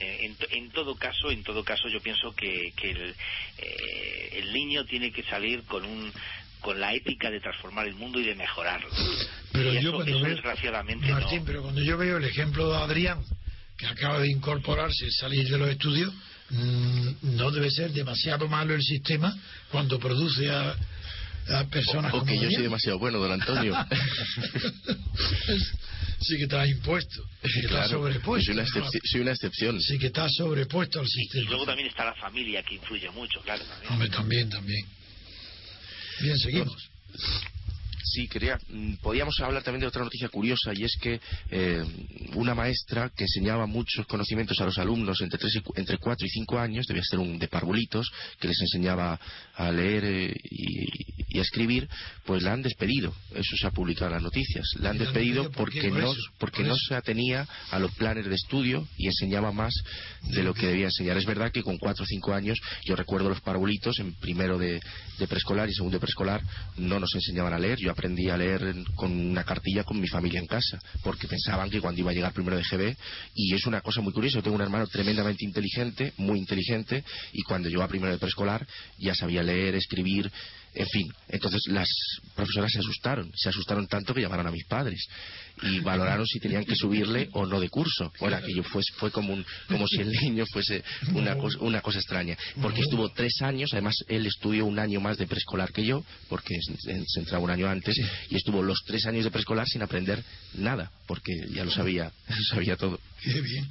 eh, 0.00 0.34
en, 0.50 0.70
todo 0.70 0.96
caso 0.96 1.30
en 1.30 1.44
todo 1.44 1.62
caso 1.64 1.88
yo 1.88 2.00
pienso 2.00 2.34
que, 2.34 2.72
el, 2.82 3.14
eh, 3.58 4.30
el 4.32 4.52
niño 4.52 4.84
tiene 4.84 5.12
que 5.12 5.22
salir 5.22 5.62
con 5.62 5.84
un 5.84 6.12
con 6.60 6.78
la 6.78 6.92
ética 6.92 7.30
de 7.30 7.40
transformar 7.40 7.86
el 7.86 7.94
mundo 7.94 8.20
y 8.20 8.24
de 8.24 8.34
mejorarlo. 8.34 8.90
Pero 9.50 9.72
yo 9.80 9.92
cuando 9.94 10.20
veo, 10.20 10.34
desgraciadamente 10.34 11.10
Martín 11.10 11.44
pero 11.46 11.62
cuando 11.62 11.80
yo 11.82 11.96
veo 11.96 12.18
el 12.18 12.24
ejemplo 12.24 12.70
de 12.70 12.76
Adrián 12.76 13.22
que 13.76 13.86
acaba 13.86 14.18
de 14.18 14.28
incorporarse 14.28 15.10
salir 15.12 15.48
de 15.48 15.56
los 15.56 15.70
estudios 15.70 16.12
mm, 16.50 17.36
no 17.36 17.50
debe 17.50 17.70
ser 17.70 17.92
demasiado 17.92 18.48
malo 18.48 18.74
el 18.74 18.82
sistema 18.82 19.34
cuando 19.70 19.98
produce 19.98 20.50
a 20.50 20.76
personas 21.70 22.14
o, 22.14 22.24
que 22.24 22.38
yo 22.38 22.50
soy 22.50 22.62
demasiado 22.62 22.98
bueno, 22.98 23.18
don 23.18 23.32
Antonio. 23.32 23.74
sí 26.20 26.36
que 26.36 26.44
está 26.44 26.66
impuesto, 26.66 27.22
sí 27.42 27.60
que 27.60 27.66
está 27.66 27.88
sobrepuesto. 27.88 28.52
Soy 28.52 28.54
una, 28.54 28.66
soy 29.04 29.20
una, 29.20 29.32
excepción. 29.32 29.80
Sí 29.80 29.98
que 29.98 30.06
está 30.06 30.28
sobrepuesto 30.28 31.00
al 31.00 31.08
sistema. 31.08 31.44
Y 31.44 31.46
luego 31.46 31.66
también 31.66 31.88
está 31.88 32.04
la 32.04 32.14
familia 32.14 32.62
que 32.62 32.74
influye 32.74 33.10
mucho, 33.10 33.40
claro. 33.40 33.64
También, 33.64 33.92
Hombre, 33.92 34.08
también. 34.08 34.50
también. 34.50 34.86
Bien, 36.20 36.38
seguimos. 36.38 36.90
Sí, 38.04 38.28
quería, 38.28 38.58
mm, 38.68 38.94
podíamos 38.96 39.38
hablar 39.40 39.62
también 39.62 39.80
de 39.80 39.86
otra 39.86 40.02
noticia 40.02 40.28
curiosa 40.28 40.72
y 40.74 40.84
es 40.84 40.96
que 41.00 41.20
eh, 41.50 41.84
una 42.34 42.54
maestra 42.54 43.10
que 43.14 43.24
enseñaba 43.24 43.66
muchos 43.66 44.06
conocimientos 44.06 44.60
a 44.60 44.64
los 44.64 44.78
alumnos 44.78 45.20
entre, 45.20 45.38
tres 45.38 45.56
y, 45.56 45.62
entre 45.78 45.98
4 45.98 46.26
y 46.26 46.30
5 46.30 46.58
años, 46.58 46.86
debía 46.86 47.02
ser 47.04 47.18
un 47.18 47.38
de 47.38 47.48
parvulitos, 47.48 48.10
que 48.38 48.48
les 48.48 48.60
enseñaba 48.60 49.18
a 49.54 49.70
leer 49.70 50.04
eh, 50.04 50.34
y, 50.50 51.38
a 51.38 51.42
escribir, 51.42 51.88
pues 52.24 52.42
la 52.42 52.52
han 52.52 52.62
despedido. 52.62 53.14
Eso 53.34 53.56
se 53.56 53.66
ha 53.66 53.70
publicado 53.70 54.08
en 54.08 54.14
las 54.14 54.22
noticias. 54.22 54.66
La 54.80 54.90
han 54.90 54.98
despedido 54.98 55.50
porque 55.50 55.90
no, 55.90 56.12
porque 56.38 56.62
no 56.62 56.74
se 56.76 56.94
atenía 56.94 57.46
a 57.70 57.78
los 57.78 57.92
planes 57.92 58.26
de 58.26 58.34
estudio 58.34 58.86
y 58.96 59.06
enseñaba 59.06 59.52
más 59.52 59.72
de 60.22 60.42
lo 60.42 60.54
que 60.54 60.66
debía 60.66 60.86
enseñar. 60.86 61.16
Es 61.16 61.26
verdad 61.26 61.52
que 61.52 61.62
con 61.62 61.78
cuatro 61.78 62.04
o 62.04 62.06
cinco 62.06 62.34
años, 62.34 62.58
yo 62.84 62.96
recuerdo 62.96 63.28
los 63.28 63.40
parabolitos 63.40 63.98
en 64.00 64.14
primero 64.14 64.58
de, 64.58 64.80
preescolar 65.28 65.68
y 65.68 65.74
segundo 65.74 65.96
de 65.96 66.00
preescolar, 66.00 66.42
no 66.76 66.98
nos 66.98 67.14
enseñaban 67.14 67.52
a 67.52 67.58
leer. 67.58 67.78
Yo 67.78 67.89
aprendí 67.90 68.28
a 68.30 68.36
leer 68.36 68.74
con 68.94 69.12
una 69.12 69.44
cartilla 69.44 69.84
con 69.84 70.00
mi 70.00 70.08
familia 70.08 70.40
en 70.40 70.46
casa, 70.46 70.78
porque 71.02 71.28
pensaban 71.28 71.70
que 71.70 71.80
cuando 71.80 72.00
iba 72.00 72.10
a 72.10 72.14
llegar 72.14 72.32
primero 72.32 72.56
de 72.56 72.62
GB, 72.62 72.96
y 73.34 73.54
es 73.54 73.66
una 73.66 73.80
cosa 73.80 74.00
muy 74.00 74.12
curiosa, 74.12 74.36
yo 74.36 74.42
tengo 74.42 74.56
un 74.56 74.62
hermano 74.62 74.86
tremendamente 74.86 75.44
inteligente, 75.44 76.12
muy 76.16 76.38
inteligente, 76.38 77.04
y 77.32 77.42
cuando 77.42 77.68
yo 77.68 77.82
a 77.82 77.88
primero 77.88 78.12
de 78.12 78.18
preescolar 78.18 78.66
ya 78.98 79.14
sabía 79.14 79.42
leer, 79.42 79.74
escribir, 79.74 80.30
en 80.74 80.86
fin, 80.86 81.12
entonces 81.28 81.62
las 81.66 81.88
profesoras 82.34 82.70
se 82.72 82.78
asustaron, 82.78 83.30
se 83.34 83.48
asustaron 83.48 83.86
tanto 83.88 84.14
que 84.14 84.20
llamaron 84.20 84.46
a 84.46 84.52
mis 84.52 84.64
padres 84.66 85.04
y 85.62 85.80
valoraron 85.80 86.26
si 86.26 86.38
tenían 86.38 86.64
que 86.64 86.76
subirle 86.76 87.28
o 87.32 87.44
no 87.44 87.60
de 87.60 87.68
curso. 87.68 88.12
Bueno, 88.20 88.36
aquello 88.36 88.62
fue, 88.62 88.82
fue 88.96 89.10
como, 89.10 89.32
un, 89.32 89.44
como 89.68 89.86
si 89.88 90.00
el 90.00 90.12
niño 90.22 90.44
fuese 90.46 90.84
una, 91.12 91.36
cosa, 91.36 91.58
una 91.60 91.80
cosa 91.80 91.98
extraña, 91.98 92.36
porque 92.60 92.82
estuvo 92.82 93.08
tres 93.10 93.42
años, 93.42 93.70
además 93.72 93.96
él 94.08 94.26
estudió 94.26 94.64
un 94.64 94.78
año 94.78 95.00
más 95.00 95.18
de 95.18 95.26
preescolar 95.26 95.72
que 95.72 95.84
yo, 95.84 96.04
porque 96.28 96.56
se 96.62 97.20
entraba 97.20 97.42
un 97.42 97.50
año 97.50 97.68
antes, 97.68 97.96
y 98.28 98.36
estuvo 98.36 98.62
los 98.62 98.82
tres 98.86 99.06
años 99.06 99.24
de 99.24 99.30
preescolar 99.30 99.66
sin 99.66 99.82
aprender 99.82 100.22
nada, 100.54 100.90
porque 101.06 101.32
ya 101.52 101.64
lo 101.64 101.70
sabía, 101.70 102.12
sabía 102.50 102.76
todo. 102.76 103.00
Qué 103.22 103.40
bien. 103.40 103.68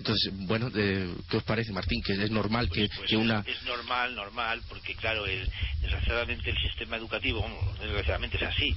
Entonces, 0.00 0.32
bueno, 0.32 0.70
¿qué 0.72 1.36
os 1.36 1.44
parece, 1.44 1.72
Martín? 1.72 2.00
Que 2.02 2.14
es 2.14 2.30
normal 2.30 2.70
que, 2.70 2.88
pues, 2.96 3.10
que 3.10 3.18
una... 3.18 3.44
Es 3.46 3.62
normal, 3.64 4.14
normal, 4.14 4.62
porque 4.66 4.94
claro, 4.94 5.26
el, 5.26 5.46
desgraciadamente 5.82 6.48
el 6.48 6.56
sistema 6.56 6.96
educativo, 6.96 7.46
desgraciadamente 7.78 8.38
es 8.38 8.42
así. 8.44 8.74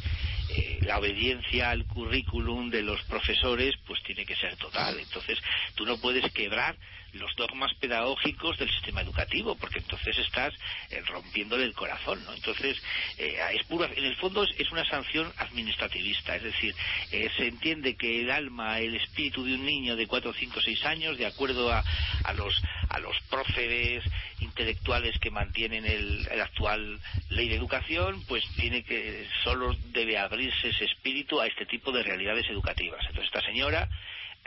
Eh, 0.50 0.82
la 0.84 1.00
obediencia 1.00 1.70
al 1.70 1.86
currículum 1.86 2.70
de 2.70 2.82
los 2.82 3.02
profesores 3.04 3.74
pues 3.88 4.04
tiene 4.04 4.26
que 4.26 4.36
ser 4.36 4.58
total. 4.58 5.00
Entonces, 5.00 5.40
tú 5.76 5.86
no 5.86 5.98
puedes 5.98 6.30
quebrar 6.34 6.76
los 7.14 7.36
dogmas 7.36 7.74
pedagógicos 7.76 8.58
del 8.58 8.70
sistema 8.70 9.02
educativo, 9.02 9.56
porque 9.56 9.80
entonces 9.80 10.18
estás 10.18 10.54
eh, 10.90 11.02
rompiéndole 11.08 11.64
el 11.64 11.74
corazón, 11.74 12.24
¿no? 12.26 12.34
Entonces, 12.34 12.82
eh, 13.18 13.38
es 13.54 13.64
pura, 13.66 13.90
en 13.96 14.06
el 14.06 14.16
fondo 14.18 14.44
es, 14.44 14.72
una 14.72 14.86
sanción 14.86 15.32
administrativista, 15.38 16.36
es 16.36 16.44
decir, 16.44 16.76
eh, 17.12 17.30
se 17.38 17.48
entiende 17.48 17.96
que 17.96 18.22
el 18.22 18.32
alma, 18.32 18.80
el 18.80 18.96
espíritu 18.96 19.44
de 19.44 19.54
un 19.54 19.66
niño 19.66 19.96
de 19.96 20.08
4, 20.08 20.34
5, 20.34 20.62
6 20.62 20.86
años, 20.86 21.18
de 21.18 21.28
acuerdo 21.28 21.72
a, 21.72 21.84
a 22.24 22.34
los 22.34 22.62
a 22.90 23.00
los 23.00 23.20
próceres 23.30 24.04
intelectuales 24.40 25.18
que 25.20 25.32
mantienen 25.32 25.86
el, 25.86 26.28
el 26.30 26.42
actual 26.42 27.00
ley 27.30 27.50
de 27.50 27.56
educación, 27.56 28.24
pues 28.28 28.44
tiene 28.56 28.84
que 28.84 29.28
solo 29.44 29.76
debe 29.92 30.18
abrirse 30.18 30.70
ese 30.70 30.86
espíritu 30.86 31.42
a 31.42 31.48
este 31.48 31.66
tipo 31.66 31.92
de 31.92 32.04
realidades 32.04 32.48
educativas. 32.50 33.02
Entonces 33.02 33.32
esta 33.34 33.42
señora 33.42 33.90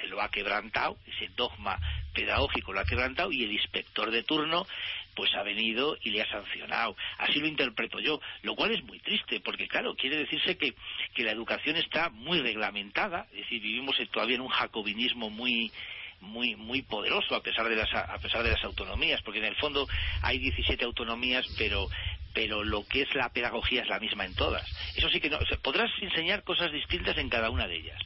lo 0.04 0.20
ha 0.20 0.30
quebrantado, 0.30 0.98
ese 1.06 1.30
dogma 1.34 1.78
pedagógico 2.12 2.72
lo 2.72 2.80
ha 2.80 2.84
quebrantado 2.84 3.32
y 3.32 3.44
el 3.44 3.52
inspector 3.52 4.10
de 4.10 4.22
turno 4.22 4.66
pues 5.14 5.34
ha 5.34 5.42
venido 5.42 5.96
y 6.02 6.10
le 6.10 6.22
ha 6.22 6.30
sancionado. 6.30 6.94
Así 7.18 7.40
lo 7.40 7.46
interpreto 7.46 7.98
yo, 7.98 8.20
lo 8.42 8.54
cual 8.54 8.72
es 8.72 8.84
muy 8.84 9.00
triste, 9.00 9.40
porque 9.40 9.66
claro, 9.66 9.94
quiere 9.96 10.18
decirse 10.18 10.58
que, 10.58 10.74
que 11.14 11.24
la 11.24 11.32
educación 11.32 11.76
está 11.76 12.10
muy 12.10 12.40
reglamentada, 12.40 13.26
es 13.32 13.38
decir, 13.38 13.62
vivimos 13.62 13.96
todavía 14.12 14.36
en 14.36 14.42
un 14.42 14.48
jacobinismo 14.48 15.30
muy 15.30 15.72
muy 16.20 16.56
muy 16.56 16.80
poderoso 16.80 17.34
a 17.34 17.42
pesar 17.42 17.68
de 17.68 17.76
las 17.76 17.92
a 17.92 18.18
pesar 18.18 18.42
de 18.42 18.50
las 18.50 18.64
autonomías 18.64 19.20
porque 19.22 19.38
en 19.38 19.44
el 19.44 19.56
fondo 19.56 19.86
hay 20.22 20.38
17 20.38 20.82
autonomías 20.82 21.46
pero 21.58 21.88
pero 22.32 22.64
lo 22.64 22.86
que 22.86 23.02
es 23.02 23.14
la 23.14 23.28
pedagogía 23.28 23.82
es 23.82 23.88
la 23.88 24.00
misma 24.00 24.24
en 24.24 24.34
todas 24.34 24.66
eso 24.96 25.10
sí 25.10 25.20
que 25.20 25.28
no 25.28 25.38
podrás 25.62 25.90
enseñar 26.00 26.42
cosas 26.42 26.72
distintas 26.72 27.18
en 27.18 27.28
cada 27.28 27.50
una 27.50 27.66
de 27.66 27.76
ellas 27.76 28.00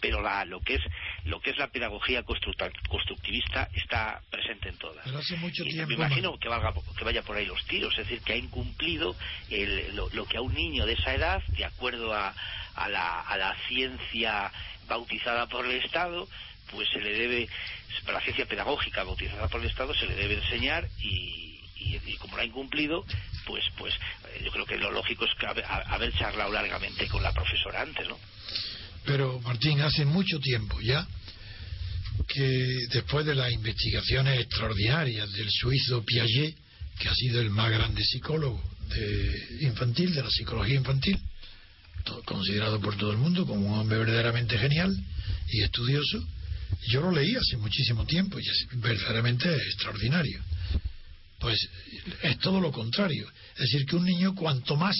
pero 0.00 0.20
la, 0.22 0.44
lo 0.44 0.60
que 0.60 0.74
es 0.74 0.82
lo 1.24 1.40
que 1.40 1.50
es 1.50 1.58
la 1.58 1.68
pedagogía 1.68 2.22
constructivista 2.22 3.68
está 3.72 4.20
presente 4.30 4.68
en 4.68 4.78
todas. 4.78 5.06
y 5.70 5.74
me 5.86 5.94
imagino 5.94 6.38
que, 6.38 6.48
valga, 6.48 6.72
que 6.96 7.04
vaya 7.04 7.22
por 7.22 7.36
ahí 7.36 7.46
los 7.46 7.64
tiros, 7.66 7.92
es 7.98 8.06
decir, 8.06 8.22
que 8.22 8.34
ha 8.34 8.36
incumplido 8.36 9.16
lo, 9.92 10.26
que 10.26 10.36
a 10.36 10.42
un 10.42 10.54
niño 10.54 10.86
de 10.86 10.94
esa 10.94 11.14
edad, 11.14 11.42
de 11.48 11.64
acuerdo 11.64 12.14
a, 12.14 12.34
a, 12.74 12.88
la, 12.88 13.20
a 13.22 13.36
la 13.36 13.56
ciencia 13.68 14.52
bautizada 14.88 15.46
por 15.46 15.66
el 15.66 15.82
Estado, 15.82 16.28
pues 16.70 16.88
se 16.92 17.00
le 17.00 17.12
debe, 17.12 17.48
para 18.04 18.18
la 18.18 18.24
ciencia 18.24 18.46
pedagógica 18.46 19.04
bautizada 19.04 19.48
por 19.48 19.60
el 19.60 19.68
Estado, 19.68 19.94
se 19.94 20.06
le 20.06 20.14
debe 20.14 20.34
enseñar 20.34 20.86
y, 21.00 21.60
y, 21.76 22.16
como 22.18 22.36
lo 22.36 22.42
ha 22.42 22.46
incumplido, 22.46 23.04
pues, 23.46 23.64
pues 23.76 23.94
eh, 23.94 24.42
yo 24.44 24.50
creo 24.50 24.66
que 24.66 24.76
lo 24.76 24.90
lógico 24.90 25.24
es 25.24 25.34
que 25.34 25.46
haber 25.46 26.12
charlado 26.14 26.52
largamente 26.52 27.08
con 27.08 27.22
la 27.22 27.32
profesora 27.32 27.82
antes, 27.82 28.08
¿no? 28.08 28.18
Pero, 29.06 29.40
Martín, 29.40 29.80
hace 29.80 30.04
mucho 30.04 30.38
tiempo 30.40 30.80
ya 30.80 31.06
que 32.26 32.86
después 32.90 33.24
de 33.24 33.34
las 33.34 33.52
investigaciones 33.52 34.40
extraordinarias 34.40 35.30
del 35.32 35.48
suizo 35.50 36.04
Piaget, 36.04 36.56
que 36.98 37.08
ha 37.08 37.14
sido 37.14 37.40
el 37.40 37.50
más 37.50 37.70
grande 37.70 38.02
psicólogo 38.04 38.62
de 38.88 39.58
infantil, 39.60 40.14
de 40.14 40.22
la 40.22 40.30
psicología 40.30 40.76
infantil, 40.76 41.18
considerado 42.24 42.80
por 42.80 42.96
todo 42.96 43.12
el 43.12 43.18
mundo 43.18 43.46
como 43.46 43.66
un 43.66 43.78
hombre 43.80 43.98
verdaderamente 43.98 44.58
genial 44.58 44.96
y 45.50 45.62
estudioso, 45.62 46.26
yo 46.88 47.00
lo 47.00 47.12
leí 47.12 47.34
hace 47.36 47.56
muchísimo 47.58 48.04
tiempo 48.06 48.38
y 48.38 48.42
es 48.42 48.66
verdaderamente 48.72 49.54
extraordinario. 49.54 50.40
Pues 51.38 51.58
es 52.22 52.38
todo 52.38 52.60
lo 52.60 52.72
contrario. 52.72 53.28
Es 53.54 53.70
decir, 53.70 53.86
que 53.86 53.96
un 53.96 54.04
niño 54.04 54.34
cuanto 54.34 54.76
más 54.76 54.96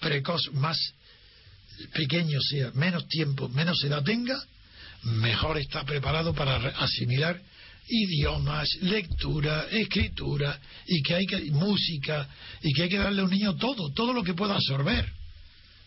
precoz, 0.00 0.52
más 0.54 0.78
pequeño 1.92 2.40
sea, 2.40 2.70
menos 2.74 3.06
tiempo, 3.08 3.48
menos 3.48 3.82
edad 3.84 4.02
tenga, 4.02 4.40
mejor 5.02 5.58
está 5.58 5.84
preparado 5.84 6.34
para 6.34 6.56
asimilar 6.56 7.40
idiomas, 7.88 8.68
lectura, 8.82 9.66
escritura 9.70 10.58
y 10.86 11.02
que 11.02 11.14
hay 11.14 11.26
que 11.26 11.40
música 11.52 12.28
y 12.62 12.72
que 12.72 12.82
hay 12.82 12.88
que 12.88 12.98
darle 12.98 13.22
a 13.22 13.24
un 13.24 13.30
niño 13.30 13.56
todo, 13.56 13.90
todo 13.92 14.12
lo 14.12 14.22
que 14.22 14.34
pueda 14.34 14.54
absorber, 14.54 15.10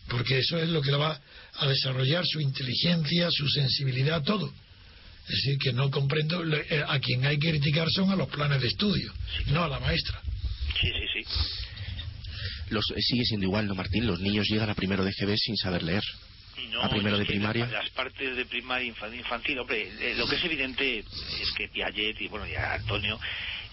porque 0.08 0.38
eso 0.38 0.58
es 0.58 0.68
lo 0.68 0.82
que 0.82 0.90
le 0.90 0.96
va 0.96 1.20
a 1.54 1.66
desarrollar 1.66 2.26
su 2.26 2.40
inteligencia, 2.40 3.28
su 3.30 3.48
sensibilidad, 3.48 4.22
todo. 4.22 4.52
Es 5.28 5.36
decir, 5.36 5.58
que 5.58 5.72
no 5.72 5.88
comprendo 5.90 6.42
eh, 6.44 6.84
a 6.86 6.98
quien 6.98 7.24
hay 7.24 7.38
que 7.38 7.50
criticar 7.50 7.88
son 7.90 8.10
a 8.10 8.16
los 8.16 8.28
planes 8.28 8.60
de 8.60 8.66
estudio, 8.66 9.12
no 9.46 9.62
a 9.62 9.68
la 9.68 9.78
maestra. 9.78 10.20
Sí, 10.80 10.88
sí, 10.88 11.22
sí 11.22 11.62
los, 12.72 12.90
eh, 12.90 13.00
sigue 13.00 13.24
siendo 13.24 13.46
igual, 13.46 13.66
¿no, 13.66 13.74
Martín? 13.74 14.06
Los 14.06 14.20
niños 14.20 14.48
llegan 14.48 14.70
a 14.70 14.74
primero 14.74 15.04
de 15.04 15.12
GB 15.12 15.36
sin 15.36 15.56
saber 15.56 15.82
leer. 15.82 16.02
a 16.80 16.88
primero 16.88 17.18
de 17.18 17.24
primaria. 17.24 17.66
Las 17.66 17.90
partes 17.90 18.36
de 18.36 18.44
primaria 18.46 18.86
infantil, 18.86 19.58
hombre, 19.58 19.88
eh, 20.00 20.14
lo 20.16 20.26
que 20.26 20.36
es 20.36 20.44
evidente 20.44 20.98
es 20.98 21.52
que 21.56 21.68
Piaget 21.68 22.20
y 22.20 22.28
bueno, 22.28 22.46
ya 22.46 22.74
Antonio 22.74 23.18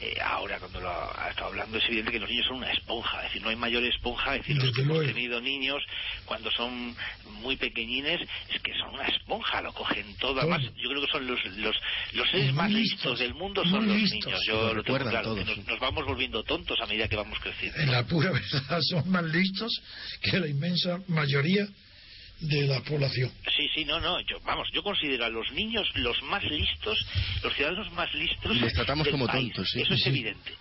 eh, 0.01 0.17
ahora 0.23 0.59
cuando 0.59 0.79
lo 0.79 0.89
ha, 0.89 1.29
estado 1.29 1.47
hablando 1.47 1.77
es 1.77 1.85
evidente 1.85 2.11
que 2.11 2.19
los 2.19 2.29
niños 2.29 2.45
son 2.47 2.57
una 2.57 2.71
esponja, 2.71 3.17
es 3.17 3.23
decir, 3.23 3.41
no 3.41 3.49
hay 3.49 3.55
mayor 3.55 3.83
esponja, 3.83 4.35
es 4.35 4.41
decir, 4.41 4.63
los 4.63 4.73
que 4.73 4.81
hemos 4.81 5.05
tenido 5.05 5.41
niños 5.41 5.83
cuando 6.25 6.49
son 6.51 6.95
muy 7.41 7.57
pequeñines, 7.57 8.21
es 8.53 8.61
que 8.61 8.73
son 8.75 8.93
una 8.93 9.05
esponja, 9.05 9.61
lo 9.61 9.73
cogen 9.73 10.15
todo, 10.17 10.39
además 10.39 10.61
yo 10.77 10.89
creo 10.89 11.01
que 11.01 11.11
son 11.11 11.27
los 11.27 11.39
los, 11.57 11.75
los 12.13 12.29
seres 12.29 12.53
más 12.53 12.71
listos, 12.71 13.19
del 13.19 13.33
mundo 13.33 13.63
son 13.65 13.87
los 13.87 13.97
niños, 13.97 14.41
yo 14.47 14.73
lo 14.73 14.83
tengo 14.83 14.99
claro, 14.99 15.35
que 15.35 15.43
nos, 15.43 15.79
vamos 15.79 16.05
volviendo 16.05 16.43
tontos 16.43 16.79
a 16.81 16.85
medida 16.85 17.07
que 17.07 17.15
vamos 17.15 17.37
creciendo. 17.39 17.79
En 17.79 17.91
la 17.91 18.03
pura 18.05 18.31
verdad 18.53 18.79
son 18.81 19.09
más 19.09 19.23
listos 19.25 19.81
que 20.21 20.39
la 20.39 20.47
inmensa 20.47 20.99
mayoría 21.07 21.67
de 22.39 22.67
la 22.67 22.81
población. 22.81 23.31
Sí, 23.55 23.67
sí, 23.73 23.85
no, 23.85 23.99
no. 23.99 24.19
Yo, 24.21 24.39
vamos, 24.45 24.67
yo 24.73 24.81
considero 24.81 25.25
a 25.25 25.29
los 25.29 25.51
niños 25.51 25.87
los 25.95 26.21
más 26.23 26.43
listos, 26.43 27.05
los 27.43 27.53
ciudadanos 27.53 27.91
más 27.93 28.13
listos. 28.13 28.55
Y 28.55 28.59
les 28.59 28.73
tratamos 28.73 29.07
como 29.09 29.27
tontos, 29.27 29.69
sí. 29.69 29.81
Eso 29.81 29.93
es 29.93 30.07
evidente. 30.07 30.51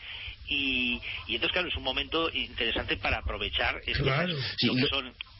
Y, 0.51 0.99
y, 1.27 1.35
entonces, 1.35 1.53
claro, 1.53 1.69
es 1.69 1.77
un 1.77 1.83
momento 1.83 2.33
interesante 2.33 2.97
para 2.97 3.19
aprovechar. 3.19 3.83
Claro. 3.83 4.35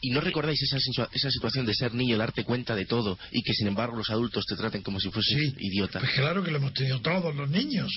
¿Y 0.01 0.11
no 0.11 0.21
recordáis 0.21 0.61
esa, 0.61 0.77
esa 1.11 1.31
situación 1.31 1.65
de 1.65 1.73
ser 1.73 1.93
niño, 1.93 2.17
darte 2.17 2.43
cuenta 2.43 2.75
de 2.75 2.85
todo 2.85 3.17
y 3.31 3.41
que 3.41 3.53
sin 3.53 3.67
embargo 3.67 3.97
los 3.97 4.09
adultos 4.11 4.45
te 4.45 4.55
traten 4.55 4.83
como 4.83 4.99
si 4.99 5.09
fueses 5.09 5.55
idiota? 5.57 5.99
Pues 5.99 6.11
claro 6.11 6.43
que 6.43 6.51
lo 6.51 6.57
hemos 6.57 6.73
tenido 6.73 7.01
todos 7.01 7.35
los 7.35 7.49
niños. 7.49 7.91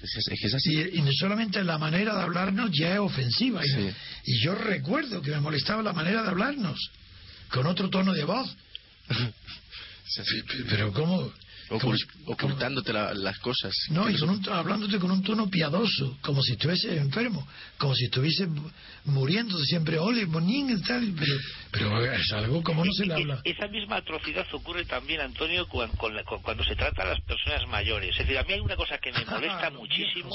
Es, 0.00 0.28
es 0.28 0.54
así. 0.54 0.80
Y, 0.92 1.02
no 1.02 1.10
solamente 1.12 1.62
la 1.64 1.76
manera 1.76 2.14
de 2.14 2.22
hablarnos 2.22 2.70
ya 2.72 2.94
es 2.94 2.98
ofensiva. 3.00 3.62
y 4.24 4.44
yo 4.44 4.54
recuerdo 4.54 5.20
que 5.20 5.32
me 5.32 5.40
molestaba 5.40 5.82
la 5.82 5.92
manera 5.92 6.22
de 6.22 6.28
hablarnos 6.28 6.78
con 7.50 7.66
otro 7.66 7.88
tono 7.90 8.12
de 8.12 8.24
voz. 8.24 8.56
Pero 10.68 10.92
¿cómo? 10.92 11.32
ocultándote 11.68 12.92
las 12.92 13.38
cosas. 13.38 13.74
No, 13.90 14.08
y 14.08 14.16
hablándote 14.50 14.98
con 14.98 15.10
un 15.10 15.22
tono 15.22 15.50
piadoso, 15.50 16.16
como 16.20 16.42
si 16.42 16.52
estuviese 16.52 16.96
enfermo, 16.96 17.46
como 17.78 17.94
si 17.94 18.04
estuviese 18.04 18.46
muriendo 19.04 19.58
siempre, 19.58 19.98
ole, 19.98 20.26
bonín 20.26 20.70
y 20.70 20.82
tal. 20.82 21.12
Pero, 21.70 22.12
es 22.12 22.32
algo 22.32 22.62
como 22.62 22.84
no 22.84 22.92
se 22.92 23.06
le 23.06 23.14
habla. 23.14 23.40
Esa 23.44 23.66
misma 23.68 23.96
atrocidad 23.96 24.46
ocurre 24.52 24.84
también, 24.84 25.20
Antonio, 25.20 25.66
cuando, 25.66 25.96
cuando 26.42 26.64
se 26.64 26.76
trata 26.76 27.02
a 27.02 27.06
las 27.06 27.20
personas 27.22 27.66
mayores. 27.68 28.10
Es 28.10 28.18
decir, 28.18 28.38
a 28.38 28.44
mí 28.44 28.52
hay 28.52 28.60
una 28.60 28.76
cosa 28.76 28.98
que 28.98 29.12
me 29.12 29.24
molesta 29.30 29.70
muchísimo, 29.70 30.30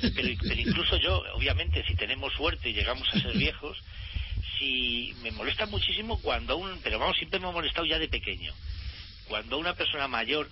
pero, 0.00 0.28
pero 0.40 0.60
incluso 0.60 0.96
yo, 0.98 1.22
obviamente, 1.34 1.82
si 1.86 1.94
tenemos 1.96 2.32
suerte 2.34 2.70
y 2.70 2.74
llegamos 2.74 3.08
a 3.12 3.20
ser 3.20 3.36
viejos, 3.36 3.76
si 4.58 5.14
me 5.22 5.30
molesta 5.30 5.66
muchísimo 5.66 6.20
cuando 6.20 6.56
un, 6.56 6.80
pero 6.82 6.98
vamos, 6.98 7.16
siempre 7.16 7.40
me 7.40 7.48
ha 7.48 7.52
molestado 7.52 7.86
ya 7.86 7.98
de 7.98 8.08
pequeño, 8.08 8.52
cuando 9.28 9.58
una 9.58 9.74
persona 9.74 10.08
mayor 10.08 10.48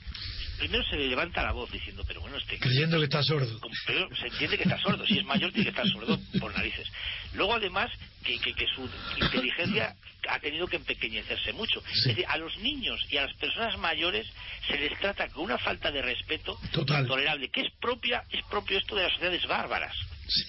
primero 0.58 0.84
se 0.84 0.96
le 0.96 1.08
levanta 1.08 1.42
la 1.42 1.52
voz 1.52 1.70
diciendo, 1.70 2.02
pero 2.06 2.20
bueno, 2.20 2.36
este... 2.36 2.58
Creyendo 2.58 2.98
que 2.98 3.04
está 3.04 3.22
sordo. 3.22 3.60
Pero 3.86 4.08
se 4.16 4.26
entiende 4.26 4.58
que 4.58 4.64
está 4.64 4.78
sordo. 4.78 5.06
Si 5.06 5.18
es 5.18 5.24
mayor, 5.24 5.52
tiene 5.52 5.64
que 5.64 5.70
estar 5.70 5.88
sordo 5.88 6.18
por 6.40 6.54
narices. 6.54 6.86
Luego, 7.34 7.54
además, 7.54 7.90
que, 8.24 8.38
que, 8.38 8.66
su 8.74 8.88
inteligencia 9.22 9.94
ha 10.28 10.38
tenido 10.40 10.66
que 10.66 10.76
empequeñecerse 10.76 11.52
mucho. 11.52 11.82
Es 11.92 12.04
decir, 12.04 12.24
a 12.28 12.36
los 12.36 12.56
niños 12.58 13.00
y 13.08 13.16
a 13.16 13.26
las 13.26 13.34
personas 13.36 13.78
mayores 13.78 14.26
se 14.66 14.76
les 14.76 14.98
trata 14.98 15.28
con 15.28 15.44
una 15.44 15.58
falta 15.58 15.90
de 15.90 16.02
respeto 16.02 16.58
intolerable, 16.74 17.48
que 17.50 17.62
es 17.62 17.72
propia, 17.80 18.24
es 18.30 18.44
propio 18.50 18.78
esto 18.78 18.96
de 18.96 19.04
las 19.04 19.12
sociedades 19.12 19.46
bárbaras. 19.46 19.96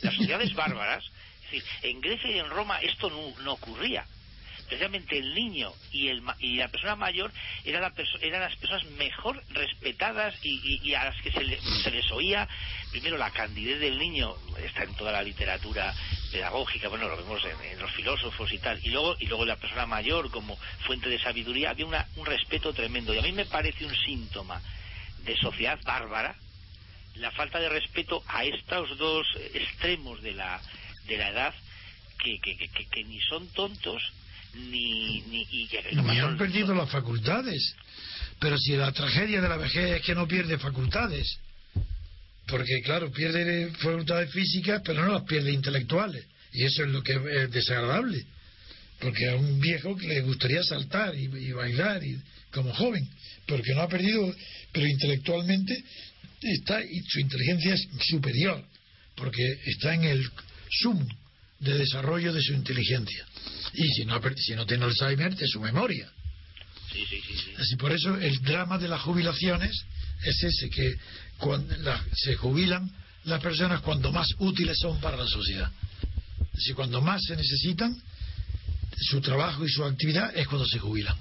Las 0.01 0.15
sociedades 0.15 0.53
bárbaras 0.53 1.05
en 1.81 2.01
Grecia 2.01 2.29
y 2.29 2.39
en 2.39 2.49
Roma 2.49 2.79
esto 2.81 3.09
no, 3.09 3.53
ocurría. 3.53 4.05
Especialmente 4.59 5.17
el 5.17 5.33
niño 5.33 5.73
y, 5.91 6.09
el, 6.09 6.21
y 6.37 6.57
la 6.57 6.67
persona 6.67 6.95
mayor 6.95 7.31
eran, 7.65 7.81
las 7.81 8.55
personas 8.57 8.85
mejor 8.97 9.43
respetadas 9.49 10.35
y, 10.43 10.93
a 10.93 11.05
las 11.05 11.19
que 11.23 11.31
se, 11.31 11.43
les 11.43 12.11
oía. 12.11 12.47
Primero 12.91 13.17
la 13.17 13.31
candidez 13.31 13.79
del 13.79 13.97
niño 13.97 14.35
está 14.63 14.83
en 14.83 14.93
toda 14.93 15.11
la 15.11 15.23
literatura 15.23 15.91
pedagógica 16.31 16.87
bueno 16.87 17.07
lo 17.07 17.17
vemos 17.17 17.41
en, 17.45 17.79
los 17.79 17.91
filósofos 17.93 18.51
y 18.51 18.59
tal. 18.59 18.79
Y 18.85 18.89
luego 18.89 19.15
y 19.19 19.25
luego 19.25 19.43
la 19.43 19.55
persona 19.55 19.87
mayor 19.87 20.29
como 20.29 20.55
fuente 20.85 21.09
de 21.09 21.17
sabiduría 21.17 21.71
había 21.71 21.87
un 21.87 22.25
respeto 22.25 22.71
tremendo. 22.71 23.11
Y 23.11 23.17
a 23.17 23.23
mí 23.23 23.31
me 23.31 23.45
parece 23.45 23.85
un 23.85 23.95
síntoma 23.95 24.61
de 25.23 25.35
sociedad 25.37 25.79
bárbara 25.83 26.35
la 27.19 27.31
falta 27.31 27.59
de 27.59 27.69
respeto 27.69 28.23
a 28.27 28.43
estos 28.45 28.97
dos 28.97 29.27
extremos 29.53 30.21
de 30.21 30.33
la 30.33 30.61
de 31.09 31.17
la 31.17 31.29
edad 31.29 31.53
que, 32.23 32.39
que, 32.39 32.69
que, 32.85 33.03
ni 33.03 33.19
son 33.21 33.47
tontos 33.49 34.01
ni, 34.53 35.21
ni, 35.21 35.45
ni 35.45 36.19
han 36.19 36.37
perdido 36.37 36.73
las 36.73 36.89
facultades. 36.89 37.75
Pero 38.39 38.57
si 38.57 38.75
la 38.75 38.91
tragedia 38.91 39.41
de 39.41 39.49
la 39.49 39.57
vejez 39.57 39.97
es 39.97 40.01
que 40.01 40.15
no 40.15 40.27
pierde 40.27 40.57
facultades, 40.57 41.39
porque 42.47 42.81
claro, 42.83 43.11
pierde 43.11 43.71
facultades 43.73 44.31
físicas, 44.31 44.81
pero 44.83 45.05
no 45.05 45.13
las 45.13 45.23
pierde 45.23 45.51
intelectuales. 45.51 46.25
Y 46.51 46.63
eso 46.63 46.83
es 46.83 46.89
lo 46.89 47.03
que 47.03 47.13
es 47.13 47.51
desagradable. 47.51 48.25
Porque 48.99 49.29
a 49.29 49.35
un 49.35 49.59
viejo 49.59 49.95
que 49.95 50.07
le 50.07 50.21
gustaría 50.21 50.63
saltar 50.63 51.15
y, 51.15 51.25
y 51.25 51.51
bailar 51.51 52.03
y, 52.03 52.19
como 52.51 52.73
joven, 52.73 53.07
porque 53.45 53.73
no 53.73 53.81
ha 53.81 53.87
perdido, 53.87 54.33
pero 54.71 54.87
intelectualmente 54.87 55.83
está 56.41 56.83
y 56.83 56.99
su 57.07 57.19
inteligencia 57.19 57.73
es 57.75 57.87
superior, 58.09 58.63
porque 59.15 59.43
está 59.65 59.93
en 59.93 60.03
el 60.05 60.29
sumo 60.69 61.07
de 61.59 61.77
desarrollo 61.77 62.33
de 62.33 62.41
su 62.41 62.53
inteligencia. 62.53 63.25
Y 63.73 63.87
si 63.89 64.05
no, 64.05 64.19
si 64.35 64.55
no 64.55 64.65
tiene 64.65 64.85
Alzheimer, 64.85 65.35
de 65.35 65.47
su 65.47 65.59
memoria. 65.59 66.09
Así 67.59 67.75
por 67.75 67.91
eso 67.91 68.15
el 68.15 68.41
drama 68.41 68.77
de 68.77 68.87
las 68.87 69.01
jubilaciones 69.01 69.85
es 70.23 70.43
ese, 70.43 70.69
que 70.69 70.95
cuando 71.37 71.75
se 72.13 72.35
jubilan 72.35 72.91
las 73.25 73.41
personas 73.41 73.81
cuando 73.81 74.11
más 74.11 74.27
útiles 74.39 74.77
son 74.79 74.99
para 74.99 75.17
la 75.17 75.27
sociedad. 75.27 75.71
Si 76.57 76.73
cuando 76.73 77.01
más 77.01 77.21
se 77.25 77.35
necesitan, 77.35 77.95
su 78.97 79.21
trabajo 79.21 79.65
y 79.65 79.69
su 79.69 79.83
actividad 79.83 80.35
es 80.35 80.47
cuando 80.47 80.67
se 80.67 80.79
jubilan. 80.79 81.15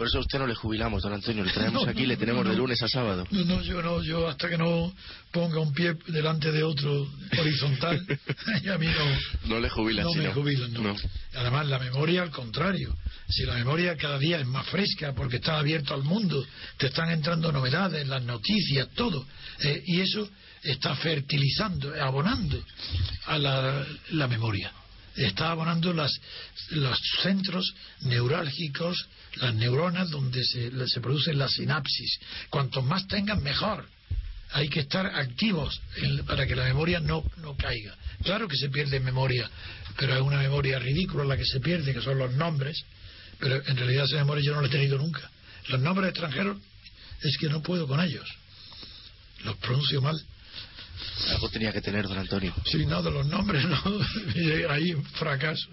Por 0.00 0.06
eso 0.06 0.16
a 0.16 0.20
usted 0.22 0.38
no 0.38 0.46
le 0.46 0.54
jubilamos, 0.54 1.02
don 1.02 1.12
Antonio. 1.12 1.44
Le 1.44 1.52
traemos 1.52 1.86
aquí, 1.86 2.06
le 2.06 2.16
tenemos 2.16 2.48
de 2.48 2.56
lunes 2.56 2.80
a 2.80 2.88
sábado. 2.88 3.26
No, 3.30 3.44
no, 3.44 3.60
yo 3.60 3.82
no. 3.82 4.02
Yo 4.02 4.28
hasta 4.28 4.48
que 4.48 4.56
no 4.56 4.90
ponga 5.30 5.60
un 5.60 5.74
pie 5.74 5.94
delante 6.06 6.50
de 6.50 6.62
otro 6.62 7.06
horizontal, 7.38 8.00
a 8.72 8.78
mí 8.78 8.86
no. 8.86 9.48
No 9.48 9.60
le 9.60 9.68
jubilan, 9.68 10.06
No 10.06 10.14
me 10.14 10.32
jubilan, 10.32 10.72
no. 10.72 10.96
Además, 11.34 11.66
la 11.66 11.78
memoria, 11.78 12.22
al 12.22 12.30
contrario. 12.30 12.96
Si 13.28 13.44
la 13.44 13.52
memoria 13.52 13.94
cada 13.98 14.18
día 14.18 14.40
es 14.40 14.46
más 14.46 14.66
fresca 14.68 15.12
porque 15.12 15.36
está 15.36 15.58
abierto 15.58 15.92
al 15.92 16.02
mundo, 16.02 16.46
te 16.78 16.86
están 16.86 17.10
entrando 17.10 17.52
novedades, 17.52 18.08
las 18.08 18.22
noticias, 18.22 18.88
todo. 18.94 19.26
Eh, 19.62 19.82
y 19.84 20.00
eso 20.00 20.26
está 20.62 20.94
fertilizando, 20.96 21.92
abonando 22.02 22.58
a 23.26 23.38
la, 23.38 23.86
la 24.12 24.28
memoria 24.28 24.72
está 25.16 25.50
abonando 25.50 25.92
las, 25.92 26.20
los 26.70 26.98
centros 27.22 27.74
neurálgicos, 28.02 29.08
las 29.36 29.54
neuronas 29.54 30.10
donde 30.10 30.44
se, 30.44 30.70
se 30.88 31.00
producen 31.00 31.38
las 31.38 31.52
sinapsis. 31.52 32.18
Cuanto 32.48 32.82
más 32.82 33.06
tengan, 33.06 33.42
mejor. 33.42 33.86
Hay 34.52 34.68
que 34.68 34.80
estar 34.80 35.06
activos 35.06 35.80
para 36.26 36.46
que 36.46 36.56
la 36.56 36.64
memoria 36.64 36.98
no, 36.98 37.22
no 37.36 37.56
caiga. 37.56 37.94
Claro 38.24 38.48
que 38.48 38.56
se 38.56 38.68
pierde 38.68 38.98
memoria, 38.98 39.48
pero 39.96 40.14
es 40.14 40.20
una 40.20 40.38
memoria 40.38 40.78
ridícula 40.78 41.24
la 41.24 41.36
que 41.36 41.44
se 41.44 41.60
pierde, 41.60 41.94
que 41.94 42.00
son 42.00 42.18
los 42.18 42.32
nombres, 42.32 42.84
pero 43.38 43.62
en 43.64 43.76
realidad 43.76 44.06
esa 44.06 44.16
memoria 44.16 44.44
yo 44.44 44.54
no 44.54 44.60
la 44.60 44.66
he 44.66 44.70
tenido 44.70 44.98
nunca. 44.98 45.30
Los 45.68 45.80
nombres 45.80 46.10
extranjeros 46.10 46.58
es 47.22 47.36
que 47.38 47.48
no 47.48 47.62
puedo 47.62 47.86
con 47.86 48.00
ellos. 48.00 48.28
Los 49.44 49.56
pronuncio 49.58 50.02
mal. 50.02 50.20
Algo 51.30 51.48
tenía 51.48 51.72
que 51.72 51.80
tener, 51.80 52.06
don 52.06 52.18
Antonio. 52.18 52.54
Sí, 52.64 52.86
no, 52.86 53.02
de 53.02 53.10
los 53.10 53.26
nombres, 53.26 53.64
no. 53.64 53.80
Ahí 54.70 54.92
fracaso. 55.14 55.68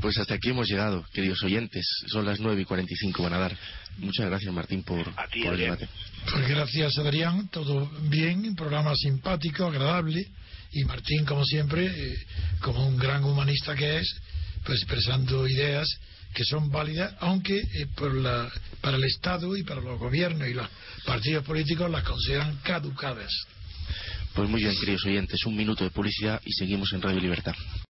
Pues 0.00 0.18
hasta 0.18 0.34
aquí 0.34 0.50
hemos 0.50 0.68
llegado, 0.68 1.04
queridos 1.12 1.42
oyentes. 1.42 1.84
Son 2.08 2.24
las 2.24 2.40
9 2.40 2.62
y 2.62 2.64
45 2.64 3.22
van 3.22 3.34
a 3.34 3.38
dar. 3.38 3.56
Muchas 3.98 4.26
gracias, 4.26 4.52
Martín, 4.52 4.82
por, 4.82 5.00
el 5.32 5.56
debate. 5.56 5.88
Pues 6.30 6.48
gracias, 6.48 6.98
Adrián. 6.98 7.48
Todo 7.48 7.90
bien, 8.08 8.40
un 8.40 8.54
programa 8.54 8.94
simpático, 8.94 9.66
agradable. 9.66 10.26
Y 10.72 10.84
Martín, 10.84 11.24
como 11.24 11.44
siempre, 11.44 11.86
eh, 11.86 12.14
como 12.60 12.86
un 12.86 12.96
gran 12.96 13.24
humanista 13.24 13.74
que 13.74 13.98
es, 13.98 14.20
pues 14.64 14.78
expresando 14.82 15.46
ideas 15.48 15.88
que 16.32 16.44
son 16.44 16.70
válidas, 16.70 17.14
aunque 17.20 17.58
eh, 17.58 17.86
por 17.96 18.14
la, 18.14 18.48
para 18.80 18.96
el 18.96 19.04
Estado 19.04 19.56
y 19.56 19.64
para 19.64 19.80
los 19.80 19.98
gobiernos 19.98 20.46
y 20.48 20.54
los 20.54 20.68
partidos 21.04 21.44
políticos 21.44 21.90
las 21.90 22.04
consideran 22.04 22.56
caducadas. 22.62 23.32
Pues 24.34 24.48
muy 24.48 24.62
bien, 24.62 24.74
queridos 24.78 25.04
oyentes, 25.06 25.44
un 25.46 25.56
minuto 25.56 25.84
de 25.84 25.90
publicidad 25.90 26.40
y 26.44 26.52
seguimos 26.52 26.92
en 26.92 27.02
Radio 27.02 27.20
Libertad. 27.20 27.54